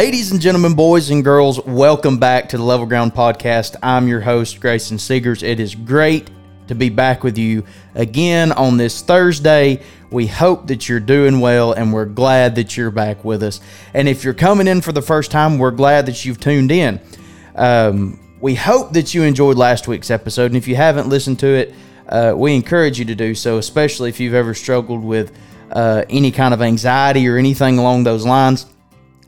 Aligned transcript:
Ladies 0.00 0.32
and 0.32 0.40
gentlemen, 0.40 0.72
boys 0.72 1.10
and 1.10 1.22
girls, 1.22 1.62
welcome 1.66 2.16
back 2.16 2.48
to 2.48 2.56
the 2.56 2.62
Level 2.62 2.86
Ground 2.86 3.12
Podcast. 3.12 3.76
I'm 3.82 4.08
your 4.08 4.22
host, 4.22 4.58
Grayson 4.58 4.96
Seegers. 4.96 5.42
It 5.42 5.60
is 5.60 5.74
great 5.74 6.30
to 6.68 6.74
be 6.74 6.88
back 6.88 7.22
with 7.22 7.36
you 7.36 7.66
again 7.94 8.50
on 8.52 8.78
this 8.78 9.02
Thursday. 9.02 9.82
We 10.10 10.26
hope 10.26 10.68
that 10.68 10.88
you're 10.88 11.00
doing 11.00 11.38
well 11.40 11.74
and 11.74 11.92
we're 11.92 12.06
glad 12.06 12.54
that 12.54 12.78
you're 12.78 12.90
back 12.90 13.26
with 13.26 13.42
us. 13.42 13.60
And 13.92 14.08
if 14.08 14.24
you're 14.24 14.32
coming 14.32 14.68
in 14.68 14.80
for 14.80 14.92
the 14.92 15.02
first 15.02 15.30
time, 15.30 15.58
we're 15.58 15.70
glad 15.70 16.06
that 16.06 16.24
you've 16.24 16.40
tuned 16.40 16.72
in. 16.72 16.98
Um, 17.54 18.18
we 18.40 18.54
hope 18.54 18.94
that 18.94 19.12
you 19.12 19.24
enjoyed 19.24 19.58
last 19.58 19.86
week's 19.86 20.10
episode. 20.10 20.46
And 20.46 20.56
if 20.56 20.66
you 20.66 20.76
haven't 20.76 21.10
listened 21.10 21.40
to 21.40 21.46
it, 21.46 21.74
uh, 22.08 22.32
we 22.34 22.54
encourage 22.54 22.98
you 22.98 23.04
to 23.04 23.14
do 23.14 23.34
so, 23.34 23.58
especially 23.58 24.08
if 24.08 24.18
you've 24.18 24.32
ever 24.32 24.54
struggled 24.54 25.04
with 25.04 25.36
uh, 25.70 26.06
any 26.08 26.30
kind 26.30 26.54
of 26.54 26.62
anxiety 26.62 27.28
or 27.28 27.36
anything 27.36 27.76
along 27.76 28.04
those 28.04 28.24
lines 28.24 28.64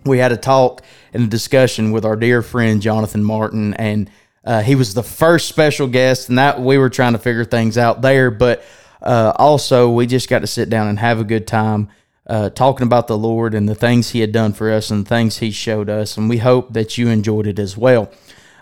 we 0.05 0.19
had 0.19 0.33
a 0.33 0.37
talk 0.37 0.83
and 1.13 1.25
a 1.25 1.27
discussion 1.27 1.93
with 1.93 2.05
our 2.05 2.17
dear 2.17 2.43
friend 2.43 2.83
Jonathan 2.83 3.25
Martin, 3.25 3.75
and 3.75 4.11
uh, 4.45 4.63
he 4.63 4.75
was 4.75 4.95
the 4.95 5.03
first 5.03 5.49
special 5.49 5.87
guest, 5.87 6.29
and 6.29 6.39
that 6.39 6.61
we 6.61 6.79
were 6.79 6.91
trying 6.91 7.13
to 7.13 7.19
figure 7.19 7.45
things 7.45 7.79
out 7.79 8.03
there. 8.03 8.31
But 8.31 8.65
uh, 9.01 9.33
also, 9.37 9.91
we 9.91 10.07
just 10.07 10.29
got 10.29 10.41
to 10.41 10.47
sit 10.47 10.69
down 10.71 10.89
and 10.89 10.99
have 10.99 11.21
a 11.21 11.25
good 11.25 11.47
time 11.47 11.89
uh, 12.27 12.51
talking 12.51 12.87
about 12.87 13.07
the 13.07 13.19
Lord 13.19 13.55
and 13.55 13.69
the 13.69 13.75
things 13.75 14.11
He 14.11 14.21
had 14.21 14.33
done 14.33 14.53
for 14.53 14.71
us 14.71 14.91
and 14.91 15.07
things 15.07 15.39
He 15.39 15.51
showed 15.51 15.89
us, 15.89 16.17
and 16.17 16.29
we 16.29 16.39
hope 16.39 16.73
that 16.73 16.99
you 16.99 17.09
enjoyed 17.09 17.47
it 17.47 17.59
as 17.59 17.77
well. 17.77 18.11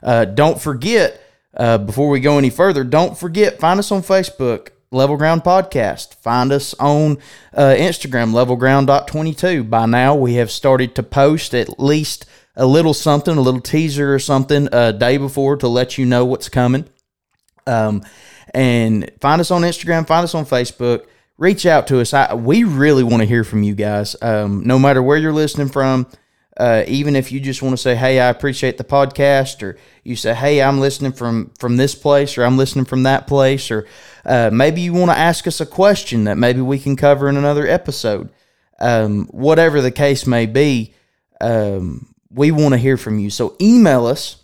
Uh, 0.03 0.25
don't 0.25 0.61
forget, 0.61 1.21
uh, 1.57 1.79
before 1.79 2.09
we 2.09 2.21
go 2.21 2.39
any 2.39 2.51
further, 2.51 2.85
don't 2.85 3.19
forget 3.19 3.61
find 3.61 3.79
us 3.79 3.93
on 3.93 4.03
Facebook 4.03 4.71
Level 4.93 5.17
Ground 5.17 5.45
Podcast. 5.45 6.17
Find 6.17 6.51
us 6.51 6.75
on 6.81 7.19
uh, 7.55 7.75
Instagram, 7.79 8.33
levelground.22. 8.33 9.71
By 9.71 9.87
now, 9.87 10.17
we 10.17 10.35
have 10.35 10.51
started 10.51 10.97
to 10.97 11.05
post 11.05 11.55
at 11.55 11.79
least 11.79 12.27
a 12.57 12.67
little 12.67 12.93
something, 12.93 13.37
a 13.37 13.41
little 13.41 13.61
teaser 13.61 14.13
or 14.13 14.19
something 14.19 14.67
a 14.73 14.77
uh, 14.77 14.93
day 14.93 15.17
before 15.17 15.57
to 15.59 15.69
let 15.69 15.97
you 15.97 16.07
know 16.07 16.25
what's 16.25 16.49
coming. 16.49 16.89
Um, 17.69 18.03
and 18.53 19.09
find 19.21 19.41
us 19.41 19.53
on 19.53 19.63
Instagram, 19.63 20.09
find 20.09 20.25
us 20.25 20.35
on 20.35 20.45
Facebook. 20.45 21.07
Reach 21.39 21.67
out 21.67 21.87
to 21.87 22.01
us. 22.01 22.13
I, 22.13 22.35
we 22.35 22.65
really 22.65 23.05
want 23.05 23.21
to 23.21 23.27
hear 23.27 23.45
from 23.45 23.63
you 23.63 23.77
guys. 23.77 24.17
Um, 24.21 24.67
no 24.67 24.77
matter 24.77 25.05
where 25.05 25.19
you're 25.19 25.33
listening 25.33 25.69
from, 25.69 26.09
uh, 26.61 26.85
even 26.87 27.17
if 27.17 27.33
you 27.33 27.41
just 27.41 27.63
want 27.63 27.73
to 27.73 27.79
say, 27.79 27.97
"Hey, 27.97 28.21
I 28.21 28.29
appreciate 28.29 28.77
the 28.77 28.85
podcast," 28.85 29.63
or 29.63 29.79
you 30.05 30.15
say, 30.15 30.35
"Hey, 30.35 30.61
I'm 30.61 30.79
listening 30.79 31.13
from 31.13 31.53
from 31.59 31.79
this 31.79 31.95
place," 31.95 32.37
or 32.37 32.45
"I'm 32.45 32.59
listening 32.59 32.85
from 32.85 33.05
that 33.05 33.27
place," 33.27 33.71
or 33.71 33.87
uh, 34.27 34.51
maybe 34.53 34.83
you 34.83 34.93
want 34.93 35.11
to 35.11 35.17
ask 35.17 35.47
us 35.47 35.63
a 35.63 35.67
question 35.67 36.25
that 36.25 36.37
maybe 36.37 36.61
we 36.61 36.79
can 36.79 36.97
cover 36.97 37.31
in 37.31 37.39
another 37.39 37.67
episode. 37.67 38.29
Um, 38.79 39.27
whatever 39.29 39.81
the 39.81 39.91
case 39.91 40.27
may 40.27 40.45
be, 40.45 40.93
um, 41.41 42.15
we 42.31 42.51
want 42.51 42.75
to 42.75 42.79
hear 42.79 42.99
from 42.99 43.19
you. 43.19 43.31
So 43.31 43.57
email 43.59 44.05
us 44.05 44.37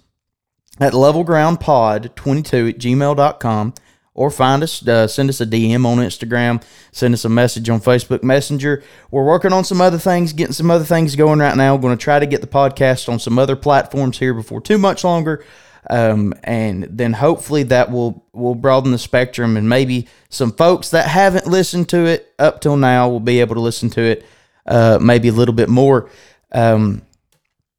at 0.81 0.95
levelgroundpod22 0.95 2.71
at 2.71 2.79
gmail.com 2.79 3.75
or 4.17 4.31
find 4.31 4.63
us, 4.63 4.87
uh, 4.89 5.07
send 5.07 5.29
us 5.29 5.43
a 5.43 5.47
DM 5.47 5.85
on 5.85 5.99
Instagram, 5.99 6.63
send 6.91 7.13
us 7.13 7.27
a 7.27 7.29
message 7.29 7.69
on 7.69 7.81
Facebook 7.81 8.23
Messenger. 8.23 8.83
We're 9.11 9.27
working 9.27 9.53
on 9.53 9.63
some 9.63 9.83
other 9.83 9.99
things, 9.99 10.33
getting 10.33 10.55
some 10.55 10.71
other 10.71 10.87
things 10.87 11.15
going 11.15 11.39
right 11.39 11.57
now. 11.57 11.77
Going 11.77 11.97
to 11.97 12.03
try 12.03 12.19
to 12.19 12.27
get 12.27 12.41
the 12.41 12.47
podcast 12.47 13.11
on 13.11 13.19
some 13.19 13.39
other 13.39 13.55
platforms 13.55 14.19
here 14.19 14.33
before 14.33 14.63
too 14.63 14.79
much 14.79 15.05
longer. 15.05 15.45
Um, 15.89 16.33
and 16.43 16.85
then 16.85 17.13
hopefully 17.13 17.63
that 17.65 17.93
will 17.93 18.27
will 18.33 18.57
broaden 18.57 18.91
the 18.91 18.99
spectrum 18.99 19.57
and 19.57 19.69
maybe 19.69 20.09
some 20.31 20.51
folks 20.51 20.91
that 20.91 21.07
haven't 21.07 21.47
listened 21.47 21.89
to 21.91 22.07
it 22.07 22.35
up 22.39 22.61
till 22.61 22.77
now 22.77 23.09
will 23.09 23.21
be 23.21 23.39
able 23.39 23.55
to 23.55 23.61
listen 23.61 23.91
to 23.91 24.01
it 24.01 24.27
uh, 24.67 24.99
maybe 25.01 25.29
a 25.29 25.33
little 25.33 25.55
bit 25.55 25.69
more 25.69 26.11
um, 26.51 27.03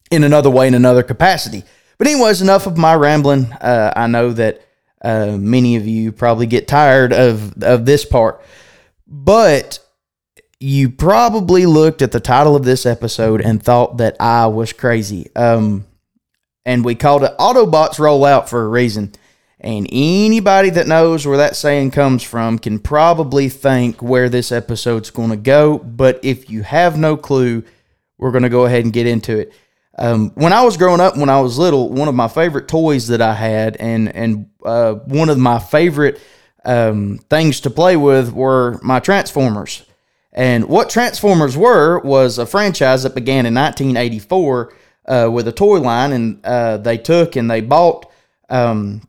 in 0.09 0.23
another 0.23 0.49
way 0.49 0.69
in 0.69 0.73
another 0.73 1.03
capacity 1.03 1.65
but 1.97 2.07
anyways 2.07 2.41
enough 2.41 2.65
of 2.65 2.77
my 2.77 2.95
rambling 2.95 3.51
uh, 3.51 3.91
i 3.93 4.07
know 4.07 4.31
that 4.31 4.66
uh, 5.01 5.37
many 5.37 5.75
of 5.75 5.87
you 5.87 6.11
probably 6.11 6.47
get 6.47 6.67
tired 6.67 7.13
of 7.13 7.61
of 7.63 7.85
this 7.85 8.05
part, 8.05 8.41
but 9.07 9.79
you 10.59 10.89
probably 10.89 11.65
looked 11.65 12.01
at 12.01 12.11
the 12.11 12.19
title 12.19 12.55
of 12.55 12.65
this 12.65 12.85
episode 12.85 13.41
and 13.41 13.61
thought 13.61 13.97
that 13.97 14.15
I 14.19 14.47
was 14.47 14.73
crazy. 14.73 15.29
Um, 15.35 15.85
and 16.65 16.83
we 16.83 16.95
called 16.95 17.23
it 17.23 17.37
Autobots 17.37 17.99
Roll 17.99 18.25
Out 18.25 18.49
for 18.49 18.63
a 18.63 18.67
reason. 18.67 19.13
And 19.59 19.87
anybody 19.91 20.69
that 20.71 20.87
knows 20.87 21.25
where 21.25 21.37
that 21.37 21.55
saying 21.55 21.91
comes 21.91 22.21
from 22.21 22.59
can 22.59 22.79
probably 22.79 23.49
think 23.49 24.01
where 24.01 24.29
this 24.29 24.51
episode's 24.51 25.09
going 25.09 25.29
to 25.29 25.37
go. 25.37 25.79
But 25.79 26.19
if 26.23 26.49
you 26.49 26.63
have 26.63 26.97
no 26.97 27.17
clue, 27.17 27.63
we're 28.17 28.31
going 28.31 28.43
to 28.43 28.49
go 28.49 28.65
ahead 28.65 28.83
and 28.83 28.93
get 28.93 29.07
into 29.07 29.37
it. 29.37 29.53
Um, 29.97 30.31
when 30.35 30.53
I 30.53 30.63
was 30.63 30.77
growing 30.77 30.99
up, 30.99 31.17
when 31.17 31.29
I 31.29 31.41
was 31.41 31.57
little, 31.57 31.89
one 31.89 32.07
of 32.07 32.13
my 32.15 32.27
favorite 32.27 32.67
toys 32.67 33.07
that 33.07 33.21
I 33.21 33.33
had, 33.33 33.77
and 33.77 34.13
and 34.15 34.49
uh, 34.63 34.93
one 34.93 35.29
of 35.29 35.37
my 35.39 35.59
favorite 35.59 36.21
um, 36.65 37.19
things 37.29 37.61
to 37.61 37.69
play 37.69 37.97
with 37.97 38.31
were 38.31 38.79
my 38.83 38.99
Transformers. 38.99 39.83
And 40.31 40.65
what 40.65 40.91
Transformers 40.91 41.57
were 41.57 41.99
was 42.01 42.37
a 42.37 42.45
franchise 42.45 43.03
that 43.03 43.15
began 43.15 43.47
in 43.47 43.55
1984 43.55 44.73
uh, 45.07 45.29
with 45.31 45.47
a 45.47 45.51
toy 45.51 45.79
line, 45.79 46.11
and 46.11 46.45
uh, 46.45 46.77
they 46.77 46.99
took 46.99 47.35
and 47.35 47.49
they 47.49 47.61
bought 47.61 48.05
um, 48.49 49.01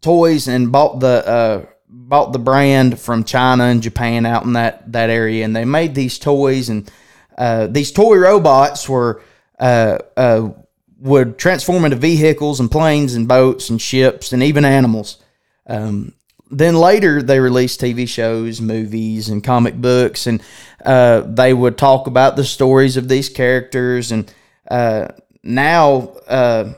toys 0.00 0.46
and 0.46 0.70
bought 0.70 1.00
the 1.00 1.26
uh, 1.26 1.66
bought 1.88 2.32
the 2.32 2.38
brand 2.38 3.00
from 3.00 3.24
China 3.24 3.64
and 3.64 3.82
Japan 3.82 4.24
out 4.24 4.44
in 4.44 4.52
that 4.52 4.92
that 4.92 5.10
area, 5.10 5.44
and 5.44 5.56
they 5.56 5.64
made 5.64 5.96
these 5.96 6.16
toys, 6.16 6.68
and 6.68 6.88
uh, 7.36 7.66
these 7.66 7.90
toy 7.90 8.16
robots 8.16 8.88
were 8.88 9.20
uh, 9.58 9.98
uh, 10.16 10.50
would 10.98 11.38
transform 11.38 11.84
into 11.84 11.96
vehicles 11.96 12.60
and 12.60 12.70
planes 12.70 13.14
and 13.14 13.26
boats 13.26 13.70
and 13.70 13.80
ships 13.80 14.32
and 14.32 14.42
even 14.42 14.64
animals. 14.64 15.22
Um, 15.66 16.14
then 16.52 16.76
later 16.76 17.22
they 17.22 17.40
released 17.40 17.80
TV 17.80 18.06
shows, 18.06 18.60
movies, 18.60 19.28
and 19.28 19.42
comic 19.42 19.74
books, 19.74 20.26
and 20.26 20.42
uh, 20.84 21.22
they 21.22 21.54
would 21.54 21.78
talk 21.78 22.06
about 22.06 22.36
the 22.36 22.44
stories 22.44 22.96
of 22.96 23.08
these 23.08 23.30
characters. 23.30 24.12
And 24.12 24.32
uh, 24.70 25.08
now 25.42 26.14
uh, 26.28 26.74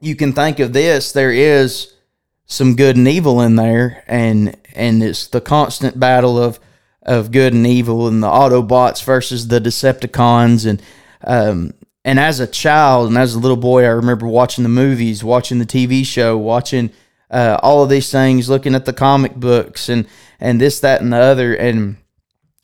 you 0.00 0.14
can 0.14 0.32
think 0.32 0.60
of 0.60 0.72
this: 0.72 1.10
there 1.10 1.32
is 1.32 1.92
some 2.46 2.76
good 2.76 2.96
and 2.96 3.08
evil 3.08 3.40
in 3.40 3.56
there, 3.56 4.04
and 4.06 4.56
and 4.74 5.02
it's 5.02 5.26
the 5.26 5.40
constant 5.40 5.98
battle 5.98 6.38
of 6.38 6.60
of 7.02 7.32
good 7.32 7.52
and 7.52 7.66
evil, 7.66 8.06
and 8.06 8.22
the 8.22 8.28
Autobots 8.28 9.02
versus 9.02 9.48
the 9.48 9.60
Decepticons, 9.60 10.66
and 10.66 10.80
um, 11.24 11.74
and 12.04 12.20
as 12.20 12.40
a 12.40 12.46
child 12.46 13.08
and 13.08 13.16
as 13.16 13.34
a 13.34 13.38
little 13.38 13.56
boy, 13.56 13.84
I 13.84 13.88
remember 13.88 14.26
watching 14.26 14.62
the 14.62 14.68
movies, 14.68 15.24
watching 15.24 15.58
the 15.58 15.66
TV 15.66 16.04
show, 16.04 16.36
watching 16.36 16.90
uh, 17.30 17.58
all 17.62 17.82
of 17.82 17.88
these 17.88 18.10
things, 18.10 18.48
looking 18.48 18.74
at 18.74 18.84
the 18.84 18.92
comic 18.92 19.34
books 19.34 19.88
and 19.88 20.06
and 20.40 20.60
this, 20.60 20.80
that, 20.80 21.00
and 21.00 21.12
the 21.12 21.18
other, 21.18 21.54
and 21.54 21.96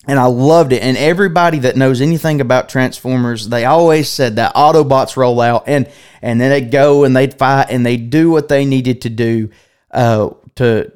and 0.07 0.19
I 0.19 0.27
loved 0.27 0.73
it. 0.73 0.83
And 0.83 0.97
everybody 0.97 1.61
that 1.61 1.77
knows 1.77 2.01
anything 2.01 2.41
about 2.41 2.69
Transformers, 2.69 3.49
they 3.49 3.65
always 3.65 4.09
said 4.09 4.37
that 4.37 4.55
Autobots 4.55 5.17
roll 5.17 5.41
out 5.41 5.65
and 5.67 5.89
and 6.23 6.41
then 6.41 6.51
they 6.51 6.61
go 6.61 7.05
and 7.05 7.17
they'd 7.17 7.35
fight 7.35 7.67
and 7.71 7.85
they 7.85 7.97
do 7.97 8.31
what 8.31 8.49
they 8.49 8.65
needed 8.65 9.03
to 9.03 9.11
do 9.11 9.51
uh, 9.91 10.31
to 10.57 10.93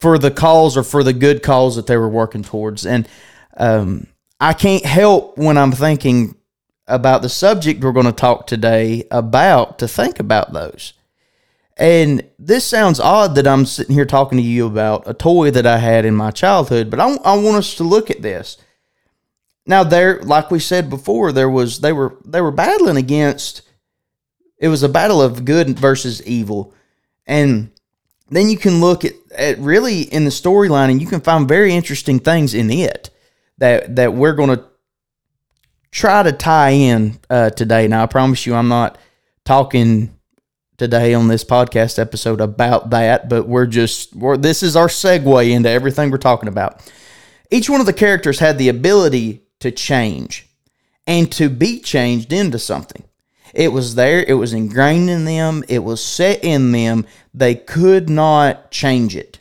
for 0.00 0.18
the 0.18 0.30
cause 0.30 0.76
or 0.76 0.82
for 0.82 1.02
the 1.02 1.12
good 1.12 1.42
cause 1.42 1.76
that 1.76 1.86
they 1.86 1.96
were 1.96 2.08
working 2.08 2.42
towards. 2.42 2.86
And 2.86 3.08
um, 3.56 4.06
I 4.40 4.52
can't 4.52 4.84
help 4.84 5.38
when 5.38 5.56
I'm 5.56 5.72
thinking 5.72 6.35
about 6.86 7.22
the 7.22 7.28
subject 7.28 7.82
we're 7.82 7.92
going 7.92 8.06
to 8.06 8.12
talk 8.12 8.46
today 8.46 9.04
about 9.10 9.78
to 9.78 9.88
think 9.88 10.20
about 10.20 10.52
those. 10.52 10.92
And 11.76 12.24
this 12.38 12.64
sounds 12.64 13.00
odd 13.00 13.34
that 13.34 13.46
I'm 13.46 13.66
sitting 13.66 13.94
here 13.94 14.06
talking 14.06 14.38
to 14.38 14.44
you 14.44 14.66
about 14.66 15.02
a 15.06 15.12
toy 15.12 15.50
that 15.50 15.66
I 15.66 15.78
had 15.78 16.04
in 16.04 16.14
my 16.14 16.30
childhood, 16.30 16.90
but 16.90 17.00
I, 17.00 17.16
I 17.16 17.36
want 17.36 17.56
us 17.56 17.74
to 17.74 17.84
look 17.84 18.10
at 18.10 18.22
this. 18.22 18.56
Now 19.66 19.84
there, 19.84 20.22
like 20.22 20.50
we 20.50 20.58
said 20.58 20.88
before, 20.88 21.32
there 21.32 21.50
was 21.50 21.80
they 21.80 21.92
were 21.92 22.16
they 22.24 22.40
were 22.40 22.52
battling 22.52 22.96
against. 22.96 23.62
It 24.58 24.68
was 24.68 24.82
a 24.82 24.88
battle 24.88 25.20
of 25.20 25.44
good 25.44 25.78
versus 25.78 26.26
evil, 26.26 26.72
and 27.26 27.72
then 28.30 28.48
you 28.48 28.56
can 28.56 28.80
look 28.80 29.04
at, 29.04 29.12
at 29.36 29.58
really 29.58 30.02
in 30.02 30.24
the 30.24 30.30
storyline, 30.30 30.90
and 30.90 31.00
you 31.00 31.06
can 31.06 31.20
find 31.20 31.46
very 31.48 31.74
interesting 31.74 32.20
things 32.20 32.54
in 32.54 32.70
it 32.70 33.10
that 33.58 33.96
that 33.96 34.14
we're 34.14 34.34
going 34.34 34.56
to 34.56 34.64
try 35.90 36.22
to 36.22 36.32
tie 36.32 36.70
in 36.70 37.18
uh, 37.30 37.50
today. 37.50 37.88
Now, 37.88 38.02
I 38.02 38.06
promise 38.06 38.46
you, 38.46 38.54
I'm 38.54 38.68
not 38.68 38.98
talking 39.44 40.16
today 40.76 41.14
on 41.14 41.28
this 41.28 41.44
podcast 41.44 41.98
episode 41.98 42.40
about 42.40 42.90
that, 42.90 43.28
but 43.28 43.48
we're 43.48 43.66
just 43.66 44.14
we're, 44.14 44.36
this 44.36 44.62
is 44.62 44.76
our 44.76 44.88
segue 44.88 45.50
into 45.50 45.70
everything 45.70 46.10
we're 46.10 46.18
talking 46.18 46.48
about. 46.48 46.92
Each 47.50 47.70
one 47.70 47.80
of 47.80 47.86
the 47.86 47.92
characters 47.92 48.38
had 48.38 48.58
the 48.58 48.68
ability 48.68 49.42
to 49.60 49.70
change 49.70 50.48
and 51.06 51.30
to 51.32 51.48
be 51.48 51.80
changed 51.80 52.32
into 52.32 52.58
something. 52.58 53.04
It 53.54 53.72
was 53.72 53.94
there, 53.94 54.22
it 54.22 54.34
was 54.34 54.52
ingrained 54.52 55.08
in 55.08 55.24
them, 55.24 55.64
it 55.68 55.78
was 55.78 56.04
set 56.04 56.44
in 56.44 56.72
them. 56.72 57.06
They 57.32 57.54
could 57.54 58.10
not 58.10 58.70
change 58.70 59.16
it. 59.16 59.38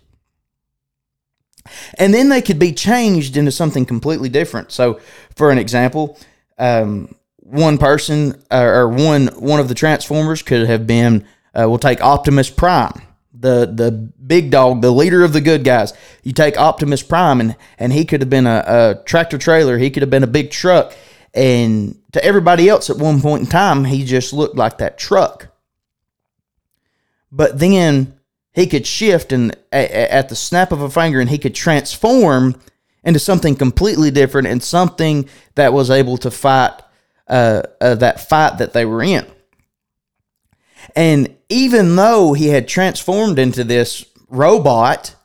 And 1.98 2.14
then 2.14 2.30
they 2.30 2.42
could 2.42 2.60
be 2.60 2.72
changed 2.72 3.36
into 3.36 3.52
something 3.52 3.86
completely 3.86 4.30
different. 4.30 4.72
So, 4.72 5.00
for 5.36 5.50
an 5.50 5.58
example, 5.58 6.18
um, 6.58 7.16
one 7.38 7.78
person 7.78 8.42
uh, 8.52 8.62
or 8.64 8.90
one 8.90 9.28
one 9.28 9.60
of 9.60 9.68
the 9.68 9.76
Transformers 9.76 10.42
could 10.42 10.68
have 10.68 10.88
been. 10.88 11.26
Uh, 11.54 11.66
we'll 11.70 11.78
take 11.78 12.02
Optimus 12.02 12.50
Prime, 12.50 13.02
the 13.34 13.72
the 13.72 13.92
big 13.92 14.52
dog, 14.52 14.82
the 14.82 14.92
leader 14.92 15.24
of 15.24 15.34
the 15.34 15.42
good 15.42 15.64
guys. 15.64 15.94
You 16.24 16.34
take 16.34 16.58
Optimus 16.58 17.04
Prime, 17.04 17.40
and 17.40 17.56
and 17.78 17.94
he 17.94 18.06
could 18.06 18.22
have 18.22 18.30
been 18.30 18.48
a, 18.48 18.64
a 18.68 19.04
tractor 19.06 19.38
trailer. 19.38 19.78
He 19.78 19.90
could 19.90 20.04
have 20.04 20.10
been 20.10 20.24
a 20.24 20.28
big 20.28 20.52
truck. 20.52 20.94
And 21.34 22.00
to 22.14 22.24
everybody 22.24 22.70
else 22.70 22.90
at 22.90 22.98
one 22.98 23.22
point 23.22 23.44
in 23.44 23.50
time, 23.50 23.84
he 23.84 24.06
just 24.06 24.32
looked 24.32 24.56
like 24.56 24.78
that 24.78 24.98
truck. 24.98 25.50
But 27.30 27.60
then 27.60 28.18
he 28.54 28.68
could 28.68 28.88
shift 28.88 29.34
and 29.34 29.54
at 29.74 30.30
the 30.30 30.36
snap 30.36 30.72
of 30.72 30.82
a 30.82 30.90
finger 30.90 31.20
and 31.20 31.30
he 31.30 31.38
could 31.38 31.54
transform 31.54 32.56
into 33.06 33.20
something 33.20 33.56
completely 33.56 34.12
different 34.12 34.48
and 34.48 34.62
something 34.62 35.30
that 35.54 35.72
was 35.72 35.90
able 35.90 36.18
to 36.18 36.32
fight 36.32 36.82
uh, 37.28 37.64
uh, 37.80 37.96
that 37.96 38.20
fight 38.20 38.58
that 38.58 38.74
they 38.74 38.86
were 38.86 39.02
in. 39.02 39.26
And 40.96 41.36
even 41.50 41.96
though 41.96 42.34
he 42.34 42.50
had 42.50 42.68
transformed 42.68 43.40
into 43.40 43.64
this 43.64 44.06
robot, 44.28 45.16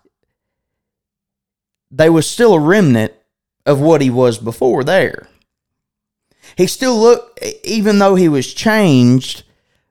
they 1.91 2.09
was 2.09 2.29
still 2.29 2.55
a 2.55 2.61
remnant 2.61 3.13
of 3.67 3.81
what 3.81 4.01
he 4.01 4.11
was 4.11 4.39
before 4.39 4.85
there. 4.85 5.29
He 6.57 6.67
still 6.67 6.99
looked, 6.99 7.43
even 7.65 7.99
though 7.99 8.15
he 8.15 8.29
was 8.29 8.53
changed, 8.53 9.45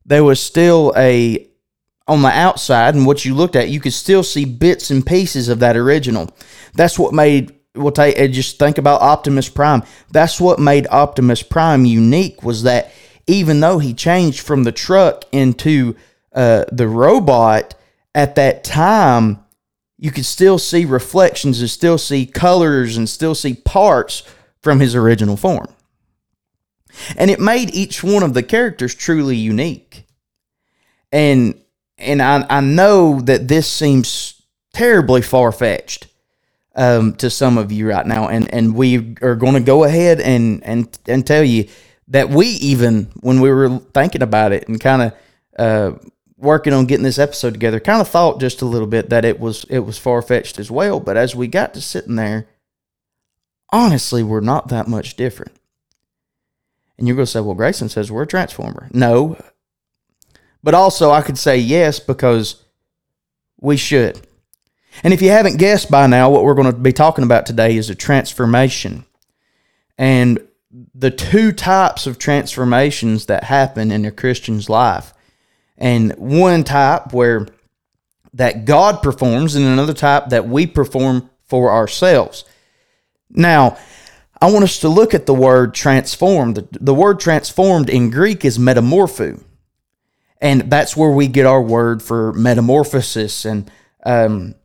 there 0.06 0.24
was 0.24 0.42
still 0.42 0.94
a 0.98 1.48
on 2.08 2.24
the 2.24 2.30
outside 2.30 2.96
and 2.96 3.06
what 3.06 3.24
you 3.24 3.36
looked 3.36 3.56
at, 3.56 3.70
you 3.70 3.80
could 3.80 3.94
still 3.94 4.24
see 4.24 4.44
bits 4.44 4.90
and 4.90 5.06
pieces 5.06 5.48
of 5.48 5.60
that 5.60 5.78
original. 5.78 6.28
That's 6.74 6.98
what 6.98 7.14
made 7.14 7.59
we'll 7.76 7.92
take 7.92 8.32
just 8.32 8.60
think 8.60 8.78
about 8.78 9.02
Optimus 9.02 9.50
Prime. 9.50 9.84
That's 10.12 10.40
what 10.40 10.60
made 10.60 10.88
Optimus 10.90 11.44
Prime 11.44 11.86
unique 11.86 12.44
was 12.44 12.64
that 12.64 12.92
even 13.28 13.60
though 13.60 13.80
he 13.80 13.94
changed 13.94 14.42
from 14.42 14.64
the 14.64 14.72
truck 14.72 15.24
into 15.32 15.96
uh, 16.34 16.66
the 16.72 16.88
robot 16.88 17.76
at 18.16 18.36
that 18.36 18.64
time, 18.64 19.40
you 19.98 20.12
could 20.12 20.26
still 20.26 20.58
see 20.58 20.86
reflections 20.86 21.60
and 21.60 21.70
still 21.70 21.98
see 21.98 22.26
colors 22.26 22.98
and 22.98 23.08
still 23.08 23.36
see 23.36 23.54
parts 23.54 24.24
from 24.62 24.80
his 24.80 24.96
original 24.96 25.38
form. 25.38 25.68
And 27.18 27.30
it 27.30 27.40
made 27.40 27.74
each 27.74 28.04
one 28.04 28.24
of 28.24 28.34
the 28.34 28.44
characters 28.44 28.96
truly 28.96 29.36
unique. 29.36 30.06
And 31.12 31.60
and 31.98 32.22
I, 32.22 32.46
I 32.50 32.62
know 32.62 33.20
that 33.22 33.48
this 33.48 33.70
seems 33.70 34.42
terribly 34.74 35.22
far 35.22 35.52
fetched 35.52 36.08
um, 36.80 37.14
to 37.16 37.30
some 37.30 37.58
of 37.58 37.74
you 37.74 37.90
right 37.90 38.08
now, 38.08 38.30
and 38.30 38.52
and 38.54 38.74
we 38.74 39.16
are 39.22 39.36
going 39.36 39.54
to 39.56 39.60
go 39.60 39.84
ahead 39.84 40.22
and 40.22 40.64
and 40.64 40.98
and 41.08 41.28
tell 41.28 41.44
you 41.44 41.68
that 42.08 42.30
we 42.30 42.48
even 42.48 43.12
when 43.20 43.42
we 43.42 43.50
were 43.50 43.80
thinking 43.94 44.22
about 44.22 44.54
it 44.54 44.68
and 44.70 44.80
kind 44.80 45.02
of 45.02 45.14
uh, 45.60 45.98
working 46.38 46.72
on 46.72 46.86
getting 46.86 47.04
this 47.04 47.20
episode 47.20 47.52
together, 47.52 47.82
kind 47.82 48.00
of 48.00 48.08
thought 48.08 48.40
just 48.40 48.62
a 48.62 48.66
little 48.66 48.88
bit 48.88 49.10
that 49.10 49.26
it 49.26 49.42
was 49.42 49.66
it 49.66 49.80
was 49.80 49.98
far 49.98 50.22
fetched 50.22 50.58
as 50.58 50.72
well. 50.72 51.02
But 51.02 51.18
as 51.18 51.36
we 51.36 51.48
got 51.48 51.74
to 51.74 51.82
sitting 51.82 52.16
there, 52.16 52.48
honestly, 53.74 54.24
we're 54.24 54.40
not 54.40 54.70
that 54.70 54.88
much 54.88 55.18
different. 55.18 55.52
And 56.98 57.08
you're 57.08 57.16
going 57.16 57.26
to 57.26 57.32
say, 57.32 57.42
well, 57.42 57.56
Grayson 57.56 57.90
says 57.90 58.10
we're 58.10 58.24
a 58.24 58.28
transformer. 58.28 58.90
No, 58.94 59.38
but 60.64 60.74
also, 60.74 61.12
I 61.12 61.24
could 61.24 61.38
say 61.38 61.58
yes 61.58 62.00
because 62.00 62.64
we 63.60 63.76
should. 63.76 64.26
And 65.04 65.14
if 65.14 65.22
you 65.22 65.30
haven't 65.30 65.58
guessed 65.58 65.90
by 65.90 66.08
now, 66.08 66.30
what 66.30 66.44
we're 66.44 66.56
going 66.56 66.72
to 66.72 66.78
be 66.78 66.94
talking 66.94 67.24
about 67.24 67.46
today 67.46 67.76
is 67.76 67.90
a 67.90 67.96
transformation. 67.96 69.06
And 69.98 70.46
the 70.94 71.12
two 71.12 71.52
types 71.52 72.08
of 72.08 72.20
transformations 72.20 73.26
that 73.28 73.46
happen 73.46 73.92
in 73.92 74.06
a 74.06 74.12
Christian's 74.12 74.70
life. 74.70 75.14
And 75.78 76.14
one 76.18 76.64
type 76.64 77.14
where 77.14 77.48
that 78.34 78.66
God 78.66 79.02
performs, 79.02 79.56
and 79.56 79.66
another 79.66 79.94
type 79.94 80.30
that 80.30 80.48
we 80.48 80.68
perform 80.68 81.30
for 81.46 81.72
ourselves. 81.72 82.46
Now, 83.30 83.78
I 84.42 84.52
want 84.52 84.64
us 84.64 84.80
to 84.82 84.90
look 84.90 85.14
at 85.14 85.26
the 85.26 85.34
word 85.34 85.74
transformed. 85.74 86.56
The, 86.56 86.68
the 86.80 86.94
word 86.94 87.20
transformed 87.20 87.90
in 87.90 88.12
Greek 88.12 88.46
is 88.46 88.58
metamorpho 88.58 89.44
and 90.42 90.70
that's 90.72 90.96
where 90.96 91.12
we 91.12 91.28
get 91.28 91.46
our 91.46 91.62
word 91.62 92.02
for 92.02 92.34
metamorphosis 92.34 93.46
and 93.46 93.70
um, 94.06 94.56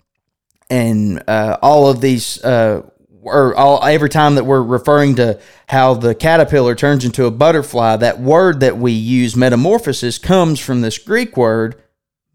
and 0.75 1.23
uh, 1.29 1.57
all 1.63 1.89
of 1.89 2.01
these 2.01 2.43
uh, 2.45 2.83
or 3.23 3.55
all 3.55 3.85
every 3.85 4.09
time 4.09 4.35
that 4.35 4.45
we're 4.45 4.63
referring 4.63 5.15
to 5.15 5.41
how 5.69 5.95
the 5.95 6.15
caterpillar 6.15 6.75
turns 6.75 7.05
into 7.05 7.27
a 7.27 7.31
butterfly, 7.31 7.97
that 7.97 8.19
word 8.19 8.61
that 8.61 8.77
we 8.77 8.93
use 8.93 9.37
metamorphosis 9.37 10.19
comes 10.19 10.59
from 10.59 10.81
this 10.81 10.99
Greek 10.99 11.37
word 11.37 11.81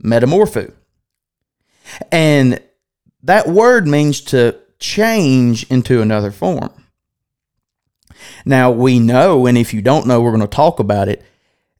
metamorpho, 0.01 0.71
and 2.11 2.61
that 3.23 3.47
word 3.47 3.85
means 3.87 4.21
to 4.21 4.57
change 4.79 5.69
into 5.69 6.01
another 6.01 6.31
form. 6.31 6.71
Now 8.45 8.71
we 8.71 8.99
know, 8.99 9.45
and 9.45 9.57
if 9.57 9.73
you 9.73 9.81
don't 9.81 10.07
know, 10.07 10.21
we're 10.21 10.31
going 10.31 10.41
to 10.41 10.47
talk 10.47 10.79
about 10.79 11.09
it 11.09 11.23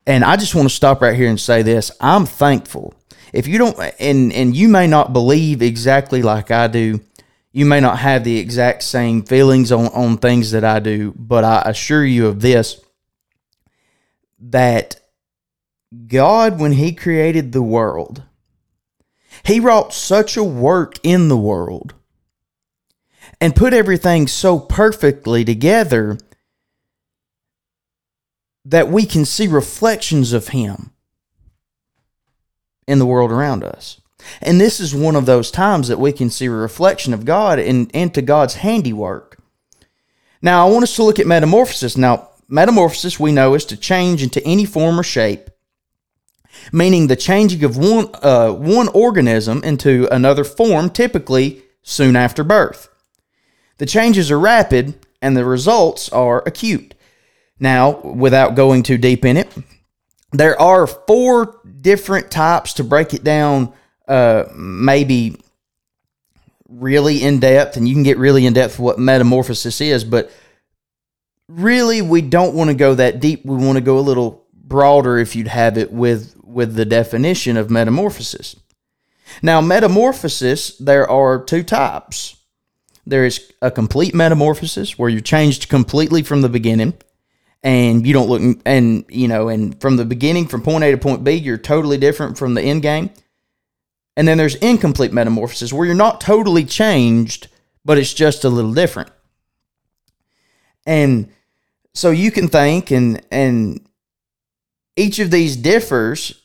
and 0.10 0.24
I 0.24 0.38
just 0.38 0.56
want 0.56 0.68
to 0.68 0.74
stop 0.74 1.02
right 1.02 1.16
here 1.16 1.30
and 1.30 1.40
say 1.40 1.62
this. 1.62 1.92
I'm 2.02 2.26
thankful. 2.26 2.96
If 3.34 3.48
you 3.48 3.58
don't 3.58 3.78
and 4.00 4.34
and 4.34 4.56
you 4.56 4.68
may 4.68 4.88
not 4.88 5.14
believe 5.14 5.62
exactly 5.62 6.22
like 6.22 6.52
I 6.52 6.68
do, 6.68 7.02
you 7.52 7.66
may 7.66 7.80
not 7.80 8.00
have 8.00 8.24
the 8.24 8.38
exact 8.38 8.84
same 8.84 9.24
feelings 9.24 9.72
on, 9.72 9.88
on 9.88 10.18
things 10.18 10.52
that 10.52 10.64
I 10.64 10.80
do, 10.80 11.14
but 11.18 11.44
I 11.44 11.64
assure 11.66 12.06
you 12.06 12.28
of 12.28 12.42
this 12.42 12.82
that 14.40 15.00
God, 16.08 16.60
when 16.60 16.74
He 16.74 16.94
created 16.94 17.52
the 17.52 17.64
world, 17.64 18.24
He 19.44 19.60
wrought 19.60 19.94
such 19.94 20.38
a 20.38 20.44
work 20.44 20.96
in 21.04 21.28
the 21.28 21.38
world 21.38 21.94
and 23.42 23.56
put 23.56 23.74
everything 23.74 24.28
so 24.28 24.60
perfectly 24.60 25.44
together 25.44 26.18
that 28.66 28.90
we 28.90 29.06
can 29.06 29.26
see 29.26 29.48
reflections 29.48 30.34
of 30.34 30.50
Him 30.50 30.92
in 32.90 33.00
the 33.00 33.06
world 33.06 33.32
around 33.32 33.64
us. 33.64 34.02
And 34.42 34.60
this 34.60 34.80
is 34.80 34.94
one 34.94 35.16
of 35.16 35.26
those 35.26 35.52
times 35.52 35.88
that 35.88 36.00
we 36.00 36.12
can 36.12 36.30
see 36.30 36.48
a 36.48 36.52
reflection 36.52 37.14
of 37.14 37.24
God 37.24 37.60
and 37.60 37.90
into 37.92 38.22
God's 38.22 38.56
handiwork. 38.56 39.38
Now, 40.42 40.68
I 40.68 40.72
want 40.72 40.84
us 40.84 40.96
to 40.96 41.04
look 41.04 41.20
at 41.20 41.28
metamorphosis. 41.28 41.96
Now, 41.96 42.30
metamorphosis 42.48 43.20
we 43.20 43.32
know 43.32 43.54
is 43.54 43.66
to 43.66 43.78
change 43.78 44.24
into 44.24 44.44
any 44.44 44.66
form 44.66 45.00
or 45.00 45.04
shape, 45.04 45.50
meaning 46.74 47.08
the 47.08 47.16
changing 47.16 47.64
of 47.64 47.78
one, 47.78 48.10
uh, 48.22 48.52
one 48.52 48.88
organism 48.90 49.64
into 49.64 50.08
another 50.12 50.44
form, 50.44 50.90
typically 50.90 51.62
soon 51.84 52.16
after 52.16 52.44
birth. 52.44 52.90
The 53.78 53.86
changes 53.86 54.32
are 54.32 54.40
rapid 54.40 55.06
and 55.22 55.38
the 55.38 55.46
results 55.46 56.10
are 56.10 56.44
acute. 56.46 56.96
Now, 57.60 58.00
without 58.02 58.56
going 58.56 58.84
too 58.84 58.98
deep 58.98 59.26
in 59.26 59.38
it, 59.38 59.54
there 60.32 60.60
are 60.62 60.88
four 60.88 61.59
different 61.80 62.32
types 62.32 62.74
to 62.74 62.84
break 62.84 63.14
it 63.14 63.24
down, 63.24 63.74
uh, 64.08 64.46
maybe 64.56 65.42
really 66.68 67.24
in 67.24 67.40
depth, 67.40 67.78
and 67.78 67.88
you 67.88 67.94
can 67.94 68.04
get 68.04 68.18
really 68.18 68.46
in 68.46 68.54
depth 68.54 68.80
what 68.80 69.00
metamorphosis 69.00 69.82
is, 69.82 70.04
but 70.04 70.32
really 71.48 72.02
we 72.02 72.22
don't 72.22 72.56
want 72.56 72.70
to 72.70 72.76
go 72.76 72.96
that 72.96 73.20
deep. 73.20 73.46
We 73.46 73.56
want 73.56 73.78
to 73.78 73.84
go 73.84 73.98
a 73.98 74.02
little 74.02 74.46
broader 74.54 75.18
if 75.18 75.36
you'd 75.36 75.48
have 75.48 75.78
it 75.78 75.92
with 75.92 76.36
with 76.44 76.76
the 76.76 76.86
definition 76.86 77.58
of 77.58 77.70
metamorphosis. 77.70 78.56
Now, 79.42 79.62
metamorphosis, 79.62 80.78
there 80.78 81.08
are 81.10 81.44
two 81.44 81.64
types. 81.64 82.36
There 83.06 83.26
is 83.26 83.52
a 83.62 83.72
complete 83.72 84.14
metamorphosis 84.14 84.98
where 84.98 85.10
you're 85.10 85.22
changed 85.22 85.70
completely 85.70 86.24
from 86.24 86.42
the 86.42 86.50
beginning 86.50 86.94
and 87.64 88.08
you 88.08 88.14
don't 88.14 88.30
look 88.30 88.62
and 88.66 89.06
you 89.10 89.28
know 89.28 89.50
and 89.50 89.80
from 89.82 89.98
the 89.98 90.06
beginning 90.06 90.48
from 90.48 90.62
point 90.62 90.84
A 90.84 90.92
to 90.92 90.98
point 90.98 91.24
B 91.24 91.34
you're 91.34 91.58
totally 91.58 91.98
different 91.98 92.38
from 92.38 92.54
the 92.54 92.62
end 92.62 92.82
game. 92.82 93.10
And 94.16 94.28
then 94.28 94.38
there's 94.38 94.56
incomplete 94.56 95.14
metamorphosis 95.14 95.72
where 95.72 95.86
you're 95.86 95.96
not 95.96 96.22
totally 96.22 96.64
changed 96.64 97.48
but 97.86 97.98
it's 97.98 98.14
just 98.14 98.44
a 98.44 98.50
little 98.50 98.74
different. 98.74 99.12
And 100.86 101.32
so 101.94 102.12
you 102.12 102.32
can 102.32 102.48
think 102.48 102.92
and 102.92 103.22
and 103.32 103.86
each 104.96 105.20
of 105.20 105.32
these 105.32 105.56
differs 105.56 106.42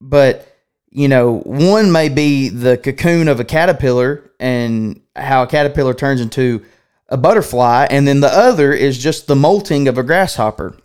but 0.00 0.48
you 0.90 1.08
know 1.08 1.38
one 1.40 1.92
may 1.92 2.08
be 2.08 2.48
the 2.48 2.76
cocoon 2.76 3.28
of 3.28 3.40
a 3.40 3.44
caterpillar 3.44 4.30
and 4.40 5.00
how 5.14 5.44
a 5.44 5.46
caterpillar 5.46 5.94
turns 5.94 6.20
into 6.20 6.64
a 7.12 7.16
butterfly, 7.18 7.86
and 7.90 8.08
then 8.08 8.20
the 8.20 8.34
other 8.34 8.72
is 8.72 8.98
just 8.98 9.26
the 9.26 9.36
molting 9.36 9.86
of 9.86 9.98
a 9.98 10.02
grasshopper, 10.02 10.76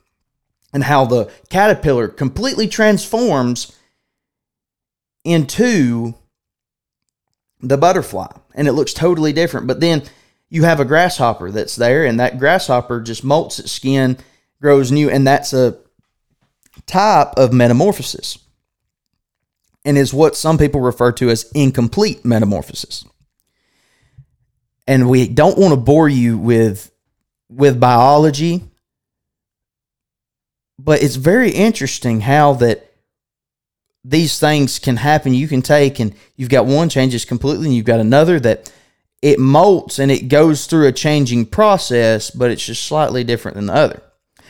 and 0.73 0.83
how 0.83 1.05
the 1.05 1.31
caterpillar 1.49 2.09
completely 2.09 2.67
transforms 2.67 3.71
into 5.23 6.13
the 7.61 7.77
butterfly, 7.77 8.27
and 8.53 8.67
it 8.67 8.73
looks 8.73 8.93
totally 8.93 9.31
different. 9.31 9.67
But 9.67 9.79
then 9.79 10.03
you 10.49 10.63
have 10.63 10.81
a 10.81 10.85
grasshopper 10.85 11.49
that's 11.49 11.77
there, 11.77 12.05
and 12.05 12.19
that 12.19 12.39
grasshopper 12.39 12.99
just 12.99 13.23
molts 13.25 13.59
its 13.59 13.71
skin 13.71 14.17
grows 14.61 14.91
new, 14.91 15.09
and 15.09 15.25
that's 15.25 15.53
a 15.53 15.77
type 16.85 17.33
of 17.37 17.53
metamorphosis 17.53 18.37
and 19.85 19.97
is 19.97 20.13
what 20.13 20.35
some 20.35 20.57
people 20.57 20.81
refer 20.81 21.13
to 21.13 21.29
as 21.29 21.49
incomplete 21.53 22.25
metamorphosis. 22.25 23.05
And 24.87 25.09
we 25.09 25.27
don't 25.27 25.57
want 25.57 25.73
to 25.73 25.79
bore 25.79 26.07
you 26.07 26.37
with 26.37 26.91
with 27.49 27.79
biology, 27.79 28.63
but 30.79 31.01
it's 31.01 31.15
very 31.15 31.51
interesting 31.51 32.21
how 32.21 32.53
that 32.53 32.93
these 34.03 34.39
things 34.39 34.79
can 34.79 34.97
happen. 34.97 35.33
You 35.33 35.47
can 35.47 35.61
take 35.61 35.99
and 35.99 36.15
you've 36.35 36.49
got 36.49 36.65
one 36.65 36.89
changes 36.89 37.25
completely, 37.25 37.65
and 37.67 37.75
you've 37.75 37.85
got 37.85 37.99
another 37.99 38.39
that 38.39 38.71
it 39.21 39.39
molts 39.39 39.99
and 39.99 40.11
it 40.11 40.27
goes 40.27 40.67
through 40.67 40.87
a 40.87 40.91
changing 40.91 41.45
process, 41.45 42.29
but 42.29 42.51
it's 42.51 42.65
just 42.65 42.85
slightly 42.85 43.23
different 43.23 43.55
than 43.55 43.65
the 43.65 43.73
other. 43.73 44.01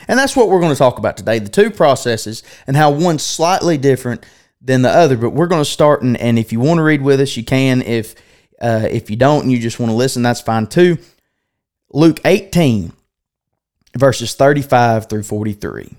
And 0.06 0.18
that's 0.18 0.36
what 0.36 0.48
we're 0.48 0.60
going 0.60 0.72
to 0.72 0.78
talk 0.78 0.98
about 0.98 1.16
today 1.16 1.38
the 1.38 1.48
two 1.48 1.70
processes 1.70 2.42
and 2.66 2.76
how 2.76 2.90
one's 2.90 3.22
slightly 3.22 3.76
different 3.76 4.24
than 4.60 4.82
the 4.82 4.90
other. 4.90 5.16
But 5.16 5.30
we're 5.30 5.46
going 5.46 5.62
to 5.62 5.70
start, 5.70 6.02
and, 6.02 6.16
and 6.16 6.38
if 6.38 6.52
you 6.52 6.60
want 6.60 6.78
to 6.78 6.82
read 6.82 7.02
with 7.02 7.20
us, 7.20 7.36
you 7.36 7.44
can. 7.44 7.82
If 7.82 8.14
uh, 8.60 8.88
if 8.90 9.10
you 9.10 9.16
don't 9.16 9.42
and 9.42 9.52
you 9.52 9.58
just 9.58 9.78
want 9.78 9.90
to 9.90 9.96
listen, 9.96 10.22
that's 10.22 10.40
fine 10.40 10.66
too. 10.66 10.98
Luke 11.90 12.20
18, 12.24 12.92
verses 13.96 14.34
35 14.34 15.08
through 15.08 15.22
43. 15.22 15.92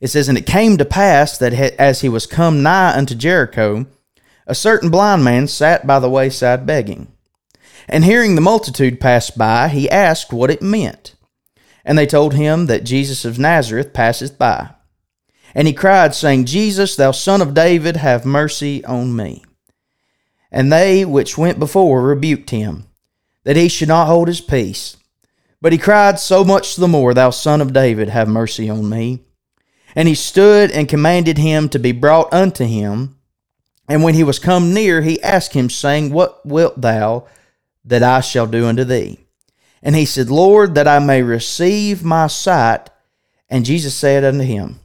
It 0.00 0.08
says, 0.08 0.28
And 0.28 0.36
it 0.36 0.46
came 0.46 0.76
to 0.76 0.84
pass 0.84 1.38
that 1.38 1.52
as 1.52 2.00
he 2.02 2.08
was 2.08 2.26
come 2.26 2.62
nigh 2.62 2.96
unto 2.96 3.14
Jericho, 3.14 3.86
a 4.46 4.54
certain 4.54 4.90
blind 4.90 5.24
man 5.24 5.48
sat 5.48 5.86
by 5.86 5.98
the 5.98 6.10
wayside 6.10 6.66
begging. 6.66 7.08
And 7.88 8.04
hearing 8.04 8.34
the 8.34 8.40
multitude 8.40 9.00
pass 9.00 9.30
by, 9.30 9.68
he 9.68 9.88
asked 9.88 10.32
what 10.32 10.50
it 10.50 10.62
meant. 10.62 11.14
And 11.84 11.98
they 11.98 12.06
told 12.06 12.34
him 12.34 12.66
that 12.66 12.84
Jesus 12.84 13.24
of 13.24 13.38
Nazareth 13.38 13.92
passeth 13.92 14.38
by. 14.38 14.70
And 15.54 15.68
he 15.68 15.74
cried, 15.74 16.14
saying, 16.14 16.46
Jesus, 16.46 16.96
thou 16.96 17.12
son 17.12 17.40
of 17.40 17.54
David, 17.54 17.96
have 17.96 18.26
mercy 18.26 18.84
on 18.84 19.14
me. 19.14 19.44
And 20.54 20.72
they 20.72 21.04
which 21.04 21.36
went 21.36 21.58
before 21.58 22.00
rebuked 22.00 22.50
him, 22.50 22.86
that 23.42 23.56
he 23.56 23.66
should 23.66 23.88
not 23.88 24.06
hold 24.06 24.28
his 24.28 24.40
peace. 24.40 24.96
But 25.60 25.72
he 25.72 25.78
cried 25.78 26.20
so 26.20 26.44
much 26.44 26.76
the 26.76 26.86
more, 26.86 27.12
Thou 27.12 27.30
son 27.30 27.60
of 27.60 27.72
David, 27.72 28.08
have 28.10 28.28
mercy 28.28 28.70
on 28.70 28.88
me. 28.88 29.24
And 29.96 30.06
he 30.06 30.14
stood 30.14 30.70
and 30.70 30.88
commanded 30.88 31.38
him 31.38 31.68
to 31.70 31.80
be 31.80 31.90
brought 31.90 32.32
unto 32.32 32.64
him. 32.64 33.18
And 33.88 34.04
when 34.04 34.14
he 34.14 34.22
was 34.22 34.38
come 34.38 34.72
near, 34.72 35.02
he 35.02 35.20
asked 35.24 35.54
him, 35.54 35.68
saying, 35.68 36.12
What 36.12 36.46
wilt 36.46 36.80
thou 36.80 37.26
that 37.84 38.04
I 38.04 38.20
shall 38.20 38.46
do 38.46 38.66
unto 38.66 38.84
thee? 38.84 39.18
And 39.82 39.96
he 39.96 40.04
said, 40.04 40.30
Lord, 40.30 40.76
that 40.76 40.86
I 40.86 41.00
may 41.00 41.22
receive 41.22 42.04
my 42.04 42.28
sight. 42.28 42.90
And 43.48 43.64
Jesus 43.64 43.96
said 43.96 44.22
unto 44.22 44.44
him, 44.44 44.78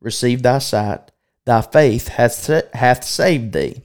Receive 0.00 0.42
thy 0.42 0.58
sight, 0.58 1.12
thy 1.44 1.60
faith 1.60 2.08
hath, 2.08 2.50
hath 2.74 3.04
saved 3.04 3.52
thee. 3.52 3.82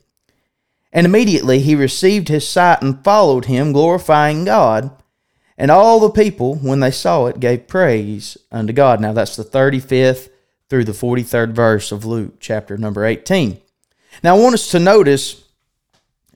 And 0.92 1.06
immediately 1.06 1.60
he 1.60 1.76
received 1.76 2.28
his 2.28 2.48
sight 2.48 2.82
and 2.82 3.04
followed 3.04 3.46
him, 3.46 3.74
glorifying 3.74 4.46
God. 4.46 4.92
And 5.58 5.70
all 5.70 6.00
the 6.00 6.10
people, 6.10 6.56
when 6.56 6.80
they 6.80 6.92
saw 6.92 7.28
it, 7.28 7.40
gave 7.40 7.68
praise 7.68 8.38
unto 8.52 8.74
God. 8.74 9.00
Now 9.00 9.14
that's 9.14 9.36
the 9.36 9.44
35th 9.44 10.30
through 10.70 10.86
the 10.86 10.92
43rd 10.94 11.52
verse 11.52 11.92
of 11.92 12.06
Luke, 12.06 12.36
chapter 12.40 12.78
number 12.78 13.06
18. 13.06 13.60
Now 14.24 14.36
I 14.36 14.40
want 14.40 14.56
us 14.56 14.72
to 14.72 14.80
notice 14.80 15.44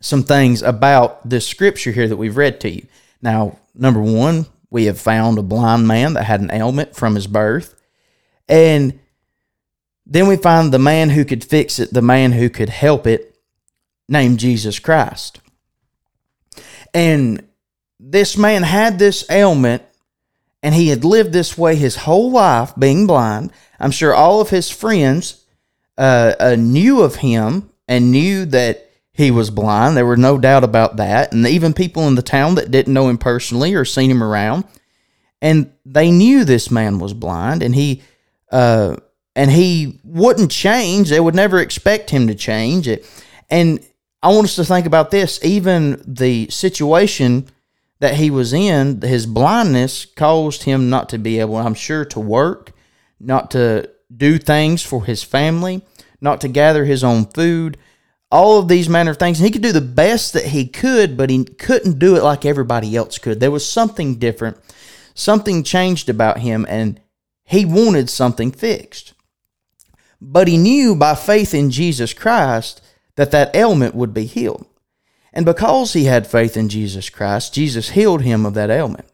some 0.01 0.24
things 0.24 0.62
about 0.62 1.27
this 1.27 1.48
scripture 1.48 1.91
here 1.91 2.07
that 2.07 2.17
we've 2.17 2.38
read 2.38 2.60
to 2.60 2.69
you. 2.69 2.86
Now, 3.22 3.57
number 3.74 4.01
one, 4.01 4.45
we 4.69 4.86
have 4.86 5.00
found 5.00 5.38
a 5.38 5.43
blind 5.43 5.88
man 5.88 6.13
that 6.13 6.25
had 6.25 6.41
an 6.41 6.51
ailment 6.51 6.95
from 6.95 7.15
his 7.15 7.25
birth. 7.25 7.79
And 8.50 9.00
then 10.05 10.27
we 10.27 10.36
find 10.36 10.74
the 10.74 10.79
man 10.79 11.12
who 11.12 11.24
could 11.24 11.43
fix 11.43 11.79
it, 11.79 11.93
the 11.93 12.01
man 12.01 12.33
who 12.33 12.50
could 12.50 12.69
help 12.69 13.07
it, 13.07 13.33
named 14.07 14.39
Jesus 14.39 14.79
Christ. 14.79 15.39
And 16.93 17.48
this 18.00 18.38
man 18.38 18.63
had 18.63 19.00
this 19.00 19.29
ailment 19.29 19.83
and 20.62 20.74
he 20.74 20.88
had 20.88 21.03
lived 21.03 21.33
this 21.33 21.57
way 21.57 21.75
his 21.75 21.98
whole 21.98 22.31
life, 22.31 22.74
being 22.77 23.05
blind. 23.05 23.51
I'm 23.79 23.91
sure 23.91 24.13
all 24.13 24.39
of 24.39 24.50
his 24.50 24.69
friends 24.72 25.45
uh, 25.98 26.36
uh, 26.39 26.55
knew 26.57 27.01
of 27.01 27.15
him 27.15 27.69
and 27.88 28.12
knew 28.12 28.45
that 28.45 28.89
he 29.12 29.29
was 29.29 29.51
blind. 29.51 29.95
There 29.95 30.05
were 30.05 30.17
no 30.17 30.38
doubt 30.38 30.63
about 30.63 30.95
that. 30.98 31.33
And 31.33 31.45
even 31.45 31.74
people 31.74 32.07
in 32.07 32.15
the 32.15 32.22
town 32.22 32.55
that 32.55 32.72
didn't 32.72 32.93
know 32.93 33.10
him 33.10 33.17
personally 33.17 33.75
or 33.75 33.86
seen 33.86 34.10
him 34.10 34.24
around, 34.24 34.63
and 35.41 35.72
they 35.86 36.10
knew 36.10 36.45
this 36.45 36.72
man 36.72 36.98
was 36.98 37.13
blind, 37.13 37.62
and 37.62 37.75
he 37.75 38.01
uh, 38.51 38.95
and 39.36 39.51
he 39.51 40.00
wouldn't 40.05 40.50
change. 40.50 41.10
They 41.10 41.19
would 41.19 41.36
never 41.36 41.60
expect 41.60 42.10
him 42.10 42.27
to 42.27 42.36
change 42.36 42.88
it. 42.88 43.05
And 43.50 43.86
I 44.24 44.30
want 44.30 44.46
us 44.46 44.56
to 44.56 44.65
think 44.65 44.88
about 44.88 45.12
this. 45.12 45.39
Even 45.44 46.01
the 46.08 46.50
situation 46.50 47.48
that 48.00 48.15
he 48.15 48.32
was 48.32 48.53
in, 48.53 49.01
his 49.01 49.25
blindness 49.27 50.06
caused 50.06 50.63
him 50.63 50.89
not 50.89 51.10
to 51.10 51.20
be 51.20 51.39
able, 51.39 51.58
I'm 51.58 51.75
sure, 51.75 52.06
to 52.06 52.20
work, 52.20 52.72
not 53.20 53.51
to 53.51 53.89
do 54.15 54.38
things 54.38 54.82
for 54.82 55.06
his 55.06 55.22
family, 55.24 55.82
not 56.22 56.42
to 56.42 56.48
gather 56.48 56.86
his 56.86 57.03
own 57.03 57.25
food 57.25 57.77
all 58.34 58.58
of 58.58 58.68
these 58.68 58.89
manner 58.89 59.12
of 59.12 59.18
things. 59.18 59.39
And 59.39 59.46
he 59.46 59.51
could 59.51 59.62
do 59.62 59.72
the 59.72 59.80
best 59.80 60.34
that 60.34 60.48
he 60.48 60.68
could, 60.68 61.15
but 61.15 61.30
he 61.30 61.44
couldn't 61.44 62.00
do 62.00 62.15
it 62.15 62.24
like 62.24 62.46
everybody 62.46 62.96
else 62.96 63.20
could. 63.20 63.39
There 63.39 63.51
was 63.51 63.70
something 63.70 64.15
different. 64.15 64.58
Something 65.13 65.63
changed 65.63 66.10
about 66.10 66.39
him, 66.39 66.65
and 66.68 67.00
he 67.44 67.63
wanted 67.63 68.10
something 68.10 68.51
fixed. 68.51 69.13
But 70.20 70.48
he 70.48 70.58
knew 70.58 70.96
by 70.96 71.13
faith 71.13 71.53
in 71.53 71.70
Jesus 71.70 72.12
Christ 72.12 72.82
that 73.15 73.32
that 73.32 73.55
ailment 73.55 73.96
would 73.96 74.13
be 74.13 74.25
healed. 74.25 74.65
And 75.32 75.46
because 75.46 75.93
he 75.93 76.05
had 76.05 76.27
faith 76.27 76.55
in 76.55 76.70
Jesus 76.70 77.10
Christ, 77.10 77.53
Jesus 77.53 77.91
healed 77.91 78.22
him 78.22 78.46
of 78.46 78.53
that 78.53 78.70
ailment. 78.70 79.08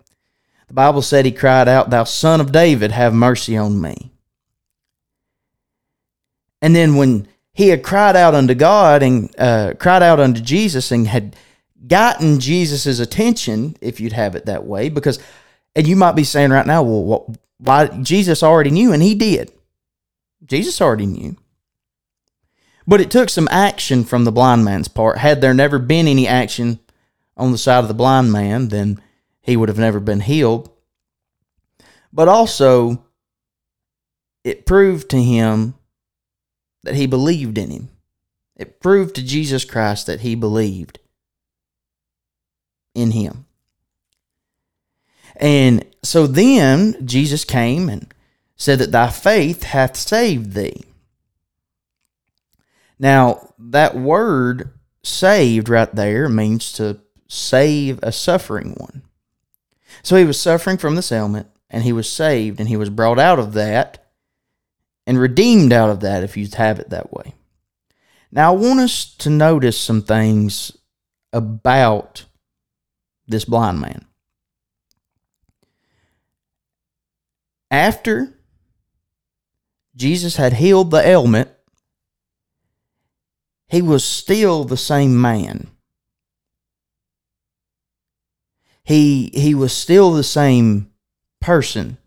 The 0.68 0.74
Bible 0.74 1.01
said 1.01 1.25
he 1.25 1.32
cried 1.32 1.68
out, 1.68 1.89
Thou 1.89 2.03
son 2.03 2.41
of 2.41 2.51
David, 2.51 2.91
have 2.91 3.13
mercy 3.13 3.58
on 3.58 3.82
me. 3.82 4.12
And 6.62 6.75
then 6.75 6.96
when 6.96 7.27
he 7.53 7.70
had 7.70 7.84
cried 7.84 8.15
out 8.15 8.36
unto 8.36 8.53
God 8.53 9.01
and 9.01 9.34
uh, 9.38 9.74
cried 9.79 10.03
out 10.03 10.20
unto 10.20 10.41
Jesus 10.41 10.91
and 10.91 11.08
had 11.08 11.36
gotten 11.88 12.39
Jesus's 12.39 13.00
attention, 13.00 13.75
if 13.82 14.00
you'd 14.00 14.13
have 14.13 14.36
it 14.36 14.46
that 14.46 14.65
way, 14.65 14.89
because, 14.89 15.20
and 15.75 15.88
you 15.88 15.96
might 15.96 16.15
be 16.15 16.24
saying 16.24 16.51
right 16.51 16.68
now, 16.68 16.84
well, 16.84 17.03
what, 17.03 17.25
why 17.58 17.88
Jesus 17.88 18.44
already 18.44 18.72
knew, 18.72 18.91
and 18.94 19.01
he 19.01 19.15
did. 19.15 19.51
Jesus 20.46 20.82
already 20.82 21.06
knew. 21.06 21.36
But 22.89 23.01
it 23.01 23.12
took 23.12 23.29
some 23.29 23.48
action 23.51 24.03
from 24.03 24.24
the 24.24 24.31
blind 24.31 24.65
man's 24.65 24.88
part. 24.88 25.19
Had 25.19 25.41
there 25.41 25.53
never 25.53 25.77
been 25.77 26.08
any 26.08 26.27
action 26.27 26.79
on 27.38 27.51
the 27.51 27.58
side 27.60 27.84
of 27.84 27.88
the 27.88 27.93
blind 27.93 28.31
man, 28.31 28.69
then 28.69 29.00
he 29.43 29.55
would 29.55 29.69
have 29.69 29.77
never 29.77 30.00
been 30.00 30.22
healed. 30.22 30.72
But 32.12 32.27
also, 32.27 33.05
it 34.43 34.65
proved 34.65 35.08
to 35.12 35.22
him 35.22 35.75
that 36.81 36.96
he 36.96 37.05
believed 37.05 37.60
in 37.60 37.69
him. 37.69 37.89
It 38.55 38.79
proved 38.79 39.13
to 39.15 39.24
Jesus 39.24 39.65
Christ 39.65 40.08
that 40.08 40.22
he 40.22 40.34
believed 40.34 40.98
in 42.96 43.12
him. 43.12 43.46
And 45.36 45.86
so 46.01 46.25
then 46.25 47.05
Jesus 47.05 47.46
came 47.46 47.88
and 47.88 48.12
said 48.55 48.79
that 48.79 48.91
thy 48.91 49.12
faith 49.12 49.62
hath 49.62 49.96
saved 49.96 50.53
thee. 50.53 50.88
Now, 53.00 53.53
that 53.58 53.96
word 53.96 54.74
saved 55.03 55.70
right 55.70 55.94
there 55.96 56.27
means 56.27 56.74
to 56.74 57.00
save 57.27 58.00
a 58.03 58.12
suffering 58.12 58.75
one. 58.77 59.03
So 60.03 60.18
he 60.18 60.25
was 60.25 60.39
suffering 60.39 60.77
from 60.77 60.96
this 60.96 61.12
ailment 61.12 61.48
and 61.70 61.84
he 61.84 61.94
was 61.94 62.12
saved 62.12 62.60
and 62.60 62.68
he 62.68 62.77
was 62.77 62.89
brought 62.89 63.20
out 63.20 63.39
of 63.39 63.53
that 63.53 64.12
and 65.08 65.18
redeemed 65.18 65.72
out 65.72 65.89
of 65.89 66.01
that 66.01 66.24
if 66.24 66.36
you 66.36 66.48
have 66.56 66.79
it 66.79 66.89
that 66.89 67.13
way. 67.13 67.34
Now, 68.32 68.53
I 68.53 68.58
want 68.58 68.79
us 68.79 69.15
to 69.18 69.29
notice 69.29 69.79
some 69.79 70.01
things 70.01 70.77
about 71.34 72.25
this 73.27 73.46
blind 73.46 73.79
man. 73.79 74.06
After 77.72 78.39
Jesus 79.96 80.36
had 80.36 80.53
healed 80.53 80.91
the 80.91 81.08
ailment, 81.08 81.50
he 83.70 83.82
was 83.82 84.04
still 84.04 84.64
the 84.64 84.78
same 84.78 85.20
man. 85.20 85.68
He, 88.84 89.30
he 89.34 89.54
was 89.54 89.72
still 89.72 90.12
the 90.12 90.24
same 90.24 90.90
person. 91.40 91.98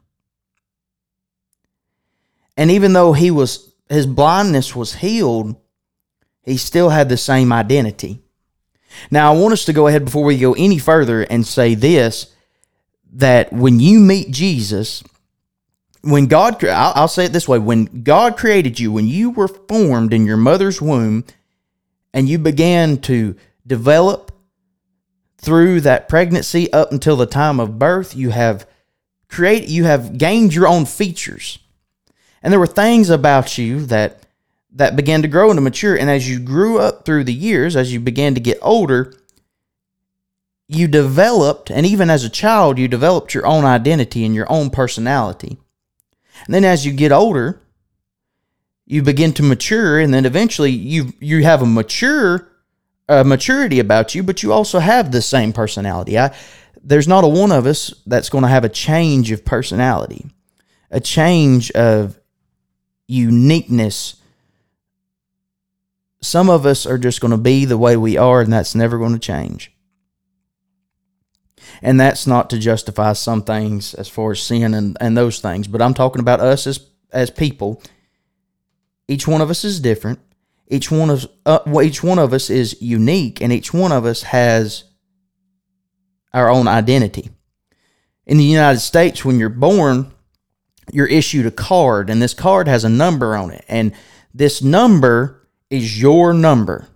And 2.56 2.70
even 2.70 2.92
though 2.92 3.12
he 3.12 3.30
was 3.30 3.72
his 3.88 4.06
blindness 4.06 4.74
was 4.74 4.94
healed, 4.94 5.54
he 6.42 6.56
still 6.56 6.88
had 6.88 7.08
the 7.08 7.16
same 7.16 7.52
identity. 7.52 8.20
Now, 9.10 9.32
I 9.32 9.36
want 9.36 9.52
us 9.52 9.64
to 9.66 9.72
go 9.72 9.86
ahead 9.86 10.04
before 10.04 10.24
we 10.24 10.38
go 10.38 10.54
any 10.54 10.78
further 10.78 11.22
and 11.22 11.46
say 11.46 11.74
this 11.74 12.34
that 13.14 13.52
when 13.52 13.78
you 13.78 14.00
meet 14.00 14.30
Jesus, 14.30 15.04
when 16.00 16.26
God, 16.26 16.64
I'll, 16.64 16.92
I'll 16.96 17.08
say 17.08 17.26
it 17.26 17.32
this 17.32 17.46
way 17.46 17.58
when 17.58 18.02
God 18.02 18.36
created 18.36 18.80
you, 18.80 18.90
when 18.90 19.06
you 19.06 19.30
were 19.30 19.48
formed 19.48 20.12
in 20.12 20.26
your 20.26 20.36
mother's 20.38 20.80
womb 20.80 21.24
and 22.12 22.28
you 22.28 22.38
began 22.38 22.98
to 22.98 23.36
develop 23.66 24.32
through 25.38 25.80
that 25.80 26.08
pregnancy 26.08 26.72
up 26.72 26.92
until 26.92 27.16
the 27.16 27.26
time 27.26 27.58
of 27.58 27.78
birth, 27.78 28.14
you 28.14 28.30
have 28.30 28.66
created, 29.28 29.70
you 29.70 29.84
have 29.84 30.18
gained 30.18 30.54
your 30.54 30.68
own 30.68 30.84
features. 30.84 31.58
And 32.42 32.52
there 32.52 32.60
were 32.60 32.66
things 32.66 33.10
about 33.10 33.58
you 33.58 33.86
that 33.86 34.22
that 34.74 34.96
began 34.96 35.22
to 35.22 35.28
grow 35.28 35.50
and 35.50 35.58
to 35.58 35.60
mature. 35.60 35.96
And 35.96 36.08
as 36.08 36.28
you 36.28 36.40
grew 36.40 36.78
up 36.78 37.04
through 37.04 37.24
the 37.24 37.34
years, 37.34 37.76
as 37.76 37.92
you 37.92 38.00
began 38.00 38.34
to 38.34 38.40
get 38.40 38.58
older, 38.62 39.14
you 40.66 40.88
developed, 40.88 41.70
and 41.70 41.84
even 41.84 42.08
as 42.08 42.24
a 42.24 42.30
child, 42.30 42.78
you 42.78 42.88
developed 42.88 43.34
your 43.34 43.46
own 43.46 43.64
identity 43.64 44.24
and 44.24 44.34
your 44.34 44.50
own 44.50 44.70
personality. 44.70 45.58
And 46.46 46.54
then 46.54 46.64
as 46.64 46.86
you 46.86 46.92
get 46.92 47.12
older, 47.12 47.60
you 48.86 49.02
begin 49.02 49.32
to 49.34 49.42
mature, 49.42 49.98
and 49.98 50.12
then 50.12 50.26
eventually 50.26 50.70
you 50.70 51.12
you 51.20 51.42
have 51.42 51.62
a 51.62 51.66
mature 51.66 52.48
maturity 53.08 53.78
about 53.78 54.14
you, 54.14 54.22
but 54.22 54.42
you 54.42 54.52
also 54.52 54.78
have 54.78 55.12
the 55.12 55.22
same 55.22 55.52
personality. 55.52 56.18
I, 56.18 56.34
there's 56.82 57.08
not 57.08 57.24
a 57.24 57.28
one 57.28 57.52
of 57.52 57.66
us 57.66 57.94
that's 58.06 58.30
going 58.30 58.42
to 58.42 58.48
have 58.48 58.64
a 58.64 58.68
change 58.68 59.30
of 59.30 59.44
personality, 59.44 60.26
a 60.90 61.00
change 61.00 61.70
of 61.72 62.18
uniqueness. 63.06 64.16
Some 66.20 66.48
of 66.48 66.64
us 66.64 66.86
are 66.86 66.98
just 66.98 67.20
going 67.20 67.32
to 67.32 67.36
be 67.36 67.64
the 67.64 67.78
way 67.78 67.96
we 67.96 68.16
are, 68.16 68.40
and 68.40 68.52
that's 68.52 68.74
never 68.74 68.98
going 68.98 69.12
to 69.12 69.18
change. 69.18 69.72
And 71.82 72.00
that's 72.00 72.26
not 72.26 72.48
to 72.50 72.58
justify 72.58 73.12
some 73.12 73.42
things 73.42 73.94
as 73.94 74.08
far 74.08 74.32
as 74.32 74.42
sin 74.42 74.74
and, 74.74 74.96
and 75.00 75.16
those 75.16 75.40
things, 75.40 75.66
but 75.66 75.82
I'm 75.82 75.94
talking 75.94 76.20
about 76.20 76.40
us 76.40 76.66
as 76.66 76.86
as 77.12 77.30
people. 77.30 77.82
Each 79.12 79.28
one 79.28 79.42
of 79.42 79.50
us 79.50 79.62
is 79.62 79.78
different. 79.78 80.20
Each 80.68 80.90
one 80.90 81.10
of 81.10 81.28
uh, 81.44 81.60
each 81.82 82.02
one 82.02 82.18
of 82.18 82.32
us 82.32 82.48
is 82.48 82.80
unique, 82.80 83.42
and 83.42 83.52
each 83.52 83.74
one 83.74 83.92
of 83.92 84.06
us 84.06 84.22
has 84.22 84.84
our 86.32 86.48
own 86.48 86.66
identity. 86.66 87.28
In 88.24 88.38
the 88.38 88.44
United 88.44 88.80
States, 88.80 89.22
when 89.22 89.38
you're 89.38 89.50
born, 89.50 90.12
you're 90.90 91.06
issued 91.06 91.44
a 91.44 91.50
card, 91.50 92.08
and 92.08 92.22
this 92.22 92.32
card 92.32 92.68
has 92.68 92.84
a 92.84 92.88
number 92.88 93.36
on 93.36 93.50
it, 93.50 93.66
and 93.68 93.92
this 94.32 94.62
number 94.62 95.46
is 95.68 96.00
your 96.00 96.32
number. 96.32 96.88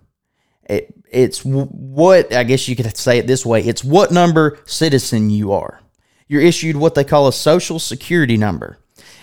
It 0.63 0.95
it's 1.11 1.45
what 1.45 2.33
I 2.33 2.45
guess 2.45 2.67
you 2.67 2.75
could 2.75 2.97
say 2.97 3.19
it 3.19 3.27
this 3.27 3.45
way 3.45 3.61
it's 3.61 3.83
what 3.83 4.11
number 4.11 4.57
citizen 4.65 5.29
you 5.29 5.51
are. 5.51 5.81
You're 6.27 6.41
issued 6.41 6.77
what 6.77 6.95
they 6.95 7.03
call 7.03 7.27
a 7.27 7.33
social 7.33 7.77
security 7.77 8.37
number. 8.37 8.79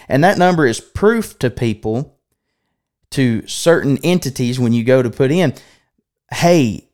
And 0.08 0.22
that 0.22 0.38
number 0.38 0.66
is 0.66 0.80
proof 0.80 1.38
to 1.38 1.50
people, 1.50 2.13
to 3.14 3.46
certain 3.46 3.98
entities 4.02 4.58
when 4.58 4.72
you 4.72 4.82
go 4.84 5.02
to 5.02 5.10
put 5.10 5.30
in, 5.30 5.54
hey, 6.32 6.88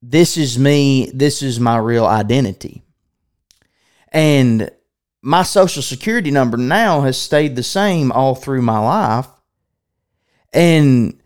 this 0.00 0.36
is 0.36 0.58
me, 0.58 1.10
this 1.12 1.42
is 1.42 1.58
my 1.58 1.76
real 1.78 2.06
identity. 2.06 2.82
And 4.12 4.70
my 5.20 5.42
social 5.42 5.82
security 5.82 6.30
number 6.30 6.56
now 6.56 7.00
has 7.02 7.20
stayed 7.20 7.56
the 7.56 7.62
same 7.62 8.12
all 8.12 8.34
through 8.34 8.62
my 8.62 8.78
life. 8.78 9.26
And 10.52 11.20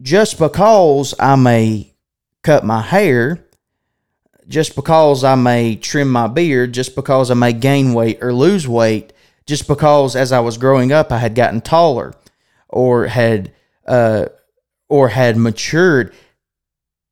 just 0.00 0.38
because 0.38 1.14
I 1.18 1.36
may 1.36 1.94
cut 2.42 2.64
my 2.64 2.80
hair, 2.80 3.44
just 4.48 4.74
because 4.74 5.24
I 5.24 5.34
may 5.34 5.76
trim 5.76 6.10
my 6.10 6.26
beard, 6.26 6.72
just 6.72 6.94
because 6.94 7.30
I 7.30 7.34
may 7.34 7.52
gain 7.52 7.92
weight 7.92 8.22
or 8.22 8.32
lose 8.32 8.66
weight, 8.66 9.12
just 9.46 9.68
because 9.68 10.16
as 10.16 10.32
I 10.32 10.40
was 10.40 10.58
growing 10.58 10.92
up 10.92 11.12
I 11.12 11.18
had 11.18 11.34
gotten 11.34 11.60
taller 11.60 12.14
or 12.72 13.06
had 13.06 13.52
uh, 13.86 14.26
or 14.88 15.08
had 15.08 15.36
matured, 15.36 16.12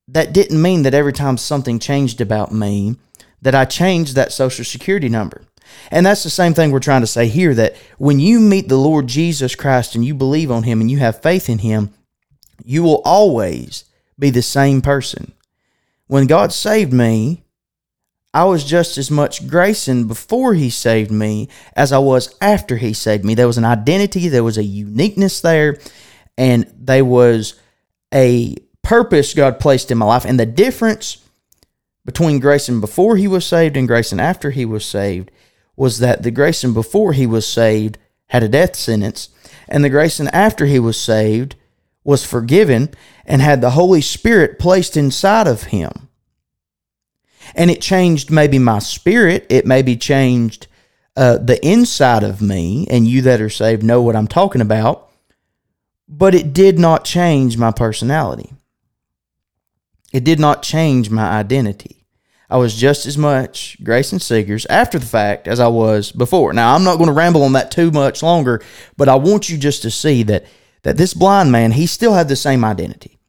that 0.08 0.32
didn't 0.32 0.60
mean 0.60 0.82
that 0.82 0.94
every 0.94 1.12
time 1.12 1.36
something 1.36 1.78
changed 1.78 2.20
about 2.20 2.52
me 2.52 2.96
that 3.42 3.54
I 3.54 3.64
changed 3.64 4.14
that 4.16 4.32
social 4.32 4.64
security 4.64 5.08
number. 5.08 5.42
And 5.90 6.04
that's 6.04 6.22
the 6.24 6.30
same 6.30 6.52
thing 6.52 6.70
we're 6.70 6.80
trying 6.80 7.00
to 7.00 7.06
say 7.06 7.28
here 7.28 7.54
that 7.54 7.76
when 7.96 8.18
you 8.20 8.40
meet 8.40 8.68
the 8.68 8.76
Lord 8.76 9.06
Jesus 9.06 9.54
Christ 9.54 9.94
and 9.94 10.04
you 10.04 10.14
believe 10.14 10.50
on 10.50 10.64
him 10.64 10.80
and 10.80 10.90
you 10.90 10.98
have 10.98 11.22
faith 11.22 11.48
in 11.48 11.58
him, 11.58 11.94
you 12.64 12.82
will 12.82 13.02
always 13.04 13.84
be 14.18 14.30
the 14.30 14.42
same 14.42 14.82
person. 14.82 15.32
When 16.06 16.26
God 16.26 16.52
saved 16.52 16.92
me, 16.92 17.44
I 18.32 18.44
was 18.44 18.64
just 18.64 18.96
as 18.96 19.10
much 19.10 19.48
Grayson 19.48 20.06
before 20.06 20.54
He 20.54 20.70
saved 20.70 21.10
me 21.10 21.48
as 21.74 21.92
I 21.92 21.98
was 21.98 22.34
after 22.40 22.76
He 22.76 22.92
saved 22.92 23.24
me. 23.24 23.34
There 23.34 23.46
was 23.46 23.58
an 23.58 23.64
identity, 23.64 24.28
there 24.28 24.44
was 24.44 24.58
a 24.58 24.64
uniqueness 24.64 25.40
there, 25.40 25.78
and 26.38 26.72
there 26.78 27.04
was 27.04 27.54
a 28.14 28.56
purpose 28.82 29.34
God 29.34 29.60
placed 29.60 29.90
in 29.90 29.98
my 29.98 30.06
life. 30.06 30.24
And 30.24 30.38
the 30.38 30.46
difference 30.46 31.24
between 32.04 32.40
Grayson 32.40 32.80
before 32.80 33.16
he 33.16 33.28
was 33.28 33.44
saved 33.44 33.76
and 33.76 33.86
Grayson 33.86 34.20
after 34.20 34.50
he 34.50 34.64
was 34.64 34.84
saved 34.84 35.30
was 35.76 35.98
that 35.98 36.22
the 36.22 36.30
Grayson 36.30 36.72
before 36.72 37.12
he 37.12 37.26
was 37.26 37.46
saved 37.46 37.98
had 38.28 38.42
a 38.42 38.48
death 38.48 38.76
sentence, 38.76 39.28
and 39.68 39.84
the 39.84 39.90
Grayson 39.90 40.28
after 40.28 40.66
he 40.66 40.78
was 40.78 41.00
saved 41.00 41.56
was 42.04 42.24
forgiven 42.24 42.90
and 43.26 43.42
had 43.42 43.60
the 43.60 43.70
Holy 43.70 44.00
Spirit 44.00 44.58
placed 44.58 44.96
inside 44.96 45.46
of 45.46 45.64
him. 45.64 46.08
And 47.54 47.70
it 47.70 47.80
changed 47.80 48.30
maybe 48.30 48.58
my 48.58 48.78
spirit, 48.78 49.46
it 49.48 49.66
maybe 49.66 49.96
changed 49.96 50.66
uh, 51.16 51.38
the 51.38 51.64
inside 51.66 52.22
of 52.22 52.40
me, 52.40 52.86
and 52.90 53.06
you 53.06 53.22
that 53.22 53.40
are 53.40 53.50
saved 53.50 53.82
know 53.82 54.00
what 54.00 54.16
I'm 54.16 54.28
talking 54.28 54.60
about, 54.60 55.10
but 56.08 56.34
it 56.34 56.52
did 56.52 56.78
not 56.78 57.04
change 57.04 57.56
my 57.56 57.70
personality. 57.70 58.52
It 60.12 60.24
did 60.24 60.40
not 60.40 60.62
change 60.62 61.10
my 61.10 61.28
identity. 61.30 62.06
I 62.48 62.56
was 62.56 62.74
just 62.74 63.06
as 63.06 63.16
much 63.16 63.76
Grayson 63.82 64.18
Seegers 64.18 64.66
after 64.68 64.98
the 64.98 65.06
fact 65.06 65.46
as 65.46 65.60
I 65.60 65.68
was 65.68 66.10
before. 66.10 66.52
Now, 66.52 66.74
I'm 66.74 66.82
not 66.82 66.96
going 66.96 67.06
to 67.06 67.12
ramble 67.12 67.44
on 67.44 67.52
that 67.52 67.70
too 67.70 67.92
much 67.92 68.24
longer, 68.24 68.60
but 68.96 69.08
I 69.08 69.14
want 69.14 69.48
you 69.48 69.56
just 69.56 69.82
to 69.82 69.90
see 69.90 70.24
that 70.24 70.46
that 70.82 70.96
this 70.96 71.12
blind 71.12 71.52
man, 71.52 71.72
he 71.72 71.86
still 71.86 72.14
had 72.14 72.28
the 72.28 72.36
same 72.36 72.64
identity. 72.64 73.19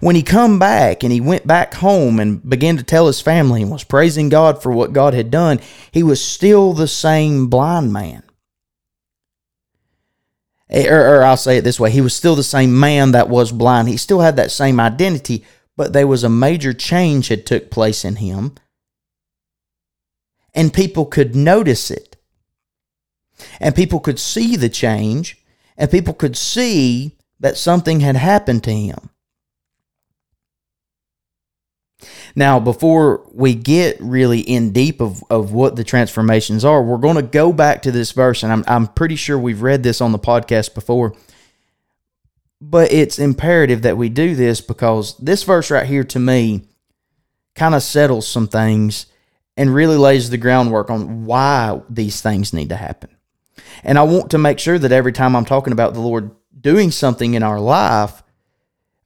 When 0.00 0.16
he 0.16 0.22
come 0.22 0.58
back 0.58 1.02
and 1.02 1.12
he 1.12 1.20
went 1.20 1.46
back 1.46 1.74
home 1.74 2.18
and 2.18 2.48
began 2.48 2.76
to 2.76 2.82
tell 2.82 3.06
his 3.06 3.20
family 3.20 3.62
and 3.62 3.70
was 3.70 3.84
praising 3.84 4.28
God 4.28 4.62
for 4.62 4.72
what 4.72 4.92
God 4.92 5.14
had 5.14 5.30
done, 5.30 5.60
he 5.92 6.02
was 6.02 6.24
still 6.24 6.72
the 6.72 6.88
same 6.88 7.48
blind 7.48 7.92
man. 7.92 8.22
Eh, 10.68 10.88
or, 10.88 11.18
or, 11.18 11.24
I'll 11.24 11.36
say 11.36 11.58
it 11.58 11.64
this 11.64 11.80
way, 11.80 11.90
he 11.90 12.00
was 12.00 12.14
still 12.14 12.36
the 12.36 12.42
same 12.42 12.78
man 12.78 13.12
that 13.12 13.28
was 13.28 13.52
blind. 13.52 13.88
He 13.88 13.96
still 13.96 14.20
had 14.20 14.36
that 14.36 14.52
same 14.52 14.78
identity, 14.78 15.44
but 15.76 15.92
there 15.92 16.06
was 16.06 16.22
a 16.22 16.28
major 16.28 16.72
change 16.72 17.28
had 17.28 17.44
took 17.44 17.70
place 17.70 18.04
in 18.04 18.16
him. 18.16 18.54
And 20.54 20.72
people 20.72 21.06
could 21.06 21.34
notice 21.34 21.90
it. 21.90 22.16
And 23.60 23.74
people 23.74 24.00
could 24.00 24.18
see 24.18 24.56
the 24.56 24.68
change 24.68 25.38
and 25.76 25.90
people 25.90 26.14
could 26.14 26.36
see 26.36 27.16
that 27.40 27.56
something 27.56 28.00
had 28.00 28.16
happened 28.16 28.62
to 28.64 28.72
him. 28.72 29.09
Now, 32.34 32.60
before 32.60 33.26
we 33.32 33.54
get 33.54 34.00
really 34.00 34.40
in 34.40 34.72
deep 34.72 35.00
of, 35.00 35.22
of 35.30 35.52
what 35.52 35.76
the 35.76 35.84
transformations 35.84 36.64
are, 36.64 36.82
we're 36.82 36.98
going 36.98 37.16
to 37.16 37.22
go 37.22 37.52
back 37.52 37.82
to 37.82 37.92
this 37.92 38.12
verse, 38.12 38.42
and 38.42 38.52
I'm, 38.52 38.64
I'm 38.66 38.86
pretty 38.86 39.16
sure 39.16 39.38
we've 39.38 39.62
read 39.62 39.82
this 39.82 40.00
on 40.00 40.12
the 40.12 40.18
podcast 40.18 40.74
before. 40.74 41.14
But 42.60 42.92
it's 42.92 43.18
imperative 43.18 43.82
that 43.82 43.96
we 43.96 44.08
do 44.08 44.34
this 44.34 44.60
because 44.60 45.16
this 45.18 45.42
verse 45.42 45.70
right 45.70 45.86
here 45.86 46.04
to 46.04 46.18
me 46.18 46.62
kind 47.54 47.74
of 47.74 47.82
settles 47.82 48.28
some 48.28 48.48
things 48.48 49.06
and 49.56 49.74
really 49.74 49.96
lays 49.96 50.30
the 50.30 50.38
groundwork 50.38 50.90
on 50.90 51.24
why 51.24 51.80
these 51.88 52.20
things 52.20 52.52
need 52.52 52.68
to 52.68 52.76
happen. 52.76 53.10
And 53.82 53.98
I 53.98 54.02
want 54.02 54.30
to 54.30 54.38
make 54.38 54.58
sure 54.58 54.78
that 54.78 54.92
every 54.92 55.12
time 55.12 55.34
I'm 55.34 55.44
talking 55.44 55.72
about 55.72 55.94
the 55.94 56.00
Lord 56.00 56.30
doing 56.58 56.90
something 56.90 57.34
in 57.34 57.42
our 57.42 57.60
life, 57.60 58.22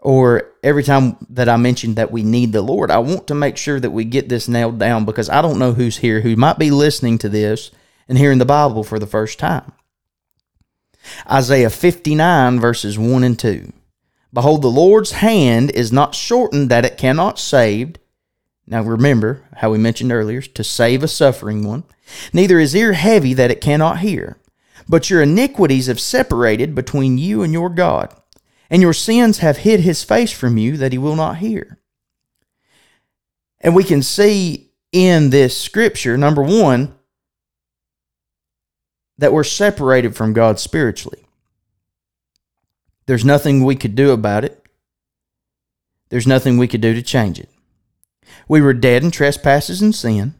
or 0.04 0.50
every 0.62 0.82
time 0.82 1.16
that 1.30 1.48
I 1.48 1.56
mention 1.56 1.94
that 1.94 2.12
we 2.12 2.22
need 2.22 2.52
the 2.52 2.60
Lord, 2.60 2.90
I 2.90 2.98
want 2.98 3.26
to 3.28 3.34
make 3.34 3.56
sure 3.56 3.80
that 3.80 3.90
we 3.90 4.04
get 4.04 4.28
this 4.28 4.46
nailed 4.46 4.78
down 4.78 5.06
because 5.06 5.30
I 5.30 5.40
don't 5.40 5.58
know 5.58 5.72
who's 5.72 5.96
here 5.96 6.20
who 6.20 6.36
might 6.36 6.58
be 6.58 6.70
listening 6.70 7.16
to 7.18 7.28
this 7.30 7.70
and 8.06 8.18
hearing 8.18 8.38
the 8.38 8.44
Bible 8.44 8.84
for 8.84 8.98
the 8.98 9.06
first 9.06 9.38
time. 9.38 9.72
Isaiah 11.30 11.70
59, 11.70 12.60
verses 12.60 12.98
1 12.98 13.24
and 13.24 13.38
2. 13.38 13.72
Behold, 14.32 14.60
the 14.60 14.68
Lord's 14.68 15.12
hand 15.12 15.70
is 15.70 15.90
not 15.90 16.14
shortened 16.14 16.70
that 16.70 16.84
it 16.84 16.98
cannot 16.98 17.38
save. 17.38 17.96
Now 18.66 18.82
remember 18.82 19.44
how 19.56 19.70
we 19.70 19.78
mentioned 19.78 20.12
earlier 20.12 20.42
to 20.42 20.64
save 20.64 21.02
a 21.02 21.08
suffering 21.08 21.66
one. 21.66 21.84
Neither 22.32 22.58
is 22.58 22.74
ear 22.74 22.92
heavy 22.92 23.32
that 23.34 23.50
it 23.50 23.62
cannot 23.62 24.00
hear. 24.00 24.36
But 24.86 25.08
your 25.08 25.22
iniquities 25.22 25.86
have 25.86 26.00
separated 26.00 26.74
between 26.74 27.16
you 27.16 27.42
and 27.42 27.54
your 27.54 27.70
God, 27.70 28.14
and 28.70 28.82
your 28.82 28.92
sins 28.92 29.38
have 29.38 29.58
hid 29.58 29.80
his 29.80 30.02
face 30.02 30.32
from 30.32 30.56
you 30.56 30.76
that 30.76 30.92
he 30.92 30.98
will 30.98 31.16
not 31.16 31.38
hear. 31.38 31.78
And 33.60 33.74
we 33.74 33.84
can 33.84 34.02
see 34.02 34.70
in 34.92 35.30
this 35.30 35.58
scripture, 35.58 36.16
number 36.16 36.42
one, 36.42 36.94
that 39.18 39.32
we're 39.32 39.44
separated 39.44 40.14
from 40.14 40.32
God 40.32 40.58
spiritually. 40.58 41.24
There's 43.06 43.24
nothing 43.24 43.64
we 43.64 43.76
could 43.76 43.94
do 43.94 44.12
about 44.12 44.44
it. 44.44 44.64
There's 46.08 46.26
nothing 46.26 46.58
we 46.58 46.68
could 46.68 46.80
do 46.80 46.94
to 46.94 47.02
change 47.02 47.38
it. 47.38 47.48
We 48.48 48.60
were 48.60 48.74
dead 48.74 49.02
in 49.02 49.10
trespasses 49.10 49.82
and 49.82 49.94
sin. 49.94 50.34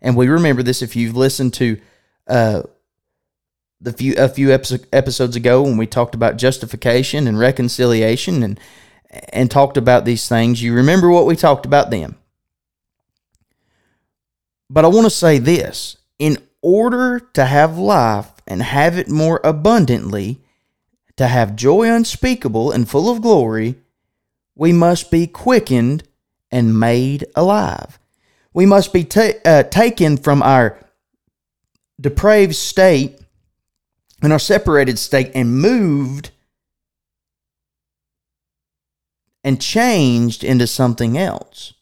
And 0.00 0.16
we 0.16 0.28
remember 0.28 0.62
this 0.62 0.82
if 0.82 0.94
you've 0.94 1.16
listened 1.16 1.54
to 1.54 1.80
uh, 2.26 2.62
the 3.80 3.92
few 3.92 4.14
a 4.16 4.28
few 4.28 4.52
episodes 4.52 5.36
ago 5.36 5.62
when 5.62 5.76
we 5.76 5.86
talked 5.86 6.14
about 6.14 6.36
justification 6.36 7.26
and 7.26 7.38
reconciliation 7.38 8.42
and 8.42 8.58
and 9.30 9.50
talked 9.50 9.76
about 9.76 10.04
these 10.04 10.28
things. 10.28 10.62
You 10.62 10.74
remember 10.74 11.10
what 11.10 11.26
we 11.26 11.36
talked 11.36 11.66
about 11.66 11.90
then. 11.90 12.14
But 14.68 14.84
I 14.84 14.88
want 14.88 15.06
to 15.06 15.10
say 15.10 15.38
this 15.38 15.96
in 16.18 16.38
order 16.60 17.20
to 17.34 17.44
have 17.44 17.78
life 17.78 18.32
and 18.46 18.62
have 18.62 18.98
it 18.98 19.08
more 19.08 19.40
abundantly, 19.44 20.40
to 21.16 21.26
have 21.26 21.56
joy 21.56 21.90
unspeakable 21.90 22.70
and 22.70 22.88
full 22.88 23.10
of 23.10 23.22
glory, 23.22 23.76
we 24.54 24.72
must 24.72 25.10
be 25.10 25.26
quickened 25.26 26.02
and 26.50 26.78
made 26.78 27.26
alive. 27.34 27.98
We 28.52 28.66
must 28.66 28.92
be 28.92 29.04
ta- 29.04 29.38
uh, 29.44 29.62
taken 29.64 30.16
from 30.16 30.42
our 30.42 30.78
depraved 32.00 32.56
state 32.56 33.20
and 34.22 34.32
our 34.32 34.38
separated 34.38 34.98
state 34.98 35.30
and 35.34 35.60
moved 35.60 36.30
and 39.44 39.60
changed 39.60 40.42
into 40.42 40.66
something 40.66 41.16
else. 41.16 41.74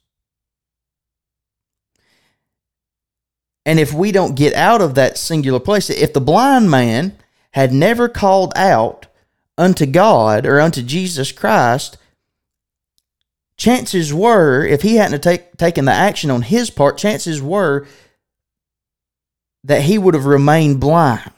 And 3.65 3.81
if 3.81 3.93
we 3.93 4.13
don't 4.13 4.37
get 4.37 4.55
out 4.55 4.81
of 4.81 4.95
that 4.95 5.19
singular 5.19 5.59
place, 5.59 5.91
if 5.91 6.13
the 6.13 6.21
blind 6.21 6.71
man 6.71 7.17
had 7.53 7.73
never 7.73 8.09
called 8.09 8.53
out 8.55 9.07
unto 9.59 9.87
God 9.87 10.47
or 10.47 10.61
unto 10.61 10.83
Jesus 10.83 11.33
Christ, 11.33 11.97
chances 13.57 14.15
were, 14.15 14.65
if 14.65 14.83
he 14.83 14.97
hadn't 14.97 15.21
take, 15.23 15.57
taken 15.57 15.87
the 15.87 15.93
action 15.93 16.31
on 16.31 16.43
his 16.43 16.71
part, 16.71 16.99
chances 16.99 17.43
were 17.43 17.87
that 19.65 19.83
he 19.83 19.99
would 19.99 20.15
have 20.15 20.27
remained 20.27 20.79
blind. 20.79 21.33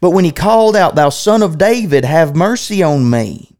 But 0.00 0.10
when 0.10 0.24
he 0.24 0.30
called 0.30 0.76
out, 0.76 0.94
Thou 0.94 1.08
son 1.08 1.42
of 1.42 1.58
David, 1.58 2.04
have 2.04 2.36
mercy 2.36 2.82
on 2.82 3.08
me. 3.08 3.50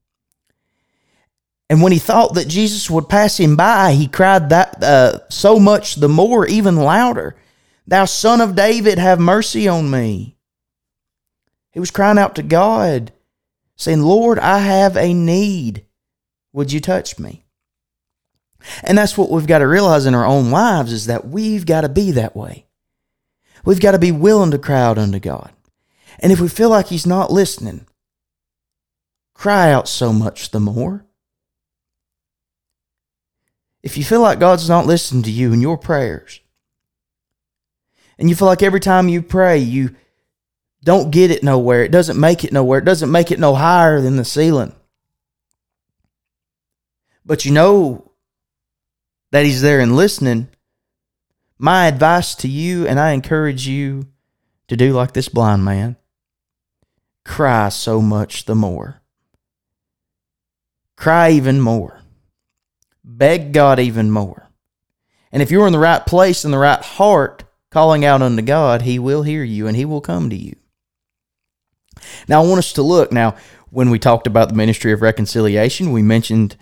And 1.70 1.82
when 1.82 1.92
he 1.92 1.98
thought 1.98 2.34
that 2.34 2.48
Jesus 2.48 2.88
would 2.88 3.08
pass 3.08 3.38
him 3.38 3.56
by, 3.56 3.92
he 3.92 4.06
cried 4.06 4.48
that 4.50 4.82
uh, 4.82 5.28
so 5.28 5.58
much 5.58 5.96
the 5.96 6.08
more, 6.08 6.46
even 6.46 6.76
louder, 6.76 7.36
Thou 7.86 8.04
son 8.04 8.40
of 8.40 8.54
David, 8.54 8.98
have 8.98 9.18
mercy 9.18 9.68
on 9.68 9.90
me. 9.90 10.36
He 11.72 11.80
was 11.80 11.90
crying 11.90 12.18
out 12.18 12.34
to 12.36 12.42
God, 12.42 13.12
saying, 13.76 14.02
Lord, 14.02 14.38
I 14.38 14.58
have 14.58 14.96
a 14.96 15.12
need. 15.12 15.84
Would 16.52 16.72
you 16.72 16.80
touch 16.80 17.18
me? 17.18 17.44
And 18.82 18.98
that's 18.98 19.16
what 19.16 19.30
we've 19.30 19.46
got 19.46 19.58
to 19.58 19.66
realize 19.66 20.06
in 20.06 20.14
our 20.14 20.26
own 20.26 20.50
lives 20.50 20.92
is 20.92 21.06
that 21.06 21.28
we've 21.28 21.66
got 21.66 21.82
to 21.82 21.88
be 21.88 22.12
that 22.12 22.34
way. 22.34 22.66
We've 23.64 23.80
got 23.80 23.92
to 23.92 23.98
be 23.98 24.12
willing 24.12 24.50
to 24.52 24.58
cry 24.58 24.80
out 24.80 24.98
unto 24.98 25.18
God. 25.18 25.52
And 26.20 26.32
if 26.32 26.40
we 26.40 26.48
feel 26.48 26.68
like 26.68 26.88
He's 26.88 27.06
not 27.06 27.32
listening, 27.32 27.86
cry 29.34 29.72
out 29.72 29.88
so 29.88 30.12
much 30.12 30.50
the 30.50 30.60
more. 30.60 31.06
If 33.82 33.96
you 33.96 34.04
feel 34.04 34.20
like 34.20 34.40
God's 34.40 34.68
not 34.68 34.86
listening 34.86 35.22
to 35.22 35.30
you 35.30 35.52
in 35.52 35.60
your 35.60 35.78
prayers, 35.78 36.40
and 38.18 38.28
you 38.28 38.34
feel 38.34 38.48
like 38.48 38.62
every 38.62 38.80
time 38.80 39.08
you 39.08 39.22
pray, 39.22 39.58
you 39.58 39.94
don't 40.82 41.12
get 41.12 41.30
it 41.30 41.44
nowhere, 41.44 41.84
it 41.84 41.92
doesn't 41.92 42.18
make 42.18 42.44
it 42.44 42.52
nowhere, 42.52 42.80
it 42.80 42.84
doesn't 42.84 43.12
make 43.12 43.30
it 43.30 43.38
no 43.38 43.54
higher 43.54 44.00
than 44.00 44.16
the 44.16 44.24
ceiling. 44.24 44.74
But 47.24 47.44
you 47.44 47.52
know 47.52 48.10
that 49.30 49.44
He's 49.44 49.62
there 49.62 49.78
and 49.78 49.94
listening. 49.94 50.48
My 51.58 51.86
advice 51.86 52.34
to 52.36 52.48
you, 52.48 52.86
and 52.88 52.98
I 52.98 53.12
encourage 53.12 53.68
you 53.68 54.08
to 54.66 54.76
do 54.76 54.92
like 54.92 55.12
this 55.12 55.28
blind 55.28 55.64
man 55.64 55.96
cry 57.28 57.68
so 57.68 58.00
much 58.00 58.46
the 58.46 58.54
more. 58.54 59.02
Cry 60.96 61.30
even 61.30 61.60
more. 61.60 62.00
Beg 63.04 63.52
God 63.52 63.78
even 63.78 64.10
more. 64.10 64.48
And 65.30 65.42
if 65.42 65.50
you're 65.50 65.66
in 65.66 65.72
the 65.72 65.78
right 65.78 66.04
place 66.04 66.44
in 66.44 66.50
the 66.50 66.58
right 66.58 66.80
heart, 66.82 67.44
calling 67.70 68.04
out 68.04 68.22
unto 68.22 68.42
God, 68.42 68.82
He 68.82 68.98
will 68.98 69.22
hear 69.22 69.44
you 69.44 69.66
and 69.66 69.76
He 69.76 69.84
will 69.84 70.00
come 70.00 70.30
to 70.30 70.36
you. 70.36 70.56
Now, 72.26 72.42
I 72.42 72.46
want 72.46 72.58
us 72.58 72.72
to 72.72 72.82
look. 72.82 73.12
Now, 73.12 73.36
when 73.70 73.90
we 73.90 73.98
talked 73.98 74.26
about 74.26 74.48
the 74.48 74.54
ministry 74.54 74.92
of 74.92 75.02
reconciliation, 75.02 75.92
we 75.92 76.02
mentioned 76.02 76.56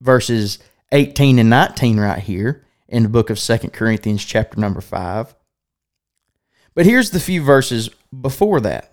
verses 0.00 0.58
18 0.92 1.38
and 1.38 1.48
19 1.48 1.98
right 1.98 2.22
here 2.22 2.66
in 2.86 3.02
the 3.02 3.08
book 3.08 3.30
of 3.30 3.38
Second 3.38 3.72
Corinthians, 3.72 4.24
chapter 4.24 4.60
number 4.60 4.82
5. 4.82 5.34
But 6.74 6.86
here's 6.86 7.10
the 7.10 7.20
few 7.20 7.42
verses 7.42 7.88
before 8.20 8.60
that. 8.60 8.89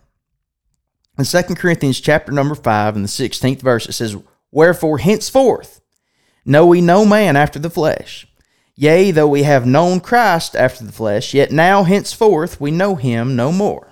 In 1.17 1.25
Second 1.25 1.56
Corinthians, 1.56 1.99
chapter 1.99 2.32
number 2.32 2.53
5, 2.53 2.95
in 2.95 3.01
the 3.01 3.08
16th 3.08 3.62
verse, 3.62 3.88
it 3.88 3.93
says, 3.93 4.15
Wherefore 4.51 4.99
henceforth 4.99 5.82
know 6.45 6.65
we 6.65 6.80
no 6.80 7.06
man 7.06 7.36
after 7.36 7.58
the 7.60 7.69
flesh. 7.69 8.27
Yea, 8.75 9.10
though 9.10 9.27
we 9.27 9.41
have 9.41 9.65
known 9.65 9.99
Christ 9.99 10.56
after 10.56 10.86
the 10.86 10.91
flesh, 10.91 11.34
yet 11.34 11.51
now 11.51 11.84
henceforth 11.84 12.62
we 12.62 12.69
know 12.69 12.95
him 12.95 13.36
no 13.36 13.51
more. 13.51 13.91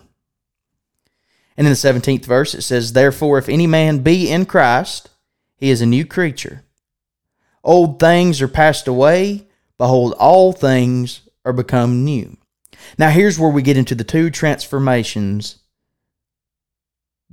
And 1.57 1.65
in 1.65 1.71
the 1.71 1.77
17th 1.77 2.25
verse, 2.25 2.53
it 2.53 2.61
says, 2.61 2.93
Therefore, 2.93 3.39
if 3.39 3.49
any 3.49 3.65
man 3.65 3.99
be 3.99 4.29
in 4.29 4.45
Christ, 4.45 5.09
he 5.57 5.71
is 5.71 5.81
a 5.81 5.87
new 5.87 6.05
creature. 6.05 6.63
Old 7.63 7.99
things 7.99 8.41
are 8.41 8.47
passed 8.47 8.87
away. 8.87 9.47
Behold, 9.79 10.13
all 10.19 10.51
things 10.53 11.21
are 11.43 11.53
become 11.53 12.05
new. 12.05 12.37
Now, 12.99 13.09
here's 13.09 13.39
where 13.39 13.49
we 13.49 13.63
get 13.63 13.77
into 13.77 13.95
the 13.95 14.03
two 14.03 14.29
transformations 14.29 15.57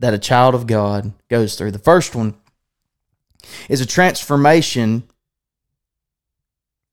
that 0.02 0.12
a 0.12 0.18
child 0.18 0.52
of 0.56 0.66
God 0.66 1.12
goes 1.30 1.54
through. 1.54 1.70
The 1.70 1.78
first 1.78 2.16
one 2.16 2.34
is 3.68 3.80
a 3.80 3.86
transformation 3.86 5.04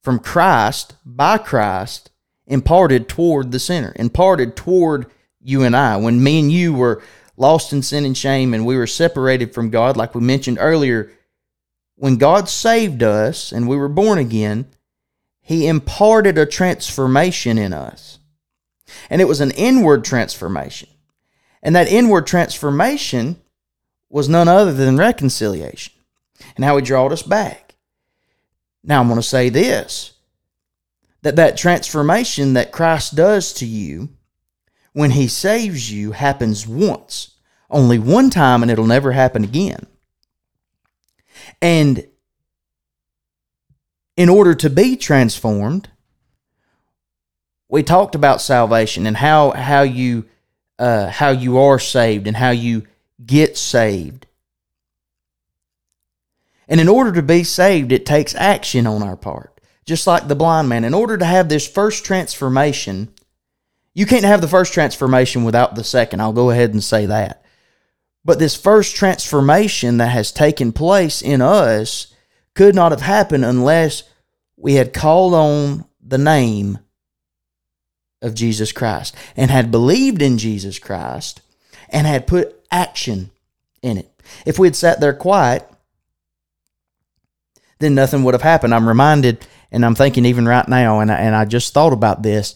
from 0.04 0.20
Christ, 0.20 0.94
by 1.04 1.40
Christ, 1.40 2.12
imparted 2.46 3.10
toward 3.10 3.52
the 3.52 3.58
sinner, 3.58 3.94
imparted 3.96 4.56
toward 4.56 5.08
you 5.42 5.64
and 5.64 5.76
I. 5.76 5.98
When 5.98 6.22
me 6.22 6.40
and 6.40 6.52
you 6.52 6.72
were 6.72 7.02
lost 7.36 7.74
in 7.74 7.82
sin 7.82 8.06
and 8.06 8.16
shame 8.16 8.54
and 8.54 8.64
we 8.64 8.78
were 8.78 8.86
separated 8.86 9.56
from 9.56 9.72
God, 9.72 9.98
like 9.98 10.14
we 10.14 10.22
mentioned 10.22 10.60
earlier, 10.62 11.12
when 11.96 12.18
God 12.18 12.48
saved 12.48 13.02
us 13.02 13.52
and 13.52 13.68
we 13.68 13.76
were 13.76 13.90
born 13.90 14.20
again, 14.20 14.68
He 15.42 15.66
imparted 15.68 16.38
a 16.38 16.46
transformation 16.46 17.58
in 17.58 17.74
us. 17.74 18.20
And 19.10 19.20
it 19.20 19.28
was 19.28 19.42
an 19.42 19.52
inward 19.52 20.06
transformation. 20.06 20.90
And 21.62 21.76
that 21.76 21.92
inward 21.92 22.26
transformation 22.26 23.42
was 24.10 24.30
none 24.30 24.48
other 24.48 24.74
than 24.74 24.98
reconciliation 24.98 25.94
and 26.56 26.66
how 26.66 26.78
He 26.78 26.82
drawed 26.82 27.12
us 27.12 27.24
back. 27.24 27.76
Now, 28.84 29.02
I'm 29.02 29.08
going 29.08 29.20
to 29.20 29.24
say 29.24 29.50
this 29.50 30.14
that 31.22 31.36
that 31.36 31.58
transformation 31.58 32.54
that 32.54 32.72
Christ 32.72 33.16
does 33.16 33.52
to 33.54 33.66
you 33.66 34.10
when 34.94 35.12
He 35.12 35.28
saves 35.28 35.92
you 35.92 36.14
happens 36.14 36.66
once, 36.66 37.36
only 37.70 38.00
one 38.00 38.30
time, 38.30 38.62
and 38.62 38.72
it'll 38.72 38.86
never 38.86 39.12
happen 39.12 39.44
again. 39.44 39.86
And 41.62 42.08
in 44.16 44.30
order 44.30 44.56
to 44.56 44.70
be 44.70 44.96
transformed, 44.96 45.90
we 47.68 47.84
talked 47.84 48.16
about 48.16 48.42
salvation 48.42 49.06
and 49.06 49.18
how 49.18 49.52
how 49.52 49.82
you 49.82 50.26
uh, 50.80 51.10
how 51.10 51.30
you 51.30 51.60
are 51.60 51.78
saved 51.78 52.26
and 52.26 52.38
how 52.38 52.52
you 52.52 52.88
get 53.24 53.58
saved. 53.58 54.26
And 56.68 56.80
in 56.80 56.88
order 56.88 57.12
to 57.12 57.22
be 57.22 57.44
saved, 57.44 57.92
it 57.92 58.06
takes 58.06 58.34
action 58.36 58.88
on 58.88 59.04
our 59.04 59.18
part. 59.18 59.60
Just 59.86 60.08
like 60.08 60.28
the 60.28 60.36
blind 60.36 60.70
man, 60.70 60.86
in 60.86 60.94
order 60.94 61.18
to 61.18 61.26
have 61.26 61.50
this 61.50 61.68
first 61.68 62.06
transformation, 62.06 63.12
you 63.94 64.06
can't 64.06 64.24
have 64.24 64.40
the 64.40 64.48
first 64.48 64.74
transformation 64.74 65.44
without 65.44 65.76
the 65.76 65.84
second. 65.84 66.22
I'll 66.22 66.32
go 66.32 66.52
ahead 66.52 66.72
and 66.72 66.84
say 66.84 67.08
that. 67.08 67.44
But 68.24 68.40
this 68.40 68.56
first 68.56 68.96
transformation 68.96 69.98
that 69.98 70.10
has 70.10 70.32
taken 70.32 70.72
place 70.72 71.22
in 71.22 71.42
us 71.42 72.14
could 72.54 72.76
not 72.76 72.92
have 72.92 73.02
happened 73.02 73.46
unless 73.46 74.04
we 74.56 74.76
had 74.76 74.94
called 74.94 75.34
on 75.34 75.86
the 76.02 76.18
name 76.18 76.80
of 78.22 78.36
Jesus 78.36 78.72
Christ 78.72 79.16
and 79.36 79.50
had 79.50 79.72
believed 79.72 80.22
in 80.22 80.38
Jesus 80.38 80.80
Christ 80.80 81.42
and 81.90 82.06
had 82.06 82.28
put 82.28 82.56
action 82.72 83.32
in 83.82 83.98
it. 83.98 84.10
If 84.46 84.60
we 84.60 84.68
had 84.68 84.76
sat 84.76 85.00
there 85.00 85.14
quiet, 85.14 85.68
then 87.80 87.96
nothing 87.96 88.24
would 88.24 88.34
have 88.34 88.42
happened. 88.42 88.76
I'm 88.76 88.88
reminded, 88.88 89.46
and 89.72 89.86
I'm 89.86 89.96
thinking 89.96 90.26
even 90.26 90.48
right 90.48 90.68
now, 90.68 91.00
and 91.00 91.12
I, 91.12 91.16
and 91.16 91.36
I 91.36 91.46
just 91.46 91.74
thought 91.74 91.94
about 91.94 92.22
this 92.22 92.56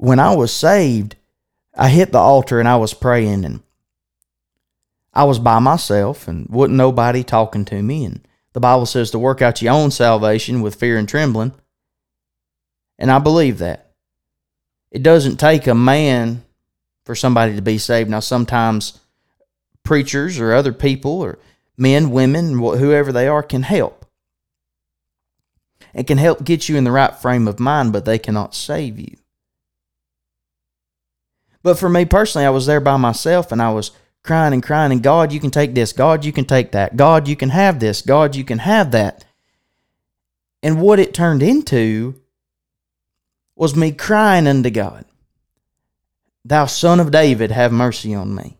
when 0.00 0.18
I 0.18 0.34
was 0.34 0.50
saved, 0.50 1.16
I 1.76 1.90
hit 1.90 2.10
the 2.10 2.18
altar 2.18 2.58
and 2.58 2.66
I 2.66 2.76
was 2.76 2.94
praying 2.94 3.44
and 3.44 3.60
I 5.12 5.24
was 5.24 5.38
by 5.38 5.58
myself 5.58 6.26
and 6.26 6.48
wasn't 6.48 6.78
nobody 6.78 7.22
talking 7.22 7.66
to 7.66 7.82
me. 7.82 8.06
And 8.06 8.26
the 8.54 8.60
Bible 8.60 8.86
says 8.86 9.10
to 9.10 9.18
work 9.18 9.42
out 9.42 9.60
your 9.60 9.74
own 9.74 9.90
salvation 9.90 10.62
with 10.62 10.76
fear 10.76 10.96
and 10.96 11.06
trembling. 11.06 11.52
And 12.98 13.10
I 13.10 13.18
believe 13.18 13.58
that. 13.58 13.89
It 14.90 15.02
doesn't 15.02 15.36
take 15.36 15.66
a 15.66 15.74
man 15.74 16.44
for 17.04 17.14
somebody 17.14 17.54
to 17.56 17.62
be 17.62 17.78
saved. 17.78 18.10
Now, 18.10 18.20
sometimes 18.20 19.00
preachers 19.84 20.38
or 20.38 20.52
other 20.52 20.72
people 20.72 21.20
or 21.20 21.38
men, 21.76 22.10
women, 22.10 22.58
whoever 22.58 23.12
they 23.12 23.28
are 23.28 23.42
can 23.42 23.62
help. 23.62 24.06
And 25.92 26.06
can 26.06 26.18
help 26.18 26.44
get 26.44 26.68
you 26.68 26.76
in 26.76 26.84
the 26.84 26.92
right 26.92 27.14
frame 27.14 27.48
of 27.48 27.58
mind, 27.58 27.92
but 27.92 28.04
they 28.04 28.18
cannot 28.18 28.54
save 28.54 28.98
you. 28.98 29.16
But 31.62 31.78
for 31.78 31.88
me 31.88 32.04
personally, 32.04 32.46
I 32.46 32.50
was 32.50 32.66
there 32.66 32.80
by 32.80 32.96
myself 32.96 33.50
and 33.50 33.60
I 33.60 33.72
was 33.72 33.90
crying 34.22 34.52
and 34.52 34.62
crying, 34.62 34.92
and 34.92 35.02
God, 35.02 35.32
you 35.32 35.40
can 35.40 35.50
take 35.50 35.74
this. 35.74 35.92
God, 35.92 36.24
you 36.24 36.32
can 36.32 36.44
take 36.44 36.72
that. 36.72 36.96
God, 36.96 37.26
you 37.26 37.36
can 37.36 37.50
have 37.50 37.80
this. 37.80 38.02
God, 38.02 38.36
you 38.36 38.44
can 38.44 38.58
have 38.58 38.90
that. 38.92 39.24
And 40.62 40.80
what 40.80 41.00
it 41.00 41.14
turned 41.14 41.42
into 41.42 42.19
was 43.60 43.76
me 43.76 43.92
crying 43.92 44.46
unto 44.46 44.70
God, 44.70 45.04
Thou 46.46 46.64
son 46.64 46.98
of 46.98 47.10
David, 47.10 47.50
have 47.50 47.70
mercy 47.70 48.14
on 48.14 48.34
me. 48.34 48.56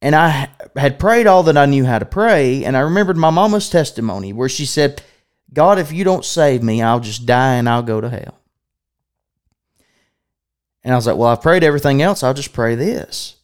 And 0.00 0.16
I 0.16 0.48
had 0.74 0.98
prayed 0.98 1.26
all 1.26 1.42
that 1.42 1.58
I 1.58 1.66
knew 1.66 1.84
how 1.84 1.98
to 1.98 2.06
pray, 2.06 2.64
and 2.64 2.74
I 2.74 2.80
remembered 2.80 3.18
my 3.18 3.28
mama's 3.28 3.68
testimony 3.68 4.32
where 4.32 4.48
she 4.48 4.64
said, 4.64 5.02
God, 5.52 5.78
if 5.78 5.92
you 5.92 6.02
don't 6.02 6.24
save 6.24 6.62
me, 6.62 6.80
I'll 6.80 7.00
just 7.00 7.26
die 7.26 7.56
and 7.56 7.68
I'll 7.68 7.82
go 7.82 8.00
to 8.00 8.08
hell. 8.08 8.40
And 10.82 10.94
I 10.94 10.96
was 10.96 11.06
like, 11.06 11.18
well, 11.18 11.28
I've 11.28 11.42
prayed 11.42 11.64
everything 11.64 12.00
else. 12.00 12.22
I'll 12.22 12.32
just 12.32 12.54
pray 12.54 12.74
this. 12.74 13.36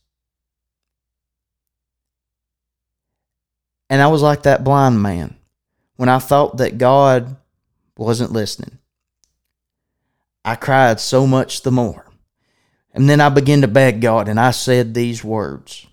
And 3.90 4.00
I 4.00 4.06
was 4.06 4.22
like 4.22 4.44
that 4.44 4.64
blind 4.64 5.02
man 5.02 5.36
when 5.96 6.08
I 6.08 6.18
thought 6.18 6.56
that 6.56 6.78
God 6.78 7.36
wasn't 7.98 8.32
listening. 8.32 8.78
I 10.44 10.56
cried 10.56 11.00
so 11.00 11.26
much 11.26 11.62
the 11.62 11.72
more. 11.72 12.06
And 12.92 13.08
then 13.08 13.20
I 13.20 13.28
began 13.28 13.62
to 13.62 13.68
beg 13.68 14.00
God, 14.00 14.28
and 14.28 14.38
I 14.38 14.52
said 14.52 14.94
these 14.94 15.24
words 15.24 15.86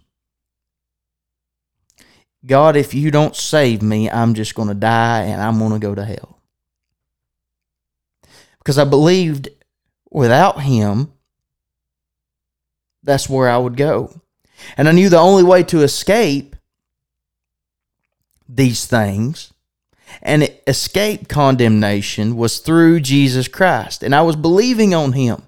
God, 2.46 2.76
if 2.76 2.94
you 2.94 3.12
don't 3.12 3.36
save 3.36 3.82
me, 3.82 4.10
I'm 4.10 4.34
just 4.34 4.56
going 4.56 4.68
to 4.68 4.74
die 4.74 5.24
and 5.24 5.42
I'm 5.42 5.60
going 5.60 5.74
to 5.74 5.80
go 5.80 5.94
to 5.94 6.04
hell. 6.04 6.40
Because 8.58 8.80
I 8.80 8.84
believed 8.84 9.50
without 10.10 10.62
Him, 10.62 11.12
that's 13.04 13.30
where 13.30 13.50
I 13.50 13.58
would 13.58 13.78
go. 13.78 14.22
And 14.76 14.88
I 14.88 14.92
knew 14.92 15.10
the 15.10 15.18
only 15.18 15.44
way 15.44 15.64
to 15.64 15.82
escape 15.82 16.56
these 18.48 18.86
things 18.86 19.51
and 20.22 20.50
escape 20.68 21.28
condemnation 21.28 22.36
was 22.36 22.60
through 22.60 23.02
Jesus 23.02 23.48
Christ. 23.48 24.04
And 24.04 24.14
I 24.14 24.22
was 24.22 24.36
believing 24.36 24.94
on 24.94 25.14
Him. 25.14 25.44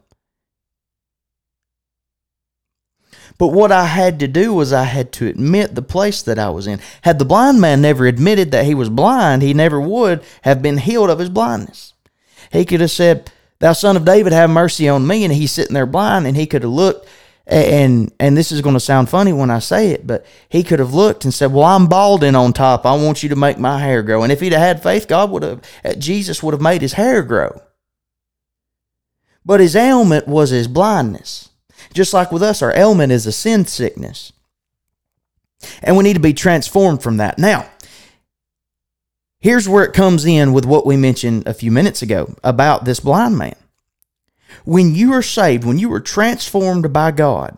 But 3.38 3.48
what 3.48 3.72
I 3.72 3.86
had 3.86 4.20
to 4.20 4.28
do 4.28 4.54
was 4.54 4.72
I 4.72 4.84
had 4.84 5.12
to 5.14 5.28
admit 5.28 5.76
the 5.76 5.82
place 5.82 6.22
that 6.22 6.38
I 6.40 6.50
was 6.50 6.68
in. 6.68 6.80
Had 7.02 7.20
the 7.20 7.26
blind 7.26 7.60
man 7.60 7.82
never 7.82 8.06
admitted 8.06 8.52
that 8.52 8.66
he 8.66 8.76
was 8.76 8.90
blind, 8.90 9.42
he 9.42 9.54
never 9.54 9.82
would 9.82 10.24
have 10.44 10.62
been 10.62 10.78
healed 10.78 11.10
of 11.10 11.20
his 11.20 11.30
blindness. 11.30 11.94
He 12.52 12.64
could 12.64 12.82
have 12.82 12.92
said, 12.92 13.32
Thou 13.60 13.74
son 13.74 13.98
of 13.98 14.06
David, 14.06 14.34
have 14.34 14.50
mercy 14.50 14.88
on 14.88 15.08
me. 15.08 15.24
And 15.24 15.34
he's 15.34 15.52
sitting 15.52 15.74
there 15.74 15.86
blind, 15.86 16.28
and 16.28 16.38
he 16.38 16.46
could 16.46 16.62
have 16.62 16.72
looked 16.72 17.08
and 17.46 18.12
and 18.20 18.38
this 18.38 18.52
is 18.52 18.62
going 18.62 18.76
to 18.76 18.80
sound 18.80 19.10
funny 19.10 19.34
when 19.34 19.52
I 19.52 19.60
say 19.60 19.90
it, 19.92 20.08
but 20.08 20.26
he 20.48 20.64
could 20.64 20.80
have 20.80 20.94
looked 20.94 21.26
and 21.26 21.34
said, 21.34 21.52
"Well, 21.52 21.66
I'm 21.66 21.88
balding 21.88 22.36
on 22.36 22.54
top. 22.54 22.86
I 22.86 22.96
want 22.96 23.22
you 23.22 23.30
to 23.30 23.36
make 23.36 23.58
my 23.58 23.80
hair 23.80 24.02
grow." 24.02 24.24
And 24.24 24.32
if 24.32 24.40
he'd 24.40 24.54
have 24.54 24.62
had 24.62 24.84
faith, 24.84 25.08
God 25.08 25.30
would 25.32 25.44
have 25.44 25.62
uh, 25.84 25.94
Jesus 25.96 26.42
would 26.42 26.54
have 26.54 26.62
made 26.62 26.82
his 26.82 26.94
hair 26.94 27.22
grow. 27.22 27.62
But 29.46 29.60
his 29.60 29.76
ailment 29.76 30.28
was 30.28 30.52
his 30.52 30.68
blindness. 30.70 31.50
Just 31.94 32.14
like 32.14 32.32
with 32.32 32.42
us, 32.42 32.62
our 32.62 32.76
ailment 32.78 33.12
is 33.12 33.26
a 33.26 33.32
sin 33.32 33.66
sickness. 33.66 34.32
And 35.82 35.98
we 35.98 36.04
need 36.04 36.14
to 36.14 36.20
be 36.20 36.34
transformed 36.34 37.04
from 37.04 37.18
that. 37.18 37.38
Now, 37.38 37.70
here's 39.40 39.68
where 39.68 39.84
it 39.84 39.94
comes 39.94 40.26
in 40.26 40.54
with 40.54 40.66
what 40.66 40.86
we 40.86 40.98
mentioned 40.98 41.46
a 41.46 41.54
few 41.54 41.72
minutes 41.72 42.02
ago 42.02 42.36
about 42.44 42.86
this 42.86 43.00
blind 43.00 43.38
man. 43.38 43.56
When 44.66 44.96
you 44.96 45.14
are 45.14 45.22
saved, 45.22 45.64
when 45.64 45.80
you 45.80 45.92
are 45.94 46.00
transformed 46.00 46.92
by 46.94 47.12
God, 47.12 47.58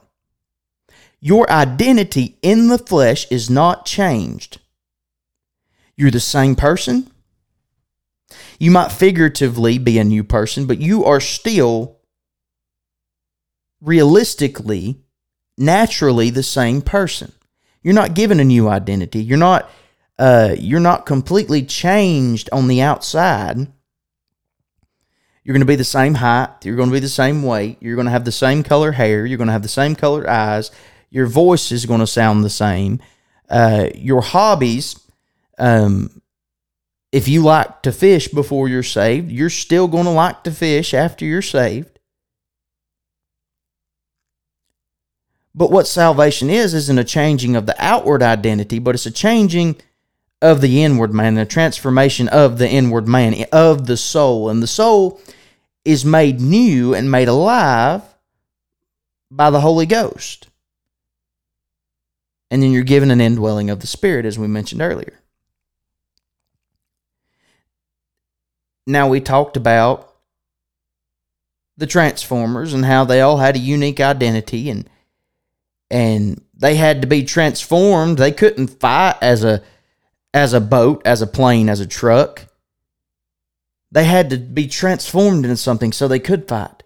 your 1.19 1.49
identity 1.49 2.38
in 2.41 2.67
the 2.67 2.77
flesh 2.77 3.25
is 3.31 3.49
not 3.49 3.86
changed. 3.86 4.60
You're 5.95 6.12
the 6.12 6.19
same 6.19 6.55
person. 6.55 7.10
You 8.60 8.71
might 8.71 8.91
figuratively 8.91 9.77
be 9.77 9.97
a 9.97 10.03
new 10.03 10.23
person, 10.23 10.65
but 10.65 10.79
you 10.79 11.05
are 11.05 11.19
still 11.19 11.97
realistically, 13.81 15.01
naturally 15.58 16.29
the 16.29 16.43
same 16.43 16.81
person. 16.81 17.31
You're 17.81 17.93
not 17.93 18.15
given 18.15 18.39
a 18.39 18.43
new 18.43 18.67
identity. 18.67 19.23
You're 19.23 19.38
not 19.38 19.69
uh, 20.17 20.55
you're 20.58 20.79
not 20.79 21.05
completely 21.05 21.63
changed 21.63 22.49
on 22.51 22.67
the 22.67 22.81
outside. 22.81 23.67
You're 25.45 25.53
going 25.53 25.62
to 25.62 25.67
be 25.67 25.75
the 25.75 25.84
same 25.84 26.15
height. 26.15 26.65
You're 26.65 26.75
going 26.75 26.89
to 26.89 26.93
be 26.93 26.99
the 26.99 27.08
same 27.08 27.43
weight. 27.43 27.77
You're 27.79 27.93
going 27.93 28.05
to 28.05 28.12
have 28.12 28.25
the 28.25 28.31
same 28.31 28.63
color 28.63 28.91
hair. 28.93 29.27
You're 29.27 29.38
going 29.38 29.47
to 29.47 29.53
have 29.53 29.62
the 29.62 29.67
same 29.67 29.95
colored 29.95 30.25
eyes. 30.25 30.71
Your 31.12 31.27
voice 31.27 31.71
is 31.71 31.86
going 31.86 31.99
to 31.99 32.08
sound 32.08 32.43
the 32.43 32.49
same. 32.49 32.99
Uh, 33.47 33.89
your 33.93 34.21
hobbies, 34.21 34.99
um, 35.60 36.19
if 37.12 37.27
you 37.27 37.43
like 37.43 37.84
to 37.84 37.91
fish 37.91 38.27
before 38.27 38.67
you're 38.67 38.81
saved, 38.81 39.31
you're 39.31 39.51
still 39.51 39.88
going 39.88 40.05
to 40.05 40.10
like 40.10 40.43
to 40.45 40.51
fish 40.51 40.95
after 40.95 41.25
you're 41.25 41.43
saved. 41.43 41.99
But 45.53 45.71
what 45.71 45.86
salvation 45.86 46.49
is, 46.49 46.73
isn't 46.73 46.97
a 46.97 47.03
changing 47.03 47.55
of 47.55 47.67
the 47.67 47.75
outward 47.77 48.23
identity, 48.23 48.79
but 48.79 48.95
it's 48.95 49.05
a 49.05 49.12
changing 49.12 49.75
of 50.41 50.60
the 50.60 50.84
inward 50.84 51.13
man, 51.13 51.36
the 51.36 51.45
transformation 51.45 52.27
of 52.29 52.58
the 52.58 52.67
inward 52.67 53.08
man, 53.08 53.45
of 53.51 53.86
the 53.86 53.95
soul. 53.95 54.49
And 54.49 54.62
the 54.62 54.67
soul 54.67 55.21
is 55.86 56.04
made 56.04 56.41
new 56.41 56.93
and 56.93 57.10
made 57.10 57.28
alive 57.28 58.02
by 59.32 59.50
the 59.50 59.62
Holy 59.62 59.86
Ghost. 59.86 60.50
And 62.52 62.62
then 62.62 62.71
you're 62.71 62.84
given 62.84 63.12
an 63.12 63.21
indwelling 63.21 63.69
of 63.69 63.80
the 63.80 63.88
Spirit, 63.88 64.26
as 64.26 64.38
we 64.38 64.48
mentioned 64.48 64.82
earlier. 64.82 65.19
Now, 68.88 69.08
we 69.08 69.19
talked 69.19 69.58
about 69.58 70.12
the 71.78 71.88
Transformers 71.88 72.74
and 72.74 72.86
how 72.86 73.04
they 73.04 73.21
all 73.21 73.38
had 73.38 73.56
a 73.56 73.60
unique 73.60 74.00
identity 74.00 74.69
and 74.69 74.89
and 75.91 76.41
they 76.54 76.76
had 76.76 77.02
to 77.02 77.08
be 77.08 77.24
transformed. 77.24 78.17
They 78.17 78.32
couldn't 78.32 78.67
fight 78.67 79.17
as 79.21 79.43
a 79.43 79.62
as 80.34 80.54
a 80.54 80.62
boat, 80.62 81.02
as 81.06 81.21
a 81.21 81.28
plane, 81.28 81.69
as 81.69 81.80
a 81.80 81.88
truck. 81.88 82.48
They 83.95 84.03
had 84.03 84.29
to 84.31 84.38
be 84.38 84.67
transformed 84.67 85.45
into 85.45 85.55
something 85.55 85.93
so 85.93 86.10
they 86.10 86.19
could 86.19 86.49
fight. 86.49 86.84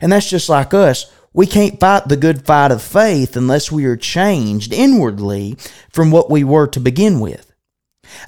And 0.00 0.10
that's 0.10 0.28
just 0.28 0.48
like 0.48 0.74
us. 0.74 1.08
We 1.32 1.46
can't 1.46 1.78
fight 1.78 2.08
the 2.08 2.16
good 2.16 2.44
fight 2.44 2.72
of 2.72 2.82
faith 2.82 3.36
unless 3.36 3.70
we 3.70 3.84
are 3.84 3.96
changed 3.96 4.72
inwardly 4.72 5.56
from 5.90 6.10
what 6.10 6.28
we 6.28 6.42
were 6.42 6.66
to 6.66 6.80
begin 6.80 7.20
with. 7.20 7.52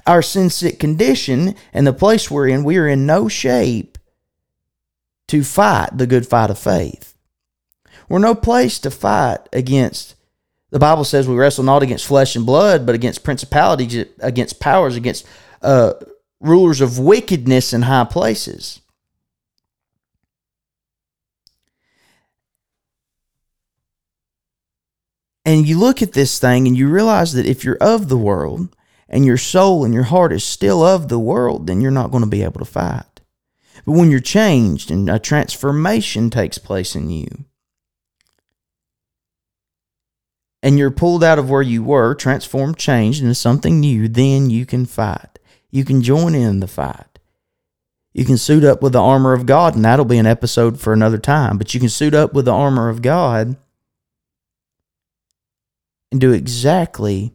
Our 0.07 0.23
sin 0.23 0.51
sick 0.51 0.79
condition 0.79 1.57
and 1.73 1.85
the 1.85 1.93
place 1.93 2.31
we're 2.31 2.47
in, 2.47 2.63
we 2.63 2.79
are 2.79 2.87
in 2.87 3.07
no 3.07 3.27
shape 3.27 3.99
to 5.27 5.43
fight 5.43 5.99
the 5.99 6.07
good 6.07 6.25
fight 6.25 6.51
of 6.51 6.61
faith. 6.61 7.17
We're 8.09 8.21
no 8.21 8.37
place 8.37 8.79
to 8.81 8.93
fight 8.93 9.49
against. 9.53 10.15
The 10.71 10.79
Bible 10.79 11.03
says 11.03 11.27
we 11.27 11.35
wrestle 11.35 11.65
not 11.65 11.83
against 11.83 12.07
flesh 12.07 12.37
and 12.37 12.47
blood, 12.47 12.87
but 12.87 12.95
against 12.95 13.25
principalities, 13.25 14.07
against 14.21 14.61
powers, 14.61 14.95
against 14.95 15.27
uh, 15.61 15.95
rulers 16.43 16.81
of 16.81 16.99
wickedness 16.99 17.73
in 17.73 17.83
high 17.83 18.05
places. 18.05 18.81
And 25.45 25.67
you 25.67 25.79
look 25.79 26.03
at 26.03 26.13
this 26.13 26.39
thing 26.39 26.67
and 26.67 26.77
you 26.77 26.89
realize 26.89 27.33
that 27.33 27.47
if 27.47 27.65
you're 27.65 27.77
of 27.81 28.09
the 28.09 28.19
world 28.19 28.75
and 29.09 29.25
your 29.25 29.37
soul 29.37 29.85
and 29.85 29.93
your 29.93 30.05
heart 30.05 30.33
is 30.33 30.45
still 30.45 30.83
of 30.83 31.09
the 31.09 31.19
world, 31.19 31.67
then 31.67 31.81
you're 31.81 31.91
not 31.91 32.11
going 32.11 32.23
to 32.23 32.31
be 32.31 32.43
able 32.43 32.61
to 32.61 32.65
fight. 32.65 33.21
But 33.85 33.93
when 33.93 34.11
you're 34.11 34.21
changed 34.21 34.91
and 34.91 35.09
a 35.09 35.19
transformation 35.19 36.31
takes 36.31 36.59
place 36.59 36.95
in 36.95 37.11
you, 37.11 37.45
and 40.63 40.79
you're 40.79 40.93
pulled 40.93 41.25
out 41.25 41.41
of 41.41 41.51
where 41.51 41.63
you 41.63 41.83
were, 41.83 42.15
transformed, 42.15 42.77
changed 42.77 43.21
into 43.21 43.35
something 43.35 43.81
new, 43.81 44.07
then 44.07 44.49
you 44.49 44.65
can 44.65 44.87
fight. 44.87 45.41
You 45.73 45.85
can 45.85 46.03
join 46.03 46.37
in 46.37 46.61
the 46.61 46.69
fight. 46.69 47.19
You 48.13 48.27
can 48.27 48.37
suit 48.37 48.63
up 48.63 48.83
with 48.83 48.93
the 48.93 49.01
armor 49.01 49.33
of 49.33 49.47
God, 49.47 49.75
and 49.75 49.85
that'll 49.85 50.05
be 50.05 50.19
an 50.19 50.27
episode 50.27 50.79
for 50.79 50.93
another 50.93 51.19
time. 51.19 51.57
But 51.57 51.73
you 51.73 51.81
can 51.81 51.89
suit 51.89 52.15
up 52.15 52.35
with 52.35 52.45
the 52.45 52.53
armor 52.53 52.91
of 52.91 53.01
God 53.01 53.57
and 56.13 56.21
do 56.21 56.31
exactly 56.31 57.33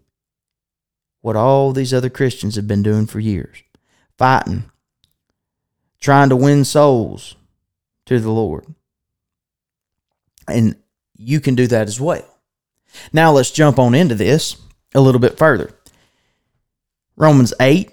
what 1.21 1.35
all 1.35 1.73
these 1.73 1.93
other 1.93 2.11
Christians 2.11 2.55
have 2.55 2.67
been 2.67 2.83
doing 2.83 3.07
for 3.07 3.19
years 3.19 3.63
fighting, 4.17 4.63
trying 5.99 6.29
to 6.29 6.35
win 6.35 6.63
souls 6.65 7.35
to 8.05 8.19
the 8.19 8.31
Lord. 8.31 8.65
And 10.47 10.75
you 11.17 11.39
can 11.39 11.55
do 11.55 11.67
that 11.67 11.87
as 11.87 11.99
well. 11.99 12.25
Now 13.13 13.31
let's 13.31 13.51
jump 13.51 13.77
on 13.77 13.93
into 13.93 14.15
this 14.15 14.57
a 14.95 15.01
little 15.01 15.19
bit 15.19 15.37
further. 15.37 15.71
Romans 17.15 17.53
8 17.59 17.91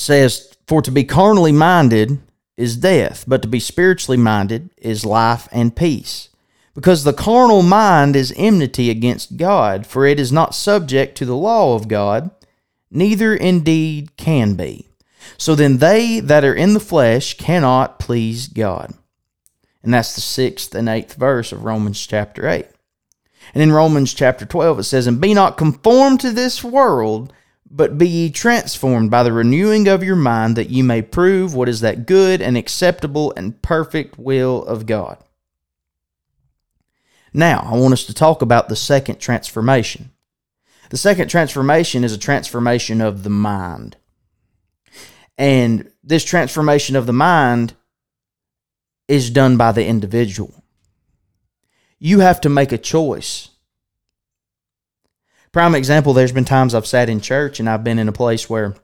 says, 0.00 0.54
For 0.66 0.82
to 0.82 0.90
be 0.90 1.04
carnally 1.04 1.52
minded 1.52 2.20
is 2.56 2.76
death, 2.76 3.24
but 3.26 3.42
to 3.42 3.48
be 3.48 3.60
spiritually 3.60 4.16
minded 4.16 4.70
is 4.76 5.04
life 5.04 5.48
and 5.52 5.76
peace. 5.76 6.28
Because 6.74 7.04
the 7.04 7.12
carnal 7.12 7.62
mind 7.62 8.16
is 8.16 8.32
enmity 8.36 8.90
against 8.90 9.36
God, 9.36 9.86
for 9.86 10.06
it 10.06 10.20
is 10.20 10.32
not 10.32 10.54
subject 10.54 11.16
to 11.18 11.24
the 11.24 11.36
law 11.36 11.74
of 11.74 11.88
God, 11.88 12.30
neither 12.90 13.34
indeed 13.34 14.16
can 14.16 14.54
be. 14.54 14.88
So 15.36 15.54
then 15.54 15.78
they 15.78 16.20
that 16.20 16.44
are 16.44 16.54
in 16.54 16.74
the 16.74 16.80
flesh 16.80 17.36
cannot 17.36 17.98
please 17.98 18.48
God. 18.48 18.94
And 19.82 19.94
that's 19.94 20.14
the 20.14 20.20
sixth 20.20 20.74
and 20.74 20.88
eighth 20.88 21.14
verse 21.14 21.52
of 21.52 21.64
Romans 21.64 22.04
chapter 22.06 22.48
8. 22.48 22.66
And 23.54 23.62
in 23.62 23.72
Romans 23.72 24.14
chapter 24.14 24.46
12, 24.46 24.80
it 24.80 24.84
says, 24.84 25.06
And 25.06 25.20
be 25.20 25.34
not 25.34 25.56
conformed 25.56 26.20
to 26.20 26.30
this 26.30 26.62
world, 26.62 27.32
but 27.70 27.96
be 27.96 28.08
ye 28.08 28.30
transformed 28.30 29.10
by 29.10 29.22
the 29.22 29.32
renewing 29.32 29.86
of 29.86 30.02
your 30.02 30.16
mind, 30.16 30.56
that 30.56 30.70
ye 30.70 30.82
may 30.82 31.00
prove 31.00 31.54
what 31.54 31.68
is 31.68 31.80
that 31.80 32.04
good 32.04 32.42
and 32.42 32.56
acceptable 32.56 33.32
and 33.36 33.62
perfect 33.62 34.18
will 34.18 34.64
of 34.64 34.86
God. 34.86 35.18
Now, 37.32 37.68
I 37.70 37.76
want 37.76 37.92
us 37.92 38.04
to 38.06 38.14
talk 38.14 38.42
about 38.42 38.68
the 38.68 38.76
second 38.76 39.20
transformation. 39.20 40.10
The 40.90 40.96
second 40.96 41.28
transformation 41.28 42.02
is 42.02 42.12
a 42.12 42.18
transformation 42.18 43.00
of 43.00 43.22
the 43.22 43.30
mind. 43.30 43.96
And 45.38 45.92
this 46.02 46.24
transformation 46.24 46.96
of 46.96 47.06
the 47.06 47.12
mind 47.12 47.74
is 49.06 49.30
done 49.30 49.56
by 49.56 49.70
the 49.70 49.86
individual. 49.86 50.64
You 52.00 52.20
have 52.20 52.40
to 52.40 52.48
make 52.48 52.72
a 52.72 52.78
choice. 52.78 53.50
Prime 55.52 55.74
example, 55.74 56.12
there's 56.12 56.32
been 56.32 56.44
times 56.44 56.74
I've 56.74 56.86
sat 56.86 57.08
in 57.08 57.20
church 57.20 57.58
and 57.58 57.68
I've 57.68 57.82
been 57.82 57.98
in 57.98 58.08
a 58.08 58.12
place 58.12 58.48
where 58.48 58.76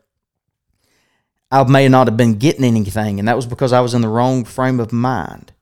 I 1.50 1.62
may 1.64 1.88
not 1.88 2.09
have 2.09 2.16
been 2.16 2.38
getting 2.38 2.64
anything, 2.64 3.18
and 3.18 3.29
that 3.29 3.37
was 3.37 3.46
because 3.46 3.72
I 3.72 3.81
was 3.81 3.94
in 3.94 4.02
the 4.02 4.09
wrong 4.09 4.44
frame 4.44 4.81
of 4.81 4.92
mind. 4.92 5.52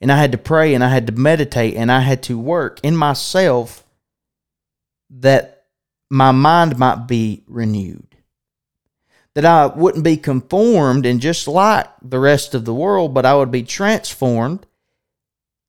And 0.00 0.12
I 0.12 0.16
had 0.16 0.32
to 0.32 0.38
pray 0.38 0.74
and 0.74 0.84
I 0.84 0.88
had 0.88 1.06
to 1.06 1.12
meditate 1.12 1.76
and 1.76 1.90
I 1.90 2.00
had 2.00 2.24
to 2.24 2.38
work 2.38 2.80
in 2.82 2.96
myself 2.96 3.84
that 5.10 5.66
my 6.10 6.32
mind 6.32 6.78
might 6.78 7.06
be 7.06 7.44
renewed. 7.46 8.16
That 9.34 9.46
I 9.46 9.66
wouldn't 9.66 10.04
be 10.04 10.16
conformed 10.16 11.06
and 11.06 11.20
just 11.20 11.48
like 11.48 11.86
the 12.02 12.18
rest 12.18 12.54
of 12.54 12.64
the 12.64 12.74
world, 12.74 13.14
but 13.14 13.24
I 13.24 13.34
would 13.34 13.50
be 13.50 13.62
transformed 13.62 14.66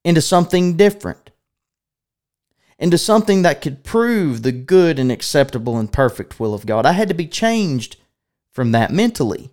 into 0.04 0.20
something 0.20 0.76
different, 0.76 1.23
into 2.78 2.98
something 2.98 3.42
that 3.42 3.62
could 3.62 3.84
prove 3.84 4.42
the 4.42 4.52
good 4.52 4.98
and 4.98 5.12
acceptable 5.12 5.78
and 5.78 5.92
perfect 5.92 6.40
will 6.40 6.54
of 6.54 6.66
God. 6.66 6.86
I 6.86 6.92
had 6.92 7.08
to 7.08 7.14
be 7.14 7.26
changed 7.26 7.96
from 8.50 8.72
that 8.72 8.90
mentally. 8.90 9.50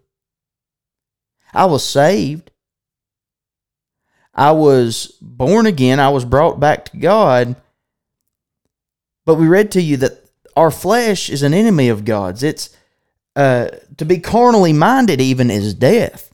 I 1.53 1.65
was 1.65 1.83
saved. 1.83 2.51
I 4.33 4.51
was 4.51 5.17
born 5.21 5.65
again. 5.65 5.99
I 5.99 6.09
was 6.09 6.25
brought 6.25 6.59
back 6.59 6.85
to 6.85 6.97
God. 6.97 7.55
But 9.25 9.35
we 9.35 9.47
read 9.47 9.71
to 9.71 9.81
you 9.81 9.97
that 9.97 10.29
our 10.55 10.71
flesh 10.71 11.29
is 11.29 11.43
an 11.43 11.53
enemy 11.53 11.89
of 11.89 12.05
God's. 12.05 12.43
It's 12.43 12.75
uh, 13.35 13.69
to 13.97 14.05
be 14.05 14.19
carnally 14.19 14.73
minded, 14.73 15.21
even 15.21 15.51
is 15.51 15.73
death. 15.73 16.33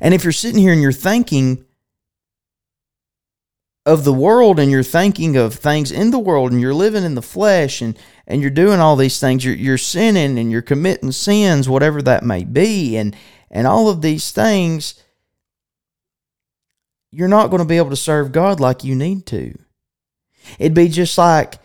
And 0.00 0.14
if 0.14 0.24
you're 0.24 0.32
sitting 0.32 0.60
here 0.60 0.72
and 0.72 0.82
you're 0.82 0.92
thinking, 0.92 1.64
of 3.84 4.04
the 4.04 4.12
world 4.12 4.60
and 4.60 4.70
you're 4.70 4.82
thinking 4.82 5.36
of 5.36 5.54
things 5.54 5.90
in 5.90 6.10
the 6.10 6.18
world 6.18 6.52
and 6.52 6.60
you're 6.60 6.74
living 6.74 7.04
in 7.04 7.14
the 7.16 7.22
flesh 7.22 7.82
and 7.82 7.98
and 8.28 8.40
you're 8.40 8.50
doing 8.50 8.78
all 8.78 8.94
these 8.94 9.18
things 9.18 9.44
you're 9.44 9.56
you're 9.56 9.76
sinning 9.76 10.38
and 10.38 10.52
you're 10.52 10.62
committing 10.62 11.10
sins 11.10 11.68
whatever 11.68 12.00
that 12.00 12.22
may 12.22 12.44
be 12.44 12.96
and 12.96 13.16
and 13.50 13.66
all 13.66 13.88
of 13.88 14.00
these 14.00 14.30
things 14.30 15.02
you're 17.12 17.28
not 17.28 17.50
going 17.50 17.60
to 17.60 17.68
be 17.68 17.76
able 17.76 17.90
to 17.90 17.96
serve 17.96 18.32
God 18.32 18.58
like 18.58 18.82
you 18.82 18.94
need 18.94 19.26
to. 19.26 19.56
It'd 20.58 20.74
be 20.74 20.88
just 20.88 21.16
like 21.18 21.56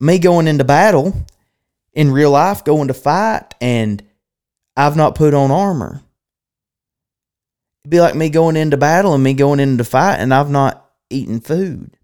me 0.00 0.18
going 0.18 0.46
into 0.46 0.64
battle 0.64 1.12
in 1.92 2.12
real 2.12 2.30
life 2.30 2.64
going 2.64 2.88
to 2.88 2.94
fight 2.94 3.54
and 3.60 4.02
I've 4.76 4.96
not 4.96 5.16
put 5.16 5.34
on 5.34 5.50
armor. 5.50 6.00
It'd 7.84 7.90
be 7.90 8.00
like 8.00 8.14
me 8.14 8.30
going 8.30 8.56
into 8.56 8.76
battle 8.76 9.12
and 9.12 9.22
me 9.22 9.34
going 9.34 9.60
into 9.60 9.84
fight 9.84 10.16
and 10.16 10.32
I've 10.32 10.50
not 10.50 10.83
eating 11.10 11.40
food. 11.40 11.96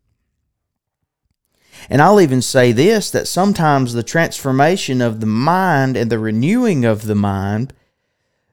And 1.89 2.03
I'll 2.03 2.21
even 2.21 2.43
say 2.43 2.73
this 2.73 3.11
that 3.11 3.29
sometimes 3.29 3.93
the 3.93 4.03
transformation 4.03 5.01
of 5.01 5.21
the 5.21 5.27
mind 5.27 5.97
and 5.97 6.11
the 6.11 6.19
renewing 6.19 6.85
of 6.85 7.07
the 7.07 7.15
mind, 7.15 7.73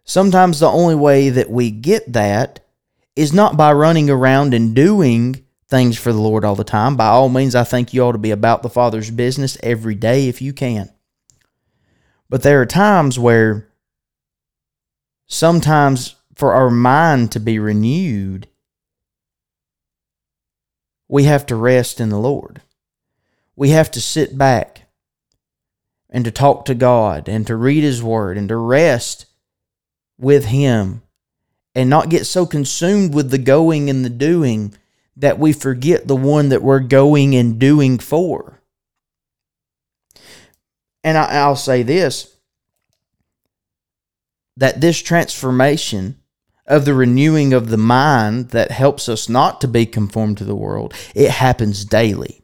sometimes 0.03 0.59
the 0.59 0.69
only 0.69 0.95
way 0.95 1.29
that 1.29 1.49
we 1.49 1.71
get 1.71 2.13
that 2.13 2.61
is 3.15 3.33
not 3.33 3.57
by 3.57 3.73
running 3.73 4.09
around 4.09 4.53
and 4.53 4.75
doing 4.75 5.43
things 5.67 5.97
for 5.97 6.13
the 6.13 6.19
Lord 6.19 6.45
all 6.45 6.55
the 6.55 6.63
time. 6.63 6.95
By 6.95 7.07
all 7.07 7.29
means, 7.29 7.55
I 7.55 7.63
think 7.63 7.93
you 7.93 8.03
ought 8.03 8.13
to 8.13 8.17
be 8.17 8.31
about 8.31 8.63
the 8.63 8.69
Father's 8.69 9.11
business 9.11 9.57
every 9.61 9.95
day 9.95 10.29
if 10.29 10.41
you 10.41 10.53
can. 10.53 10.89
But 12.29 12.43
there 12.43 12.61
are 12.61 12.65
times 12.65 13.17
where 13.17 13.69
sometimes 15.25 16.15
for 16.35 16.53
our 16.53 16.69
mind 16.69 17.31
to 17.31 17.39
be 17.39 17.59
renewed, 17.59 18.47
we 21.07 21.23
have 21.23 21.45
to 21.47 21.55
rest 21.55 21.99
in 21.99 22.09
the 22.09 22.19
Lord. 22.19 22.61
We 23.55 23.69
have 23.69 23.89
to 23.91 24.01
sit 24.01 24.37
back 24.37 24.83
and 26.09 26.25
to 26.25 26.31
talk 26.31 26.65
to 26.65 26.75
God 26.75 27.27
and 27.27 27.45
to 27.47 27.55
read 27.55 27.83
His 27.83 28.03
Word 28.03 28.37
and 28.37 28.49
to 28.49 28.55
rest 28.55 29.25
with 30.17 30.45
Him 30.45 31.01
and 31.75 31.89
not 31.89 32.09
get 32.09 32.25
so 32.25 32.45
consumed 32.45 33.13
with 33.13 33.29
the 33.29 33.37
going 33.37 33.89
and 33.89 34.03
the 34.03 34.09
doing 34.09 34.75
that 35.15 35.39
we 35.39 35.53
forget 35.53 36.07
the 36.07 36.15
one 36.15 36.49
that 36.49 36.61
we're 36.61 36.79
going 36.79 37.35
and 37.35 37.59
doing 37.59 37.97
for. 37.99 38.61
And 41.03 41.17
I, 41.17 41.47
will 41.47 41.55
say 41.55 41.83
this 41.83 42.35
that 44.57 44.81
this 44.81 44.99
transformation 44.99 46.19
of 46.67 46.85
the 46.85 46.93
renewing 46.93 47.53
of 47.53 47.69
the 47.69 47.77
mind 47.77 48.49
that 48.49 48.71
helps 48.71 49.07
us 49.07 49.29
not 49.29 49.61
to 49.61 49.67
be 49.67 49.85
conformed 49.85 50.37
to 50.37 50.43
the 50.43 50.55
world, 50.55 50.93
it 51.15 51.29
happens 51.31 51.85
daily. 51.85 52.41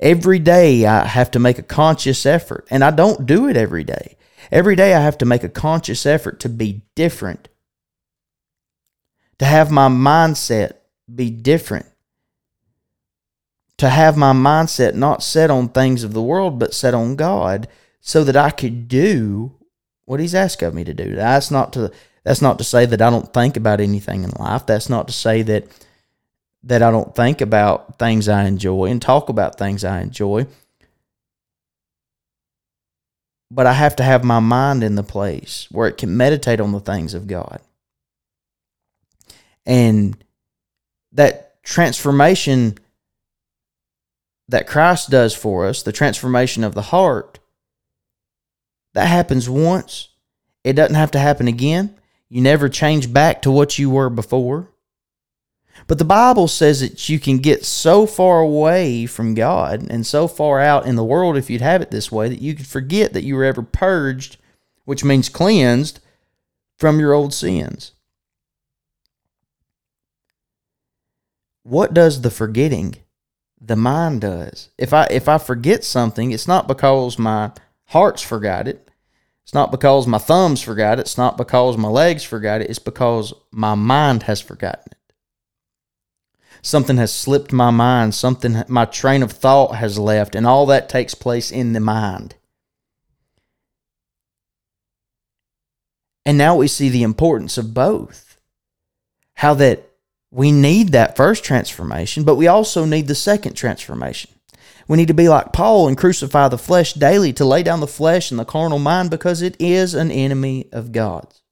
Every 0.00 0.38
day 0.38 0.84
I 0.84 1.06
have 1.06 1.30
to 1.30 1.38
make 1.38 1.58
a 1.58 1.62
conscious 1.62 2.26
effort, 2.26 2.66
and 2.70 2.84
I 2.84 2.90
don't 2.90 3.24
do 3.24 3.48
it 3.48 3.56
every 3.56 3.84
day. 3.84 4.16
Every 4.50 4.76
day 4.76 4.94
I 4.94 5.00
have 5.00 5.18
to 5.18 5.24
make 5.24 5.42
a 5.42 5.48
conscious 5.48 6.04
effort 6.04 6.40
to 6.40 6.48
be 6.48 6.82
different, 6.94 7.48
to 9.38 9.44
have 9.44 9.70
my 9.70 9.88
mindset 9.88 10.74
be 11.12 11.30
different, 11.30 11.86
to 13.78 13.88
have 13.88 14.16
my 14.16 14.32
mindset 14.32 14.94
not 14.94 15.22
set 15.22 15.50
on 15.50 15.68
things 15.68 16.04
of 16.04 16.12
the 16.12 16.22
world, 16.22 16.58
but 16.58 16.74
set 16.74 16.94
on 16.94 17.16
God, 17.16 17.68
so 18.00 18.22
that 18.24 18.36
I 18.36 18.50
could 18.50 18.88
do 18.88 19.54
what 20.04 20.20
He's 20.20 20.34
asked 20.34 20.62
of 20.62 20.74
me 20.74 20.84
to 20.84 20.94
do. 20.94 21.14
That's 21.14 21.50
not 21.50 21.72
to 21.72 21.90
that's 22.26 22.42
not 22.42 22.58
to 22.58 22.64
say 22.64 22.86
that 22.86 23.00
I 23.00 23.08
don't 23.08 23.32
think 23.32 23.56
about 23.56 23.78
anything 23.80 24.24
in 24.24 24.30
life. 24.30 24.66
That's 24.66 24.88
not 24.88 25.06
to 25.06 25.14
say 25.14 25.42
that 25.42 25.68
that 26.64 26.82
I 26.82 26.90
don't 26.90 27.14
think 27.14 27.40
about 27.40 28.00
things 28.00 28.28
I 28.28 28.46
enjoy 28.46 28.86
and 28.86 29.00
talk 29.00 29.28
about 29.28 29.56
things 29.56 29.84
I 29.84 30.00
enjoy. 30.00 30.48
But 33.48 33.68
I 33.68 33.74
have 33.74 33.94
to 33.96 34.02
have 34.02 34.24
my 34.24 34.40
mind 34.40 34.82
in 34.82 34.96
the 34.96 35.04
place 35.04 35.68
where 35.70 35.86
it 35.86 35.98
can 35.98 36.16
meditate 36.16 36.58
on 36.58 36.72
the 36.72 36.80
things 36.80 37.14
of 37.14 37.28
God. 37.28 37.60
And 39.64 40.18
that 41.12 41.62
transformation 41.62 42.76
that 44.48 44.66
Christ 44.66 45.10
does 45.10 45.32
for 45.32 45.66
us, 45.66 45.84
the 45.84 45.92
transformation 45.92 46.64
of 46.64 46.74
the 46.74 46.82
heart, 46.82 47.38
that 48.94 49.06
happens 49.06 49.48
once. 49.48 50.08
It 50.64 50.72
doesn't 50.72 50.96
have 50.96 51.12
to 51.12 51.20
happen 51.20 51.46
again. 51.46 51.96
You 52.28 52.40
never 52.40 52.68
change 52.68 53.12
back 53.12 53.42
to 53.42 53.50
what 53.50 53.78
you 53.78 53.90
were 53.90 54.10
before. 54.10 54.70
But 55.86 55.98
the 55.98 56.04
Bible 56.04 56.48
says 56.48 56.80
that 56.80 57.08
you 57.08 57.20
can 57.20 57.38
get 57.38 57.64
so 57.64 58.06
far 58.06 58.40
away 58.40 59.06
from 59.06 59.34
God 59.34 59.86
and 59.88 60.06
so 60.06 60.26
far 60.26 60.60
out 60.60 60.86
in 60.86 60.96
the 60.96 61.04
world 61.04 61.36
if 61.36 61.50
you'd 61.50 61.60
have 61.60 61.82
it 61.82 61.90
this 61.90 62.10
way 62.10 62.28
that 62.28 62.40
you 62.40 62.54
could 62.54 62.66
forget 62.66 63.12
that 63.12 63.24
you 63.24 63.36
were 63.36 63.44
ever 63.44 63.62
purged, 63.62 64.38
which 64.84 65.04
means 65.04 65.28
cleansed, 65.28 66.00
from 66.76 67.00
your 67.00 67.12
old 67.12 67.32
sins. 67.32 67.92
What 71.62 71.94
does 71.94 72.20
the 72.20 72.30
forgetting? 72.30 72.96
The 73.60 73.76
mind 73.76 74.20
does. 74.20 74.70
If 74.78 74.92
I 74.92 75.04
if 75.10 75.28
I 75.28 75.38
forget 75.38 75.82
something, 75.82 76.30
it's 76.30 76.46
not 76.46 76.68
because 76.68 77.18
my 77.18 77.50
heart's 77.86 78.22
forgot 78.22 78.68
it. 78.68 78.85
It's 79.46 79.54
not 79.54 79.70
because 79.70 80.08
my 80.08 80.18
thumbs 80.18 80.60
forgot 80.60 80.98
it. 80.98 81.02
It's 81.02 81.16
not 81.16 81.36
because 81.38 81.76
my 81.76 81.86
legs 81.86 82.24
forgot 82.24 82.62
it. 82.62 82.68
It's 82.68 82.80
because 82.80 83.32
my 83.52 83.76
mind 83.76 84.24
has 84.24 84.40
forgotten 84.40 84.88
it. 84.90 85.12
Something 86.62 86.96
has 86.96 87.14
slipped 87.14 87.52
my 87.52 87.70
mind. 87.70 88.16
Something, 88.16 88.64
my 88.66 88.86
train 88.86 89.22
of 89.22 89.30
thought 89.30 89.76
has 89.76 90.00
left, 90.00 90.34
and 90.34 90.48
all 90.48 90.66
that 90.66 90.88
takes 90.88 91.14
place 91.14 91.52
in 91.52 91.74
the 91.74 91.80
mind. 91.80 92.34
And 96.24 96.36
now 96.36 96.56
we 96.56 96.66
see 96.66 96.88
the 96.88 97.04
importance 97.04 97.56
of 97.56 97.72
both. 97.72 98.38
How 99.34 99.54
that 99.54 99.88
we 100.32 100.50
need 100.50 100.90
that 100.90 101.14
first 101.14 101.44
transformation, 101.44 102.24
but 102.24 102.34
we 102.34 102.48
also 102.48 102.84
need 102.84 103.06
the 103.06 103.14
second 103.14 103.54
transformation. 103.54 104.32
We 104.88 104.96
need 104.96 105.08
to 105.08 105.14
be 105.14 105.28
like 105.28 105.52
Paul 105.52 105.88
and 105.88 105.96
crucify 105.96 106.48
the 106.48 106.58
flesh 106.58 106.92
daily 106.92 107.32
to 107.34 107.44
lay 107.44 107.62
down 107.62 107.80
the 107.80 107.86
flesh 107.86 108.30
and 108.30 108.38
the 108.38 108.44
carnal 108.44 108.78
mind 108.78 109.10
because 109.10 109.42
it 109.42 109.56
is 109.58 109.94
an 109.94 110.10
enemy 110.10 110.68
of 110.72 110.92
God's. 110.92 111.42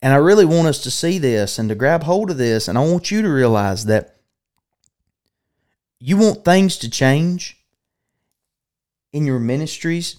And 0.00 0.12
I 0.12 0.16
really 0.16 0.44
want 0.44 0.68
us 0.68 0.82
to 0.82 0.90
see 0.90 1.18
this 1.18 1.58
and 1.58 1.68
to 1.70 1.74
grab 1.74 2.02
hold 2.02 2.30
of 2.30 2.36
this. 2.36 2.68
And 2.68 2.76
I 2.76 2.82
want 2.82 3.10
you 3.10 3.22
to 3.22 3.28
realize 3.28 3.86
that 3.86 4.16
you 5.98 6.18
want 6.18 6.44
things 6.44 6.76
to 6.78 6.90
change 6.90 7.64
in 9.14 9.24
your 9.24 9.38
ministries. 9.38 10.18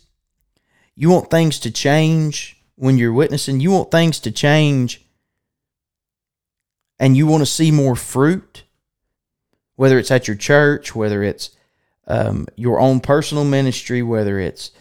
You 0.95 1.09
want 1.11 1.30
things 1.30 1.59
to 1.59 1.72
change 1.72 2.59
when 2.76 2.97
you're 2.97 3.13
witnessing. 3.13 3.59
You 3.59 3.72
want 3.72 3.91
things 3.91 4.20
to 4.22 4.32
change 4.32 5.05
and 6.97 7.16
you 7.16 7.28
want 7.28 7.41
to 7.41 7.45
see 7.45 7.72
more 7.72 7.95
fruit 7.95 8.64
whether 9.76 9.98
it's 10.00 10.12
at 10.12 10.28
your 10.28 10.38
church, 10.38 10.96
whether 10.96 11.24
it's 11.24 11.52
um, 12.08 12.48
your 12.56 12.80
own 12.80 13.00
personal 13.00 13.44
ministry, 13.44 14.02
whether 14.02 14.40
it's 14.40 14.72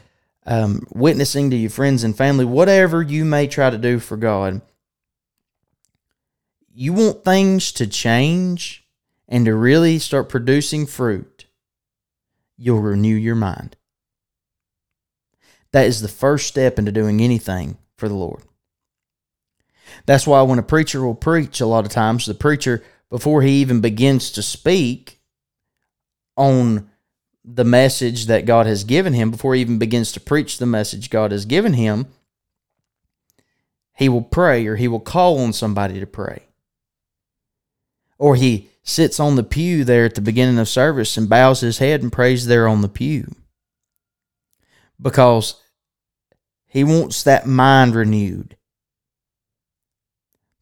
um, 0.47 0.87
witnessing 0.93 1.51
to 1.51 1.57
your 1.57 1.71
friends 1.71 2.05
and 2.05 2.17
family, 2.17 2.45
whatever 2.45 3.03
you 3.03 3.25
may 3.25 3.47
try 3.47 3.71
to 3.71 3.79
do 3.79 3.99
for 3.99 4.17
God, 4.17 4.61
you 6.73 6.93
want 6.93 7.25
things 7.25 7.73
to 7.73 7.87
change 7.87 8.87
and 9.29 9.47
to 9.47 9.55
really 9.55 9.99
start 9.99 10.29
producing 10.29 10.87
fruit, 10.87 11.47
you'll 12.57 12.81
renew 12.81 13.15
your 13.15 13.37
mind. 13.37 13.77
That 15.73 15.87
is 15.87 16.01
the 16.01 16.09
first 16.09 16.47
step 16.47 16.79
into 16.79 16.93
doing 16.93 17.21
anything 17.21 17.79
for 17.97 18.09
the 18.09 18.15
Lord. 18.15 18.43
That's 20.07 20.27
why 20.27 20.43
when 20.43 20.59
a 20.59 20.63
preacher 20.63 21.05
will 21.05 21.15
preach, 21.15 21.61
a 21.61 21.67
lot 21.67 21.85
of 21.85 21.91
times 21.91 22.27
the 22.27 22.35
preacher 22.35 22.83
before 23.15 23.43
he 23.43 23.61
even 23.61 23.81
begins 23.81 24.33
to 24.33 24.43
speak 24.43 25.21
on 26.37 26.91
the 27.45 27.63
message 27.63 28.27
that 28.27 28.45
God 28.45 28.67
has 28.67 28.83
given 28.83 29.13
him, 29.13 29.31
before 29.31 29.55
he 29.55 29.61
even 29.61 29.79
begins 29.79 30.11
to 30.11 30.21
preach 30.21 30.59
the 30.59 30.67
message 30.67 31.11
God 31.11 31.31
has 31.31 31.45
given 31.45 31.75
him, 31.75 32.09
he 33.95 34.09
will 34.09 34.21
pray 34.21 34.67
or 34.67 34.75
he 34.75 34.89
will 34.89 34.99
call 34.99 35.39
on 35.39 35.53
somebody 35.53 36.01
to 36.01 36.09
pray. 36.09 36.43
Or 38.19 38.35
he 38.35 38.69
sits 38.83 39.21
on 39.21 39.37
the 39.37 39.45
pew 39.45 39.85
there 39.85 40.07
at 40.07 40.17
the 40.17 40.21
beginning 40.21 40.59
of 40.59 40.69
service 40.69 41.17
and 41.17 41.29
bows 41.29 41.61
his 41.61 41.79
head 41.79 42.03
and 42.03 42.13
prays 42.13 42.47
there 42.47 42.67
on 42.67 42.81
the 42.81 42.89
pew. 42.89 43.33
Because 45.01 45.63
he 46.67 46.83
wants 46.83 47.23
that 47.23 47.47
mind 47.47 47.95
renewed. 47.95 48.57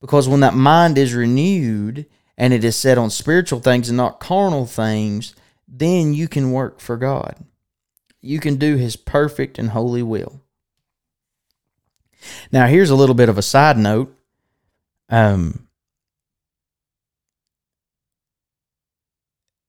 Because 0.02 0.28
when 0.28 0.40
that 0.40 0.52
mind 0.52 0.98
is 0.98 1.14
renewed, 1.14 2.04
and 2.36 2.52
it 2.52 2.64
is 2.64 2.76
set 2.76 2.98
on 2.98 3.10
spiritual 3.10 3.60
things 3.60 3.88
and 3.88 3.96
not 3.96 4.20
carnal 4.20 4.66
things, 4.66 5.34
then 5.68 6.14
you 6.14 6.28
can 6.28 6.52
work 6.52 6.80
for 6.80 6.96
God. 6.96 7.36
You 8.20 8.40
can 8.40 8.56
do 8.56 8.76
His 8.76 8.96
perfect 8.96 9.58
and 9.58 9.70
holy 9.70 10.02
will. 10.02 10.40
Now, 12.50 12.66
here's 12.66 12.90
a 12.90 12.94
little 12.94 13.14
bit 13.14 13.28
of 13.28 13.38
a 13.38 13.42
side 13.42 13.76
note. 13.76 14.16
Um, 15.08 15.68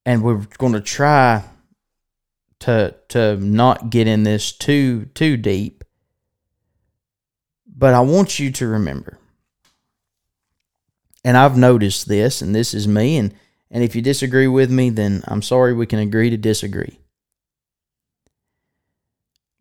and 0.05 0.24
we're 0.24 0.45
going 0.57 0.74
to 0.74 0.82
try 0.82 1.43
to 2.59 2.95
to 3.09 3.36
not 3.38 3.89
get 3.89 4.07
in 4.07 4.24
this 4.24 4.51
too 4.51 5.05
too 5.14 5.38
deep. 5.38 5.84
But 7.68 7.93
I 7.93 8.01
want 8.01 8.39
you 8.39 8.51
to 8.51 8.68
remember 8.68 9.20
and 11.24 11.38
I've 11.38 11.57
noticed 11.57 12.07
this, 12.07 12.41
and 12.41 12.53
this 12.53 12.74
is 12.74 12.88
me, 12.88 13.17
and, 13.17 13.34
and 13.71 13.84
if 13.84 13.95
you 13.95 14.01
disagree 14.01 14.47
with 14.47 14.69
me, 14.69 14.89
then 14.89 15.24
I'm 15.26 15.41
sorry 15.41 15.74
we 15.74 15.86
can 15.86 15.99
agree 15.99 16.30
to 16.30 16.38
disagree. 16.38 16.99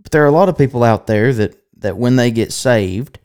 But 0.02 0.10
there 0.10 0.24
are 0.24 0.28
a 0.28 0.32
lot 0.32 0.48
of 0.48 0.58
people 0.58 0.82
out 0.82 1.06
there 1.06 1.32
that, 1.32 1.56
that 1.78 1.96
when 1.96 2.16
they 2.16 2.30
get 2.30 2.52
saved, 2.52 3.18